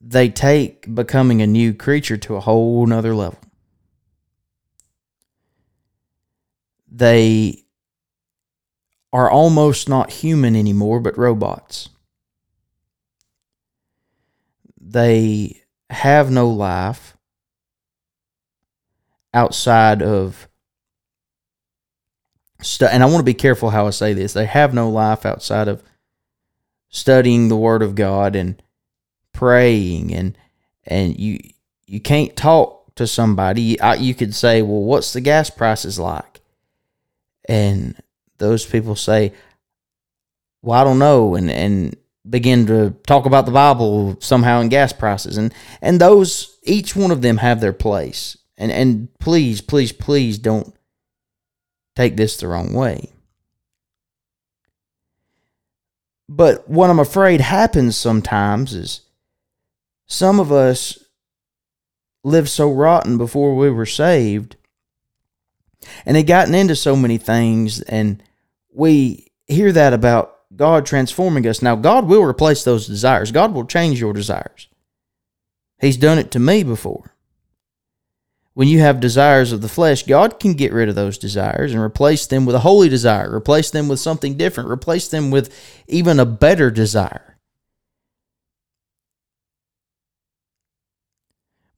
they 0.00 0.28
take 0.28 0.94
becoming 0.94 1.42
a 1.42 1.46
new 1.46 1.74
creature 1.74 2.16
to 2.18 2.36
a 2.36 2.40
whole 2.40 2.86
nother 2.86 3.14
level. 3.14 3.38
They 6.90 7.64
are 9.12 9.30
almost 9.30 9.88
not 9.88 10.10
human 10.10 10.56
anymore, 10.56 11.00
but 11.00 11.18
robots. 11.18 11.88
They 14.80 15.63
have 15.94 16.30
no 16.30 16.48
life 16.48 17.16
outside 19.32 20.02
of 20.02 20.48
stu- 22.60 22.86
and 22.86 23.02
I 23.02 23.06
want 23.06 23.18
to 23.18 23.24
be 23.24 23.34
careful 23.34 23.70
how 23.70 23.86
I 23.86 23.90
say 23.90 24.12
this. 24.12 24.32
They 24.32 24.46
have 24.46 24.74
no 24.74 24.90
life 24.90 25.24
outside 25.26 25.68
of 25.68 25.82
studying 26.88 27.48
the 27.48 27.56
word 27.56 27.82
of 27.82 27.94
God 27.94 28.36
and 28.36 28.62
praying 29.32 30.14
and 30.14 30.38
and 30.86 31.18
you 31.18 31.38
you 31.86 32.00
can't 32.00 32.36
talk 32.36 32.94
to 32.94 33.06
somebody. 33.06 33.80
I, 33.80 33.94
you 33.94 34.14
could 34.14 34.34
say, 34.34 34.62
"Well, 34.62 34.82
what's 34.82 35.12
the 35.12 35.20
gas 35.20 35.50
prices 35.50 35.98
like?" 35.98 36.40
And 37.48 37.96
those 38.38 38.64
people 38.64 38.96
say, 38.96 39.32
"Well, 40.62 40.80
I 40.80 40.84
don't 40.84 40.98
know." 40.98 41.34
And 41.34 41.50
and 41.50 41.96
begin 42.28 42.66
to 42.66 42.90
talk 43.06 43.26
about 43.26 43.46
the 43.46 43.52
Bible 43.52 44.16
somehow 44.20 44.60
in 44.60 44.68
gas 44.68 44.92
prices. 44.92 45.36
And 45.36 45.52
and 45.82 46.00
those 46.00 46.58
each 46.62 46.96
one 46.96 47.10
of 47.10 47.22
them 47.22 47.38
have 47.38 47.60
their 47.60 47.72
place. 47.72 48.36
And 48.56 48.72
and 48.72 49.08
please, 49.18 49.60
please, 49.60 49.92
please 49.92 50.38
don't 50.38 50.74
take 51.96 52.16
this 52.16 52.36
the 52.36 52.48
wrong 52.48 52.72
way. 52.72 53.10
But 56.28 56.68
what 56.68 56.90
I'm 56.90 56.98
afraid 56.98 57.40
happens 57.40 57.96
sometimes 57.96 58.74
is 58.74 59.02
some 60.06 60.40
of 60.40 60.50
us 60.50 60.98
lived 62.22 62.48
so 62.48 62.72
rotten 62.72 63.18
before 63.18 63.54
we 63.54 63.70
were 63.70 63.86
saved 63.86 64.56
and 66.06 66.16
had 66.16 66.26
gotten 66.26 66.54
into 66.54 66.74
so 66.74 66.96
many 66.96 67.18
things 67.18 67.82
and 67.82 68.22
we 68.72 69.28
hear 69.46 69.70
that 69.72 69.92
about 69.92 70.33
God 70.56 70.86
transforming 70.86 71.46
us. 71.46 71.62
Now, 71.62 71.76
God 71.76 72.06
will 72.06 72.22
replace 72.22 72.64
those 72.64 72.86
desires. 72.86 73.32
God 73.32 73.54
will 73.54 73.64
change 73.64 74.00
your 74.00 74.12
desires. 74.12 74.68
He's 75.80 75.96
done 75.96 76.18
it 76.18 76.30
to 76.32 76.38
me 76.38 76.62
before. 76.62 77.14
When 78.54 78.68
you 78.68 78.78
have 78.78 79.00
desires 79.00 79.50
of 79.50 79.62
the 79.62 79.68
flesh, 79.68 80.04
God 80.04 80.38
can 80.38 80.54
get 80.54 80.72
rid 80.72 80.88
of 80.88 80.94
those 80.94 81.18
desires 81.18 81.72
and 81.72 81.82
replace 81.82 82.26
them 82.26 82.46
with 82.46 82.54
a 82.54 82.60
holy 82.60 82.88
desire, 82.88 83.34
replace 83.34 83.70
them 83.70 83.88
with 83.88 83.98
something 83.98 84.36
different, 84.36 84.70
replace 84.70 85.08
them 85.08 85.32
with 85.32 85.52
even 85.88 86.20
a 86.20 86.24
better 86.24 86.70
desire. 86.70 87.36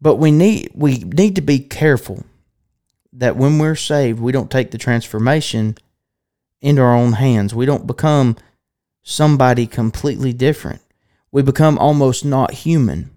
But 0.02 0.16
we 0.16 0.30
need 0.30 0.72
we 0.74 0.98
need 0.98 1.34
to 1.36 1.40
be 1.40 1.58
careful 1.58 2.24
that 3.14 3.36
when 3.36 3.58
we're 3.58 3.74
saved, 3.74 4.20
we 4.20 4.30
don't 4.30 4.50
take 4.50 4.70
the 4.70 4.78
transformation 4.78 5.76
into 6.60 6.82
our 6.82 6.94
own 6.94 7.14
hands. 7.14 7.54
We 7.54 7.64
don't 7.64 7.86
become 7.86 8.36
somebody 9.09 9.68
completely 9.68 10.32
different. 10.32 10.82
We 11.30 11.40
become 11.40 11.78
almost 11.78 12.24
not 12.24 12.52
human. 12.52 13.11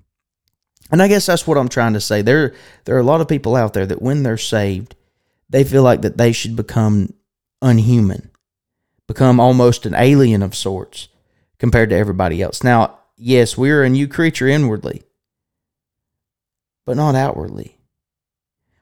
And 0.91 1.01
I 1.01 1.07
guess 1.07 1.25
that's 1.25 1.47
what 1.47 1.57
I'm 1.57 1.67
trying 1.67 1.93
to 1.93 1.99
say. 1.99 2.21
There 2.21 2.53
there 2.85 2.95
are 2.95 2.99
a 2.99 3.03
lot 3.03 3.21
of 3.21 3.27
people 3.27 3.55
out 3.55 3.73
there 3.73 3.87
that 3.87 4.01
when 4.01 4.21
they're 4.21 4.37
saved, 4.37 4.95
they 5.49 5.63
feel 5.63 5.81
like 5.81 6.03
that 6.03 6.17
they 6.17 6.31
should 6.31 6.55
become 6.55 7.13
unhuman, 7.61 8.29
become 9.07 9.39
almost 9.39 9.87
an 9.87 9.95
alien 9.95 10.43
of 10.43 10.55
sorts 10.55 11.07
compared 11.57 11.89
to 11.89 11.97
everybody 11.97 12.41
else. 12.41 12.63
Now, 12.63 12.99
yes, 13.17 13.57
we're 13.57 13.83
a 13.83 13.89
new 13.89 14.07
creature 14.07 14.47
inwardly, 14.47 15.01
but 16.85 16.97
not 16.97 17.15
outwardly. 17.15 17.77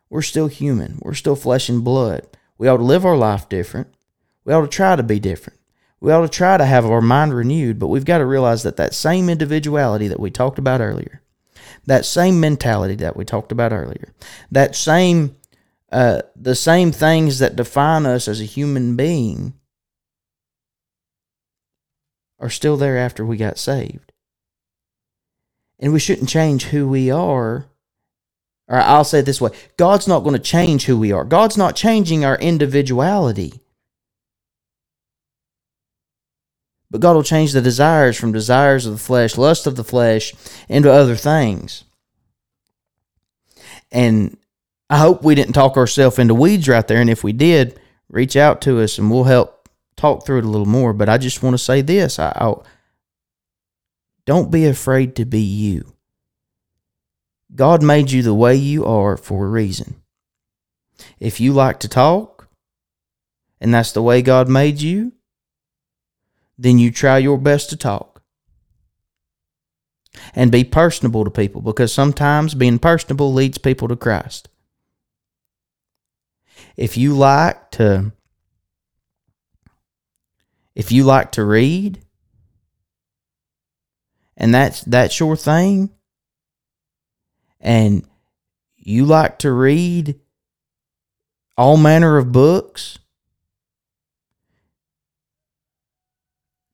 We're 0.09 0.21
still 0.21 0.47
human. 0.47 0.99
We're 1.01 1.13
still 1.13 1.35
flesh 1.37 1.69
and 1.69 1.83
blood. 1.83 2.27
We 2.57 2.67
ought 2.67 2.77
to 2.77 2.83
live 2.83 3.05
our 3.05 3.17
life 3.17 3.47
different. 3.47 3.93
We 4.43 4.53
ought 4.53 4.61
to 4.61 4.67
try 4.67 4.97
to 4.97 5.03
be 5.03 5.19
different. 5.19 5.56
We 5.99 6.11
ought 6.11 6.21
to 6.21 6.29
try 6.29 6.57
to 6.57 6.65
have 6.65 6.85
our 6.85 7.01
mind 7.01 7.33
renewed, 7.33 7.79
but 7.79 7.87
we've 7.87 8.05
got 8.05 8.19
to 8.19 8.25
realize 8.25 8.63
that 8.63 8.77
that 8.77 8.93
same 8.93 9.29
individuality 9.29 10.07
that 10.07 10.19
we 10.19 10.29
talked 10.29 10.59
about 10.59 10.81
earlier, 10.81 11.21
that 11.85 12.05
same 12.05 12.39
mentality 12.39 12.95
that 12.95 13.17
we 13.17 13.25
talked 13.25 13.51
about 13.51 13.73
earlier, 13.73 14.13
that 14.51 14.75
same 14.75 15.35
uh, 15.91 16.21
the 16.35 16.55
same 16.55 16.91
things 16.91 17.39
that 17.39 17.55
define 17.55 18.05
us 18.05 18.27
as 18.27 18.41
a 18.41 18.45
human 18.45 18.95
being 18.95 19.53
are 22.39 22.49
still 22.49 22.77
there 22.77 22.97
after 22.97 23.25
we 23.25 23.37
got 23.37 23.57
saved. 23.57 24.11
And 25.79 25.93
we 25.93 25.99
shouldn't 25.99 26.29
change 26.29 26.65
who 26.65 26.87
we 26.87 27.09
are. 27.09 27.67
Or 28.67 28.77
I'll 28.77 29.05
say 29.05 29.19
it 29.19 29.25
this 29.25 29.39
way 29.39 29.51
God's 29.77 30.07
not 30.07 30.21
going 30.21 30.35
to 30.35 30.39
change 30.39 30.85
who 30.85 30.97
we 30.97 31.11
are, 31.11 31.23
God's 31.23 31.57
not 31.57 31.75
changing 31.75 32.25
our 32.25 32.37
individuality. 32.37 33.61
But 36.89 37.01
God 37.01 37.15
will 37.15 37.23
change 37.23 37.51
the 37.51 37.61
desires 37.61 38.17
from 38.17 38.31
desires 38.31 38.85
of 38.85 38.93
the 38.93 38.99
flesh, 38.99 39.37
lust 39.37 39.67
of 39.67 39.75
the 39.75 39.83
flesh, 39.83 40.33
into 40.69 40.91
other 40.91 41.15
things. 41.15 41.83
And 43.91 44.37
I 44.89 44.97
hope 44.97 45.23
we 45.23 45.35
didn't 45.35 45.53
talk 45.53 45.75
ourselves 45.75 46.19
into 46.19 46.33
weeds 46.33 46.67
right 46.67 46.87
there. 46.87 47.01
And 47.01 47.09
if 47.09 47.23
we 47.23 47.33
did, 47.33 47.79
reach 48.09 48.35
out 48.35 48.61
to 48.61 48.79
us 48.79 48.97
and 48.97 49.11
we'll 49.11 49.25
help 49.25 49.69
talk 49.97 50.25
through 50.25 50.39
it 50.39 50.45
a 50.45 50.49
little 50.49 50.65
more. 50.67 50.93
But 50.93 51.09
I 51.09 51.17
just 51.17 51.43
want 51.43 51.55
to 51.55 51.57
say 51.57 51.81
this 51.81 52.19
I, 52.19 52.31
I 52.35 52.53
don't 54.25 54.51
be 54.51 54.65
afraid 54.65 55.15
to 55.17 55.25
be 55.25 55.41
you. 55.41 55.93
God 57.53 57.81
made 57.81 58.11
you 58.11 58.21
the 58.23 58.33
way 58.33 58.55
you 58.55 58.85
are 58.85 59.17
for 59.17 59.45
a 59.45 59.49
reason. 59.49 59.95
If 61.19 61.39
you 61.39 61.53
like 61.53 61.79
to 61.79 61.87
talk, 61.87 62.49
and 63.59 63.73
that's 63.73 63.93
the 63.93 64.01
way 64.01 64.21
God 64.21 64.49
made 64.49 64.81
you, 64.81 65.13
then 66.57 66.79
you 66.79 66.91
try 66.91 67.17
your 67.17 67.37
best 67.37 67.69
to 67.69 67.77
talk. 67.77 68.21
And 70.33 70.51
be 70.51 70.63
personable 70.63 71.23
to 71.25 71.29
people 71.29 71.61
because 71.61 71.93
sometimes 71.93 72.55
being 72.55 72.79
personable 72.79 73.33
leads 73.33 73.59
people 73.59 73.87
to 73.87 73.95
Christ. 73.95 74.49
If 76.75 76.97
you 76.97 77.13
like 77.13 77.71
to 77.71 78.11
if 80.75 80.91
you 80.91 81.03
like 81.03 81.31
to 81.33 81.43
read 81.43 82.03
and 84.35 84.53
that's 84.53 84.81
that's 84.81 85.19
your 85.19 85.35
thing 85.35 85.89
and 87.59 88.07
you 88.75 89.05
like 89.05 89.39
to 89.39 89.51
read 89.51 90.19
all 91.57 91.77
manner 91.77 92.17
of 92.17 92.31
books 92.31 92.99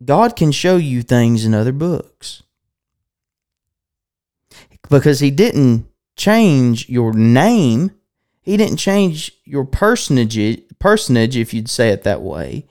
God 0.05 0.35
can 0.35 0.51
show 0.51 0.77
you 0.77 1.01
things 1.01 1.45
in 1.45 1.53
other 1.53 1.71
books. 1.71 2.43
Because 4.89 5.19
he 5.19 5.31
didn't 5.31 5.87
change 6.15 6.89
your 6.89 7.13
name, 7.13 7.91
he 8.41 8.57
didn't 8.57 8.77
change 8.77 9.31
your 9.45 9.65
personage 9.65 10.61
personage 10.79 11.37
if 11.37 11.53
you'd 11.53 11.69
say 11.69 11.89
it 11.89 12.03
that 12.03 12.21
way. 12.21 12.67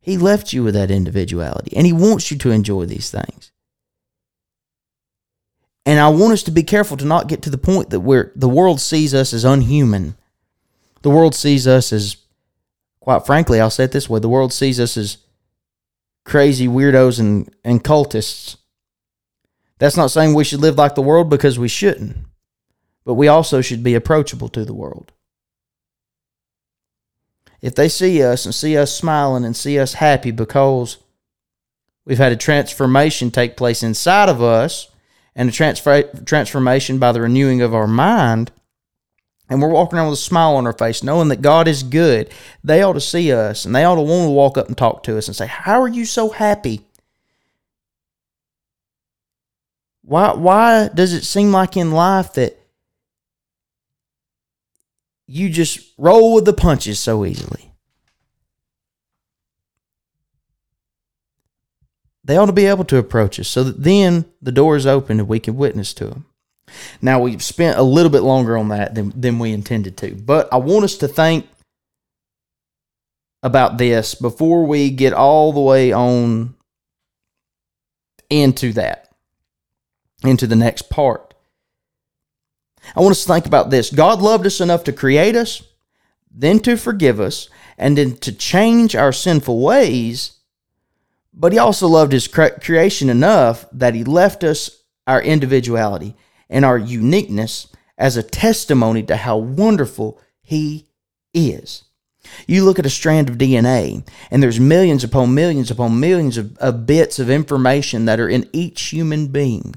He 0.00 0.18
left 0.18 0.52
you 0.52 0.64
with 0.64 0.74
that 0.74 0.90
individuality 0.90 1.76
and 1.76 1.86
he 1.86 1.92
wants 1.92 2.30
you 2.30 2.38
to 2.38 2.50
enjoy 2.50 2.86
these 2.86 3.10
things. 3.10 3.52
And 5.86 6.00
I 6.00 6.08
want 6.08 6.32
us 6.32 6.42
to 6.44 6.50
be 6.50 6.64
careful 6.64 6.96
to 6.96 7.04
not 7.04 7.28
get 7.28 7.42
to 7.42 7.50
the 7.50 7.58
point 7.58 7.90
that 7.90 8.00
where 8.00 8.32
the 8.34 8.48
world 8.48 8.80
sees 8.80 9.14
us 9.14 9.32
as 9.32 9.44
unhuman. 9.44 10.16
The 11.02 11.10
world 11.10 11.34
sees 11.34 11.66
us 11.66 11.92
as 11.92 12.16
quite 13.02 13.26
frankly, 13.26 13.60
I'll 13.60 13.68
say 13.68 13.84
it 13.84 13.92
this 13.92 14.08
way 14.08 14.20
the 14.20 14.28
world 14.28 14.52
sees 14.52 14.78
us 14.78 14.96
as 14.96 15.18
crazy 16.24 16.68
weirdos 16.68 17.18
and, 17.18 17.52
and 17.64 17.82
cultists. 17.82 18.56
That's 19.78 19.96
not 19.96 20.12
saying 20.12 20.34
we 20.34 20.44
should 20.44 20.60
live 20.60 20.76
like 20.78 20.94
the 20.94 21.02
world 21.02 21.28
because 21.28 21.58
we 21.58 21.66
shouldn't, 21.66 22.16
but 23.04 23.14
we 23.14 23.26
also 23.26 23.60
should 23.60 23.82
be 23.82 23.96
approachable 23.96 24.48
to 24.50 24.64
the 24.64 24.72
world. 24.72 25.10
If 27.60 27.74
they 27.74 27.88
see 27.88 28.22
us 28.22 28.44
and 28.44 28.54
see 28.54 28.76
us 28.76 28.94
smiling 28.94 29.44
and 29.44 29.56
see 29.56 29.80
us 29.80 29.94
happy 29.94 30.30
because 30.30 30.98
we've 32.04 32.18
had 32.18 32.32
a 32.32 32.36
transformation 32.36 33.32
take 33.32 33.56
place 33.56 33.82
inside 33.82 34.28
of 34.28 34.40
us 34.40 34.88
and 35.34 35.48
a 35.48 35.52
transfer, 35.52 36.02
transformation 36.24 36.98
by 36.98 37.10
the 37.10 37.20
renewing 37.20 37.62
of 37.62 37.74
our 37.74 37.88
mind, 37.88 38.52
and 39.52 39.60
we're 39.60 39.68
walking 39.68 39.98
around 39.98 40.08
with 40.08 40.18
a 40.18 40.22
smile 40.22 40.56
on 40.56 40.66
our 40.66 40.72
face, 40.72 41.02
knowing 41.02 41.28
that 41.28 41.42
God 41.42 41.68
is 41.68 41.82
good, 41.82 42.32
they 42.64 42.82
ought 42.82 42.94
to 42.94 43.02
see 43.02 43.30
us 43.34 43.66
and 43.66 43.74
they 43.74 43.84
ought 43.84 43.96
to 43.96 44.00
want 44.00 44.24
to 44.24 44.30
walk 44.30 44.56
up 44.56 44.68
and 44.68 44.78
talk 44.78 45.02
to 45.02 45.18
us 45.18 45.28
and 45.28 45.36
say, 45.36 45.46
How 45.46 45.82
are 45.82 45.88
you 45.88 46.06
so 46.06 46.30
happy? 46.30 46.80
Why, 50.00 50.32
why 50.32 50.88
does 50.88 51.12
it 51.12 51.24
seem 51.24 51.52
like 51.52 51.76
in 51.76 51.92
life 51.92 52.32
that 52.32 52.58
you 55.26 55.50
just 55.50 55.92
roll 55.98 56.32
with 56.32 56.46
the 56.46 56.54
punches 56.54 56.98
so 56.98 57.26
easily? 57.26 57.74
They 62.24 62.38
ought 62.38 62.46
to 62.46 62.52
be 62.52 62.64
able 62.64 62.84
to 62.84 62.96
approach 62.96 63.38
us 63.38 63.48
so 63.48 63.64
that 63.64 63.82
then 63.82 64.24
the 64.40 64.52
door 64.52 64.76
is 64.76 64.86
open 64.86 65.20
and 65.20 65.28
we 65.28 65.40
can 65.40 65.56
witness 65.56 65.92
to 65.94 66.06
them. 66.06 66.24
Now 67.00 67.20
we've 67.20 67.42
spent 67.42 67.78
a 67.78 67.82
little 67.82 68.10
bit 68.10 68.22
longer 68.22 68.56
on 68.56 68.68
that 68.68 68.94
than, 68.94 69.12
than 69.18 69.38
we 69.38 69.52
intended 69.52 69.96
to, 69.98 70.14
but 70.14 70.52
I 70.52 70.56
want 70.56 70.84
us 70.84 70.96
to 70.98 71.08
think 71.08 71.46
about 73.42 73.78
this 73.78 74.14
before 74.14 74.64
we 74.64 74.90
get 74.90 75.12
all 75.12 75.52
the 75.52 75.60
way 75.60 75.92
on 75.92 76.54
into 78.30 78.72
that, 78.72 79.12
into 80.24 80.46
the 80.46 80.56
next 80.56 80.88
part. 80.88 81.34
I 82.96 83.00
want 83.00 83.12
us 83.12 83.24
to 83.24 83.32
think 83.32 83.46
about 83.46 83.70
this. 83.70 83.90
God 83.90 84.20
loved 84.20 84.46
us 84.46 84.60
enough 84.60 84.84
to 84.84 84.92
create 84.92 85.36
us, 85.36 85.62
then 86.30 86.60
to 86.60 86.76
forgive 86.76 87.20
us, 87.20 87.48
and 87.78 87.98
then 87.98 88.16
to 88.18 88.32
change 88.32 88.94
our 88.94 89.12
sinful 89.12 89.60
ways. 89.60 90.38
But 91.34 91.52
He 91.52 91.58
also 91.58 91.88
loved 91.88 92.12
His 92.12 92.28
creation 92.28 93.10
enough 93.10 93.66
that 93.72 93.94
He 93.94 94.04
left 94.04 94.44
us 94.44 94.82
our 95.06 95.20
individuality 95.20 96.16
and 96.52 96.64
our 96.64 96.78
uniqueness 96.78 97.66
as 97.98 98.16
a 98.16 98.22
testimony 98.22 99.02
to 99.02 99.16
how 99.16 99.36
wonderful 99.36 100.20
He 100.42 100.86
is. 101.34 101.84
You 102.46 102.64
look 102.64 102.78
at 102.78 102.86
a 102.86 102.90
strand 102.90 103.28
of 103.28 103.38
DNA, 103.38 104.06
and 104.30 104.42
there's 104.42 104.60
millions 104.60 105.02
upon 105.02 105.34
millions 105.34 105.70
upon 105.70 105.98
millions 105.98 106.36
of, 106.36 106.56
of 106.58 106.86
bits 106.86 107.18
of 107.18 107.30
information 107.30 108.04
that 108.04 108.20
are 108.20 108.28
in 108.28 108.48
each 108.52 108.80
human 108.82 109.28
being 109.28 109.74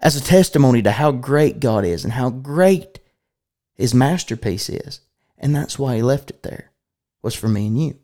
as 0.00 0.14
a 0.14 0.22
testimony 0.22 0.82
to 0.82 0.92
how 0.92 1.10
great 1.10 1.58
God 1.58 1.84
is 1.84 2.04
and 2.04 2.12
how 2.12 2.30
great 2.30 3.00
His 3.74 3.94
masterpiece 3.94 4.68
is. 4.68 5.00
And 5.38 5.56
that's 5.56 5.78
why 5.78 5.96
He 5.96 6.02
left 6.02 6.30
it 6.30 6.42
there, 6.42 6.70
was 7.22 7.34
for 7.34 7.48
me 7.48 7.66
and 7.66 7.80
you. 7.80 7.98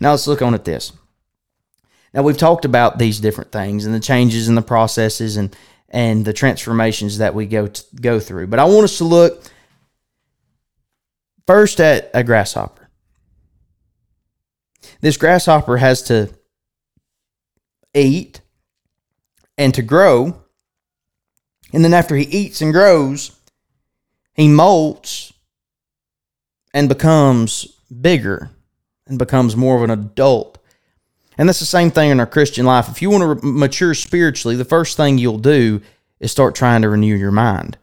Now 0.00 0.10
let's 0.10 0.26
look 0.26 0.42
on 0.42 0.54
at 0.54 0.64
this. 0.64 0.92
Now 2.12 2.22
we've 2.22 2.36
talked 2.36 2.64
about 2.64 2.98
these 2.98 3.20
different 3.20 3.52
things 3.52 3.86
and 3.86 3.94
the 3.94 4.00
changes 4.00 4.48
and 4.48 4.56
the 4.56 4.62
processes 4.62 5.36
and 5.36 5.54
and 5.88 6.24
the 6.24 6.32
transformations 6.32 7.18
that 7.18 7.34
we 7.34 7.46
go 7.46 7.66
to, 7.66 7.84
go 7.96 8.20
through. 8.20 8.46
But 8.46 8.58
I 8.58 8.64
want 8.64 8.84
us 8.84 8.98
to 8.98 9.04
look 9.04 9.42
first 11.46 11.80
at 11.80 12.10
a 12.12 12.22
grasshopper. 12.22 12.88
This 15.00 15.16
grasshopper 15.16 15.76
has 15.78 16.02
to 16.02 16.30
eat 17.94 18.40
and 19.56 19.74
to 19.74 19.82
grow. 19.82 20.42
And 21.72 21.84
then 21.84 21.94
after 21.94 22.16
he 22.16 22.24
eats 22.24 22.60
and 22.60 22.72
grows, 22.72 23.36
he 24.34 24.48
molts 24.48 25.32
and 26.72 26.88
becomes 26.88 27.66
bigger 28.00 28.50
and 29.06 29.18
becomes 29.18 29.56
more 29.56 29.76
of 29.76 29.82
an 29.82 29.90
adult. 29.90 30.57
And 31.38 31.48
that's 31.48 31.60
the 31.60 31.66
same 31.66 31.92
thing 31.92 32.10
in 32.10 32.18
our 32.18 32.26
Christian 32.26 32.66
life. 32.66 32.88
If 32.88 33.00
you 33.00 33.10
want 33.10 33.40
to 33.40 33.46
mature 33.46 33.94
spiritually, 33.94 34.56
the 34.56 34.64
first 34.64 34.96
thing 34.96 35.18
you'll 35.18 35.38
do 35.38 35.80
is 36.18 36.32
start 36.32 36.56
trying 36.56 36.82
to 36.82 36.88
renew 36.88 37.14
your 37.14 37.30
mind 37.30 37.78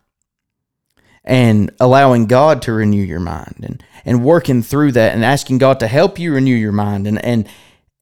and 1.24 1.72
allowing 1.80 2.28
God 2.28 2.62
to 2.64 2.74
renew 2.74 3.02
your 3.02 3.22
mind 3.22 3.56
and, 3.64 3.84
and 4.04 4.24
working 4.24 4.62
through 4.62 4.92
that 4.92 5.16
and 5.16 5.24
asking 5.24 5.58
God 5.58 5.80
to 5.80 5.88
help 5.88 6.20
you 6.20 6.34
renew 6.34 6.54
your 6.54 6.74
mind. 6.74 7.08
And, 7.08 7.24
and, 7.24 7.48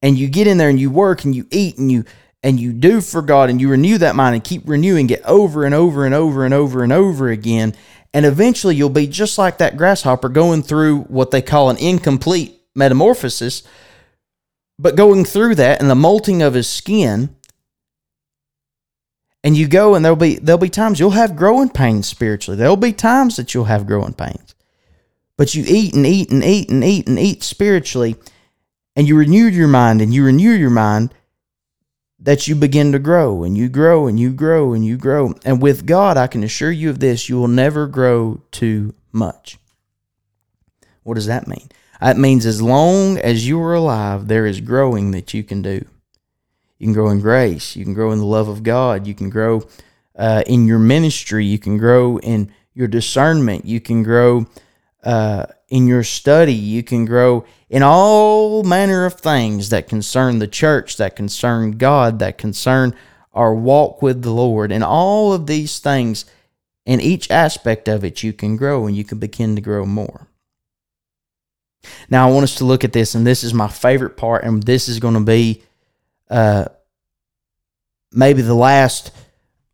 and 0.02 0.18
you 0.18 0.28
get 0.28 0.48
in 0.48 0.58
there 0.58 0.68
and 0.68 0.78
you 0.78 0.90
work 0.90 1.24
and 1.24 1.34
you 1.34 1.46
eat 1.50 1.78
and 1.78 1.90
you, 1.90 2.04
and 2.42 2.58
you 2.58 2.72
do 2.72 3.00
for 3.00 3.22
God 3.22 3.48
and 3.48 3.60
you 3.60 3.70
renew 3.70 3.96
that 3.98 4.16
mind 4.16 4.34
and 4.34 4.44
keep 4.44 4.62
renewing 4.66 5.08
it 5.08 5.22
over 5.24 5.64
and 5.64 5.74
over 5.74 6.04
and 6.04 6.14
over 6.14 6.44
and 6.44 6.52
over 6.52 6.82
and 6.82 6.92
over 6.92 7.30
again. 7.30 7.74
And 8.12 8.26
eventually 8.26 8.74
you'll 8.74 8.90
be 8.90 9.06
just 9.06 9.38
like 9.38 9.58
that 9.58 9.76
grasshopper 9.76 10.28
going 10.28 10.62
through 10.62 11.02
what 11.02 11.30
they 11.30 11.40
call 11.42 11.70
an 11.70 11.78
incomplete 11.78 12.60
metamorphosis 12.74 13.62
but 14.78 14.96
going 14.96 15.24
through 15.24 15.54
that 15.56 15.80
and 15.80 15.88
the 15.88 15.94
molting 15.94 16.42
of 16.42 16.54
his 16.54 16.68
skin, 16.68 17.34
and 19.42 19.56
you 19.56 19.68
go 19.68 19.94
and 19.94 20.04
there'll 20.04 20.16
be 20.16 20.36
there'll 20.36 20.58
be 20.58 20.68
times 20.70 20.98
you'll 20.98 21.10
have 21.10 21.36
growing 21.36 21.68
pains 21.68 22.08
spiritually. 22.08 22.56
There'll 22.56 22.76
be 22.76 22.92
times 22.92 23.36
that 23.36 23.54
you'll 23.54 23.64
have 23.64 23.86
growing 23.86 24.14
pains. 24.14 24.54
but 25.36 25.54
you 25.54 25.64
eat 25.66 25.94
and 25.94 26.06
eat 26.06 26.30
and 26.30 26.44
eat 26.44 26.70
and 26.70 26.84
eat 26.84 27.08
and 27.08 27.18
eat 27.18 27.42
spiritually, 27.42 28.16
and 28.94 29.08
you 29.08 29.16
renew 29.16 29.46
your 29.46 29.68
mind 29.68 30.00
and 30.00 30.14
you 30.14 30.24
renew 30.24 30.50
your 30.50 30.70
mind, 30.70 31.12
that 32.18 32.46
you 32.46 32.54
begin 32.54 32.92
to 32.92 32.98
grow 32.98 33.42
and 33.42 33.56
you 33.56 33.68
grow 33.68 34.06
and 34.06 34.18
you 34.18 34.32
grow 34.32 34.72
and 34.72 34.84
you 34.84 34.96
grow. 34.96 35.34
And 35.44 35.60
with 35.60 35.86
God, 35.86 36.16
I 36.16 36.26
can 36.26 36.44
assure 36.44 36.70
you 36.70 36.90
of 36.90 37.00
this 37.00 37.28
you 37.28 37.36
will 37.36 37.48
never 37.48 37.86
grow 37.86 38.40
too 38.50 38.94
much. 39.12 39.58
What 41.02 41.14
does 41.14 41.26
that 41.26 41.46
mean? 41.46 41.68
That 42.04 42.18
means 42.18 42.44
as 42.44 42.60
long 42.60 43.16
as 43.16 43.48
you 43.48 43.58
are 43.62 43.72
alive, 43.72 44.28
there 44.28 44.44
is 44.44 44.60
growing 44.60 45.12
that 45.12 45.32
you 45.32 45.42
can 45.42 45.62
do. 45.62 45.86
You 46.76 46.88
can 46.88 46.92
grow 46.92 47.08
in 47.08 47.20
grace. 47.20 47.76
You 47.76 47.84
can 47.84 47.94
grow 47.94 48.12
in 48.12 48.18
the 48.18 48.26
love 48.26 48.46
of 48.46 48.62
God. 48.62 49.06
You 49.06 49.14
can 49.14 49.30
grow 49.30 49.62
uh, 50.14 50.42
in 50.46 50.66
your 50.66 50.78
ministry. 50.78 51.46
You 51.46 51.58
can 51.58 51.78
grow 51.78 52.18
in 52.18 52.52
your 52.74 52.88
discernment. 52.88 53.64
You 53.64 53.80
can 53.80 54.02
grow 54.02 54.46
uh, 55.02 55.46
in 55.68 55.86
your 55.86 56.04
study. 56.04 56.52
You 56.52 56.82
can 56.82 57.06
grow 57.06 57.46
in 57.70 57.82
all 57.82 58.64
manner 58.64 59.06
of 59.06 59.14
things 59.14 59.70
that 59.70 59.88
concern 59.88 60.40
the 60.40 60.46
church, 60.46 60.98
that 60.98 61.16
concern 61.16 61.78
God, 61.78 62.18
that 62.18 62.36
concern 62.36 62.94
our 63.32 63.54
walk 63.54 64.02
with 64.02 64.20
the 64.20 64.30
Lord. 64.30 64.72
And 64.72 64.84
all 64.84 65.32
of 65.32 65.46
these 65.46 65.78
things, 65.78 66.26
in 66.84 67.00
each 67.00 67.30
aspect 67.30 67.88
of 67.88 68.04
it, 68.04 68.22
you 68.22 68.34
can 68.34 68.58
grow 68.58 68.86
and 68.86 68.94
you 68.94 69.04
can 69.04 69.18
begin 69.18 69.56
to 69.56 69.62
grow 69.62 69.86
more. 69.86 70.28
Now, 72.08 72.28
I 72.28 72.32
want 72.32 72.44
us 72.44 72.56
to 72.56 72.64
look 72.64 72.84
at 72.84 72.92
this, 72.92 73.14
and 73.14 73.26
this 73.26 73.44
is 73.44 73.54
my 73.54 73.68
favorite 73.68 74.16
part, 74.16 74.44
and 74.44 74.62
this 74.62 74.88
is 74.88 75.00
going 75.00 75.14
to 75.14 75.20
be 75.20 75.62
uh, 76.30 76.66
maybe 78.12 78.42
the 78.42 78.54
last 78.54 79.10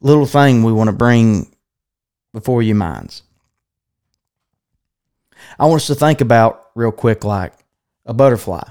little 0.00 0.26
thing 0.26 0.62
we 0.62 0.72
want 0.72 0.88
to 0.88 0.96
bring 0.96 1.54
before 2.32 2.62
your 2.62 2.76
minds. 2.76 3.22
I 5.58 5.66
want 5.66 5.82
us 5.82 5.86
to 5.88 5.94
think 5.94 6.20
about 6.20 6.70
real 6.74 6.92
quick 6.92 7.24
like 7.24 7.52
a 8.06 8.14
butterfly. 8.14 8.62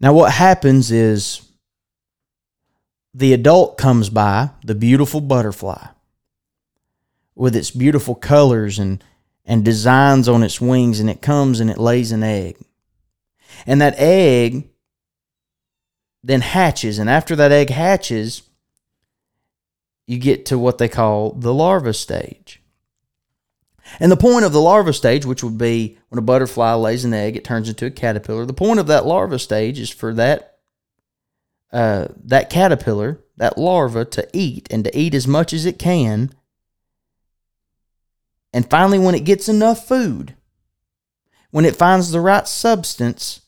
Now, 0.00 0.12
what 0.12 0.32
happens 0.32 0.90
is 0.90 1.48
the 3.14 3.32
adult 3.32 3.78
comes 3.78 4.10
by, 4.10 4.50
the 4.64 4.74
beautiful 4.74 5.20
butterfly, 5.20 5.86
with 7.34 7.54
its 7.54 7.70
beautiful 7.70 8.14
colors 8.14 8.78
and, 8.78 9.02
and 9.44 9.64
designs 9.64 10.28
on 10.28 10.42
its 10.42 10.60
wings, 10.60 11.00
and 11.00 11.10
it 11.10 11.22
comes 11.22 11.60
and 11.60 11.70
it 11.70 11.78
lays 11.78 12.12
an 12.12 12.22
egg. 12.22 12.56
And 13.66 13.80
that 13.80 13.94
egg 13.98 14.68
then 16.22 16.40
hatches. 16.40 16.98
And 16.98 17.10
after 17.10 17.36
that 17.36 17.52
egg 17.52 17.70
hatches, 17.70 18.42
you 20.06 20.18
get 20.18 20.46
to 20.46 20.58
what 20.58 20.78
they 20.78 20.88
call 20.88 21.32
the 21.32 21.52
larva 21.52 21.92
stage. 21.92 22.62
And 24.00 24.10
the 24.10 24.16
point 24.16 24.46
of 24.46 24.52
the 24.52 24.60
larva 24.60 24.94
stage, 24.94 25.26
which 25.26 25.44
would 25.44 25.58
be 25.58 25.98
when 26.08 26.18
a 26.18 26.22
butterfly 26.22 26.72
lays 26.72 27.04
an 27.04 27.12
egg, 27.12 27.36
it 27.36 27.44
turns 27.44 27.68
into 27.68 27.86
a 27.86 27.90
caterpillar. 27.90 28.46
The 28.46 28.54
point 28.54 28.80
of 28.80 28.86
that 28.86 29.04
larva 29.04 29.38
stage 29.38 29.78
is 29.78 29.90
for 29.90 30.14
that 30.14 30.58
uh, 31.70 32.08
that 32.24 32.50
caterpillar, 32.50 33.20
that 33.36 33.58
larva, 33.58 34.04
to 34.04 34.26
eat 34.32 34.68
and 34.70 34.84
to 34.84 34.96
eat 34.96 35.12
as 35.12 35.26
much 35.26 35.52
as 35.52 35.66
it 35.66 35.78
can. 35.78 36.32
And 38.54 38.68
finally, 38.70 38.98
when 38.98 39.14
it 39.14 39.26
gets 39.26 39.50
enough 39.50 39.86
food, 39.86 40.34
when 41.50 41.66
it 41.66 41.76
finds 41.76 42.10
the 42.10 42.20
right 42.20 42.48
substance, 42.48 43.42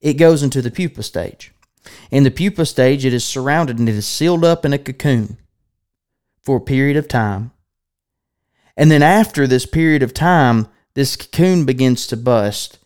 it 0.00 0.14
goes 0.14 0.42
into 0.42 0.62
the 0.62 0.70
pupa 0.70 1.02
stage. 1.02 1.52
In 2.10 2.24
the 2.24 2.30
pupa 2.30 2.64
stage, 2.64 3.04
it 3.04 3.12
is 3.12 3.24
surrounded 3.24 3.78
and 3.78 3.90
it 3.90 3.94
is 3.94 4.06
sealed 4.06 4.44
up 4.44 4.64
in 4.64 4.72
a 4.72 4.78
cocoon 4.78 5.36
for 6.40 6.56
a 6.56 6.60
period 6.62 6.96
of 6.96 7.06
time 7.06 7.50
and 8.76 8.90
then 8.90 9.02
after 9.02 9.46
this 9.46 9.66
period 9.66 10.02
of 10.02 10.14
time, 10.14 10.68
this 10.94 11.16
cocoon 11.16 11.64
begins 11.64 12.06
to 12.08 12.16
bust. 12.16 12.78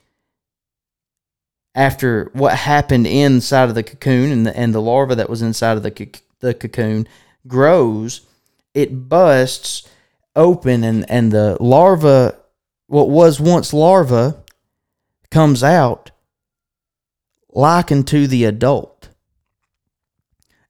After 1.75 2.31
what 2.33 2.55
happened 2.55 3.07
inside 3.07 3.69
of 3.69 3.75
the 3.75 3.83
cocoon 3.83 4.33
and 4.33 4.47
the, 4.47 4.57
and 4.57 4.75
the 4.75 4.83
larva 4.83 5.15
that 5.15 5.31
was 5.31 5.43
inside 5.43 5.77
of 5.77 5.83
the, 5.83 6.21
the 6.41 6.55
cocoon 6.55 7.07
grows, 7.47 8.23
it 8.75 9.09
busts 9.09 9.89
open 10.39 10.85
and, 10.85 11.11
and 11.11 11.33
the 11.33 11.59
larva, 11.61 12.39
what 12.87 13.11
was 13.11 13.41
once 13.41 13.75
larva, 13.75 14.43
comes 15.31 15.63
out 15.63 16.11
likened 17.51 18.07
to 18.07 18.27
the 18.27 18.45
adult 18.45 19.09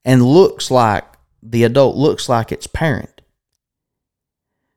and 0.04 0.22
looks 0.22 0.70
like 0.70 1.04
the 1.42 1.62
adult 1.64 1.96
looks 1.96 2.28
like 2.28 2.50
its 2.50 2.66
parent. 2.66 3.20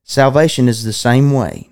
Salvation 0.04 0.68
is 0.68 0.84
the 0.84 0.94
same 0.94 1.32
way. 1.32 1.70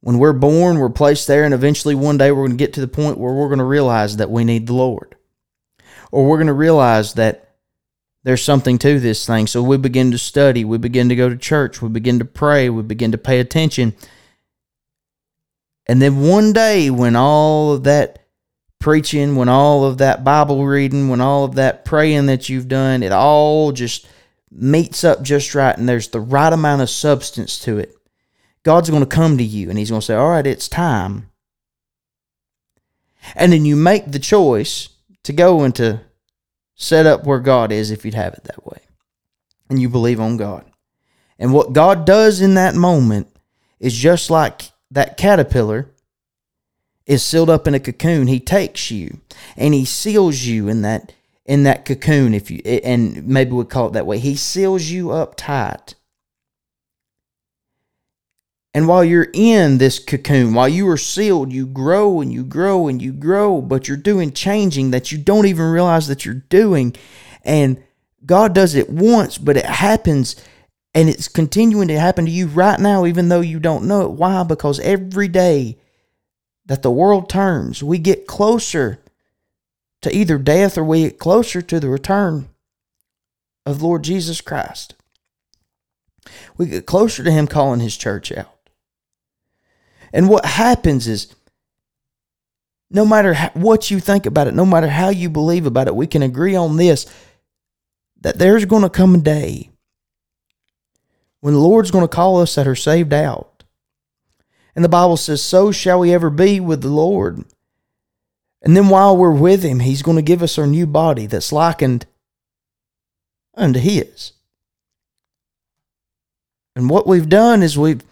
When 0.00 0.18
we're 0.18 0.32
born, 0.32 0.78
we're 0.78 0.90
placed 0.90 1.26
there, 1.26 1.44
and 1.44 1.54
eventually 1.54 1.94
one 1.94 2.18
day 2.18 2.30
we're 2.30 2.46
going 2.46 2.56
to 2.58 2.64
get 2.64 2.72
to 2.74 2.80
the 2.80 2.88
point 2.88 3.18
where 3.18 3.32
we're 3.32 3.48
going 3.48 3.58
to 3.58 3.64
realize 3.64 4.16
that 4.16 4.30
we 4.30 4.44
need 4.44 4.66
the 4.66 4.72
Lord. 4.72 5.16
Or 6.12 6.26
we're 6.26 6.36
going 6.36 6.46
to 6.48 6.52
realize 6.52 7.14
that 7.14 7.45
there's 8.26 8.42
something 8.42 8.76
to 8.78 8.98
this 8.98 9.24
thing. 9.24 9.46
So 9.46 9.62
we 9.62 9.76
begin 9.76 10.10
to 10.10 10.18
study, 10.18 10.64
we 10.64 10.78
begin 10.78 11.08
to 11.10 11.14
go 11.14 11.28
to 11.28 11.36
church, 11.36 11.80
we 11.80 11.88
begin 11.88 12.18
to 12.18 12.24
pray, 12.24 12.68
we 12.68 12.82
begin 12.82 13.12
to 13.12 13.18
pay 13.18 13.38
attention. 13.38 13.94
And 15.86 16.02
then 16.02 16.22
one 16.22 16.52
day, 16.52 16.90
when 16.90 17.14
all 17.14 17.72
of 17.72 17.84
that 17.84 18.26
preaching, 18.80 19.36
when 19.36 19.48
all 19.48 19.84
of 19.84 19.98
that 19.98 20.24
Bible 20.24 20.66
reading, 20.66 21.08
when 21.08 21.20
all 21.20 21.44
of 21.44 21.54
that 21.54 21.84
praying 21.84 22.26
that 22.26 22.48
you've 22.48 22.66
done, 22.66 23.04
it 23.04 23.12
all 23.12 23.70
just 23.70 24.08
meets 24.50 25.04
up 25.04 25.22
just 25.22 25.54
right 25.54 25.78
and 25.78 25.88
there's 25.88 26.08
the 26.08 26.20
right 26.20 26.52
amount 26.52 26.82
of 26.82 26.90
substance 26.90 27.60
to 27.60 27.78
it, 27.78 27.94
God's 28.64 28.90
going 28.90 29.04
to 29.04 29.06
come 29.06 29.38
to 29.38 29.44
you 29.44 29.70
and 29.70 29.78
He's 29.78 29.90
going 29.90 30.00
to 30.00 30.04
say, 30.04 30.16
All 30.16 30.30
right, 30.30 30.48
it's 30.48 30.66
time. 30.68 31.30
And 33.36 33.52
then 33.52 33.64
you 33.64 33.76
make 33.76 34.10
the 34.10 34.18
choice 34.18 34.88
to 35.22 35.32
go 35.32 35.62
and 35.62 35.72
to 35.76 36.00
set 36.76 37.06
up 37.06 37.24
where 37.24 37.40
God 37.40 37.72
is 37.72 37.90
if 37.90 38.04
you'd 38.04 38.14
have 38.14 38.34
it 38.34 38.44
that 38.44 38.64
way. 38.64 38.82
And 39.68 39.80
you 39.80 39.88
believe 39.88 40.20
on 40.20 40.36
God. 40.36 40.64
And 41.38 41.52
what 41.52 41.72
God 41.72 42.04
does 42.04 42.40
in 42.40 42.54
that 42.54 42.74
moment 42.74 43.28
is 43.80 43.94
just 43.94 44.30
like 44.30 44.70
that 44.90 45.16
caterpillar 45.16 45.90
is 47.04 47.22
sealed 47.22 47.50
up 47.50 47.66
in 47.66 47.74
a 47.74 47.80
cocoon. 47.80 48.26
He 48.28 48.40
takes 48.40 48.90
you 48.90 49.20
and 49.56 49.74
he 49.74 49.84
seals 49.84 50.42
you 50.42 50.68
in 50.68 50.82
that 50.82 51.12
in 51.44 51.62
that 51.62 51.84
cocoon 51.84 52.34
if 52.34 52.50
you 52.50 52.58
and 52.64 53.26
maybe 53.26 53.52
we 53.52 53.64
call 53.64 53.86
it 53.86 53.92
that 53.92 54.06
way 54.06 54.18
he 54.18 54.34
seals 54.34 54.86
you 54.86 55.12
up 55.12 55.36
tight 55.36 55.94
and 58.76 58.86
while 58.86 59.02
you're 59.02 59.30
in 59.32 59.78
this 59.78 59.98
cocoon 59.98 60.52
while 60.52 60.68
you 60.68 60.86
are 60.88 60.98
sealed 60.98 61.50
you 61.50 61.66
grow 61.66 62.20
and 62.20 62.30
you 62.30 62.44
grow 62.44 62.88
and 62.88 63.00
you 63.00 63.10
grow 63.10 63.62
but 63.62 63.88
you're 63.88 63.96
doing 63.96 64.30
changing 64.30 64.90
that 64.90 65.10
you 65.10 65.16
don't 65.16 65.46
even 65.46 65.64
realize 65.64 66.06
that 66.08 66.26
you're 66.26 66.34
doing 66.34 66.94
and 67.42 67.82
god 68.26 68.54
does 68.54 68.74
it 68.74 68.90
once 68.90 69.38
but 69.38 69.56
it 69.56 69.64
happens 69.64 70.36
and 70.94 71.08
it's 71.08 71.28
continuing 71.28 71.88
to 71.88 71.98
happen 71.98 72.26
to 72.26 72.30
you 72.30 72.46
right 72.46 72.78
now 72.78 73.06
even 73.06 73.30
though 73.30 73.40
you 73.40 73.58
don't 73.58 73.88
know 73.88 74.02
it 74.02 74.12
why 74.12 74.42
because 74.42 74.78
every 74.80 75.28
day 75.28 75.78
that 76.66 76.82
the 76.82 76.90
world 76.90 77.30
turns 77.30 77.82
we 77.82 77.96
get 77.96 78.26
closer 78.26 79.00
to 80.02 80.14
either 80.14 80.38
death 80.38 80.76
or 80.76 80.84
we 80.84 81.04
get 81.04 81.18
closer 81.18 81.62
to 81.62 81.80
the 81.80 81.88
return 81.88 82.48
of 83.64 83.82
Lord 83.82 84.04
Jesus 84.04 84.40
Christ. 84.40 84.94
We 86.56 86.66
get 86.66 86.86
closer 86.86 87.24
to 87.24 87.30
Him 87.32 87.48
calling 87.48 87.80
His 87.80 87.96
church 87.96 88.30
out. 88.30 88.55
And 90.12 90.28
what 90.28 90.44
happens 90.44 91.08
is, 91.08 91.34
no 92.90 93.04
matter 93.04 93.34
what 93.54 93.90
you 93.90 94.00
think 94.00 94.26
about 94.26 94.46
it, 94.46 94.54
no 94.54 94.66
matter 94.66 94.88
how 94.88 95.08
you 95.08 95.28
believe 95.28 95.66
about 95.66 95.88
it, 95.88 95.96
we 95.96 96.06
can 96.06 96.22
agree 96.22 96.54
on 96.54 96.76
this 96.76 97.06
that 98.20 98.38
there's 98.38 98.64
going 98.64 98.82
to 98.82 98.90
come 98.90 99.14
a 99.14 99.18
day 99.18 99.70
when 101.40 101.54
the 101.54 101.60
Lord's 101.60 101.90
going 101.90 102.04
to 102.04 102.08
call 102.08 102.40
us 102.40 102.54
that 102.54 102.66
are 102.66 102.74
saved 102.74 103.12
out. 103.12 103.64
And 104.74 104.84
the 104.84 104.88
Bible 104.88 105.16
says, 105.16 105.42
So 105.42 105.72
shall 105.72 106.00
we 106.00 106.12
ever 106.12 106.30
be 106.30 106.60
with 106.60 106.82
the 106.82 106.88
Lord. 106.88 107.44
And 108.62 108.76
then 108.76 108.88
while 108.88 109.16
we're 109.16 109.30
with 109.30 109.62
him, 109.62 109.80
he's 109.80 110.02
going 110.02 110.16
to 110.16 110.22
give 110.22 110.42
us 110.42 110.58
our 110.58 110.66
new 110.66 110.86
body 110.86 111.26
that's 111.26 111.52
likened 111.52 112.06
unto 113.54 113.78
his. 113.78 114.32
And 116.74 116.90
what 116.90 117.06
we've 117.06 117.28
done 117.28 117.62
is 117.62 117.78
we've 117.78 118.02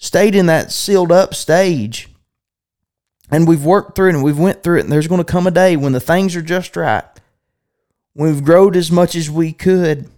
stayed 0.00 0.34
in 0.34 0.46
that 0.46 0.72
sealed 0.72 1.12
up 1.12 1.34
stage. 1.34 2.08
And 3.30 3.46
we've 3.46 3.64
worked 3.64 3.94
through 3.94 4.08
it 4.08 4.14
and 4.16 4.24
we've 4.24 4.38
went 4.38 4.64
through 4.64 4.78
it 4.78 4.84
and 4.84 4.90
there's 4.90 5.06
going 5.06 5.22
to 5.22 5.32
come 5.32 5.46
a 5.46 5.52
day 5.52 5.76
when 5.76 5.92
the 5.92 6.00
things 6.00 6.34
are 6.34 6.42
just 6.42 6.74
right 6.74 7.04
when 8.12 8.32
we've 8.32 8.44
grown 8.44 8.74
as 8.74 8.90
much 8.90 9.14
as 9.14 9.30
we 9.30 9.52
could 9.52 10.10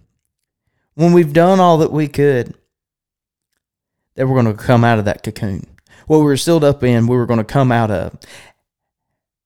when 0.95 1.13
we've 1.13 1.31
done 1.33 1.59
all 1.59 1.77
that 1.77 1.91
we 1.91 2.07
could 2.07 2.55
that 4.15 4.27
we're 4.27 4.41
going 4.41 4.57
to 4.57 4.63
come 4.63 4.83
out 4.83 4.97
of 4.97 5.05
that 5.05 5.21
cocoon. 5.21 5.67
What 6.07 6.19
we 6.19 6.23
were 6.23 6.37
sealed 6.37 6.63
up 6.63 6.83
in 6.83 7.05
we 7.05 7.15
were 7.15 7.27
going 7.27 7.37
to 7.37 7.43
come 7.43 7.71
out 7.71 7.91
of. 7.91 8.17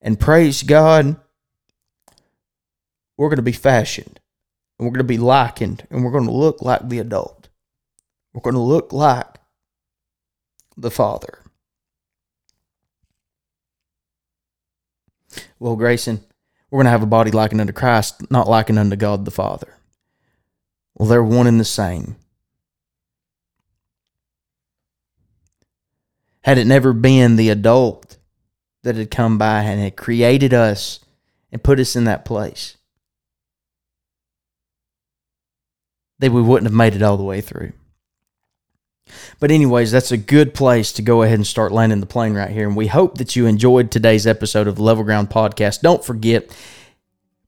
And 0.02 0.18
praise 0.18 0.64
God, 0.64 1.18
we're 3.18 3.30
going 3.30 3.38
to 3.38 3.42
be 3.42 3.52
fashioned 3.52 4.20
and 4.78 4.86
we're 4.86 4.94
going 4.94 5.00
to 5.00 5.04
be 5.04 5.18
likened 5.18 5.86
and 5.90 6.06
we're 6.06 6.12
going 6.12 6.26
to 6.28 6.32
look 6.32 6.62
like 6.62 6.88
the 6.88 7.00
adult. 7.00 7.50
We're 8.34 8.42
going 8.42 8.54
to 8.54 8.62
look 8.62 8.94
like 8.94 9.37
the 10.78 10.92
Father. 10.92 11.40
Well, 15.60 15.76
Grayson, 15.76 16.24
we're 16.70 16.78
going 16.78 16.86
to 16.86 16.92
have 16.92 17.04
a 17.04 17.08
body 17.08 17.32
likened 17.32 17.62
unto 17.62 17.74
Christ, 17.74 18.30
not 18.32 18.48
likened 18.48 18.78
unto 18.80 18.96
God 18.96 19.26
the 19.26 19.32
Father. 19.32 19.74
Well, 20.96 21.10
they're 21.10 21.24
one 21.24 21.48
and 21.48 21.60
the 21.60 21.66
same. 21.66 22.16
Had 26.42 26.58
it 26.58 26.68
never 26.68 26.94
been 26.94 27.36
the 27.36 27.50
adult 27.50 28.18
that 28.84 28.96
had 28.96 29.12
come 29.12 29.38
by 29.38 29.64
and 29.64 29.82
had 29.82 29.98
created 29.98 30.54
us 30.54 31.00
and 31.52 31.64
put 31.64 31.80
us 31.80 31.96
in 31.96 32.06
that 32.06 32.24
place, 32.24 32.78
that 36.20 36.32
we 36.32 36.42
wouldn't 36.42 36.68
have 36.68 36.78
made 36.78 36.96
it 36.96 37.02
all 37.02 37.18
the 37.18 37.24
way 37.24 37.42
through. 37.42 37.74
But, 39.40 39.52
anyways, 39.52 39.92
that's 39.92 40.12
a 40.12 40.18
good 40.18 40.54
place 40.54 40.92
to 40.94 41.02
go 41.02 41.24
ahead 41.24 41.36
and 41.36 41.48
start 41.48 41.72
landing 41.72 42.00
the 42.00 42.06
plane 42.06 42.34
right 42.34 42.50
here. 42.50 42.68
And 42.68 42.76
we 42.76 42.88
hope 42.88 43.18
that 43.18 43.36
you 43.36 43.46
enjoyed 43.46 43.92
today's 43.92 44.28
episode 44.28 44.68
of 44.68 44.76
the 44.76 44.84
Level 44.84 45.04
Ground 45.04 45.30
Podcast. 45.30 45.82
Don't 45.82 46.04
forget, 46.04 46.50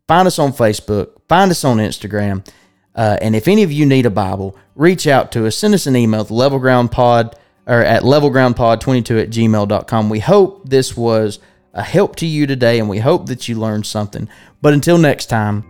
find 0.07 0.27
us 0.27 0.39
on 0.39 0.53
Facebook, 0.53 1.21
find 1.27 1.51
us 1.51 1.63
on 1.63 1.77
Instagram. 1.77 2.45
Uh, 2.95 3.17
and 3.21 3.35
if 3.35 3.47
any 3.47 3.63
of 3.63 3.71
you 3.71 3.85
need 3.85 4.05
a 4.05 4.09
Bible, 4.09 4.57
reach 4.75 5.07
out 5.07 5.31
to 5.31 5.45
us. 5.45 5.55
Send 5.55 5.73
us 5.73 5.87
an 5.87 5.95
email 5.95 6.25
to 6.25 6.33
levelgroundpod 6.33 7.33
or 7.67 7.83
at 7.83 8.03
levelgroundpod22 8.03 9.21
at 9.21 9.29
gmail.com. 9.29 10.09
We 10.09 10.19
hope 10.19 10.67
this 10.67 10.97
was 10.97 11.39
a 11.73 11.83
help 11.83 12.15
to 12.17 12.25
you 12.25 12.47
today 12.47 12.79
and 12.79 12.89
we 12.89 12.99
hope 12.99 13.27
that 13.27 13.47
you 13.47 13.55
learned 13.55 13.85
something. 13.85 14.27
But 14.61 14.73
until 14.73 14.97
next 14.97 15.27
time, 15.27 15.63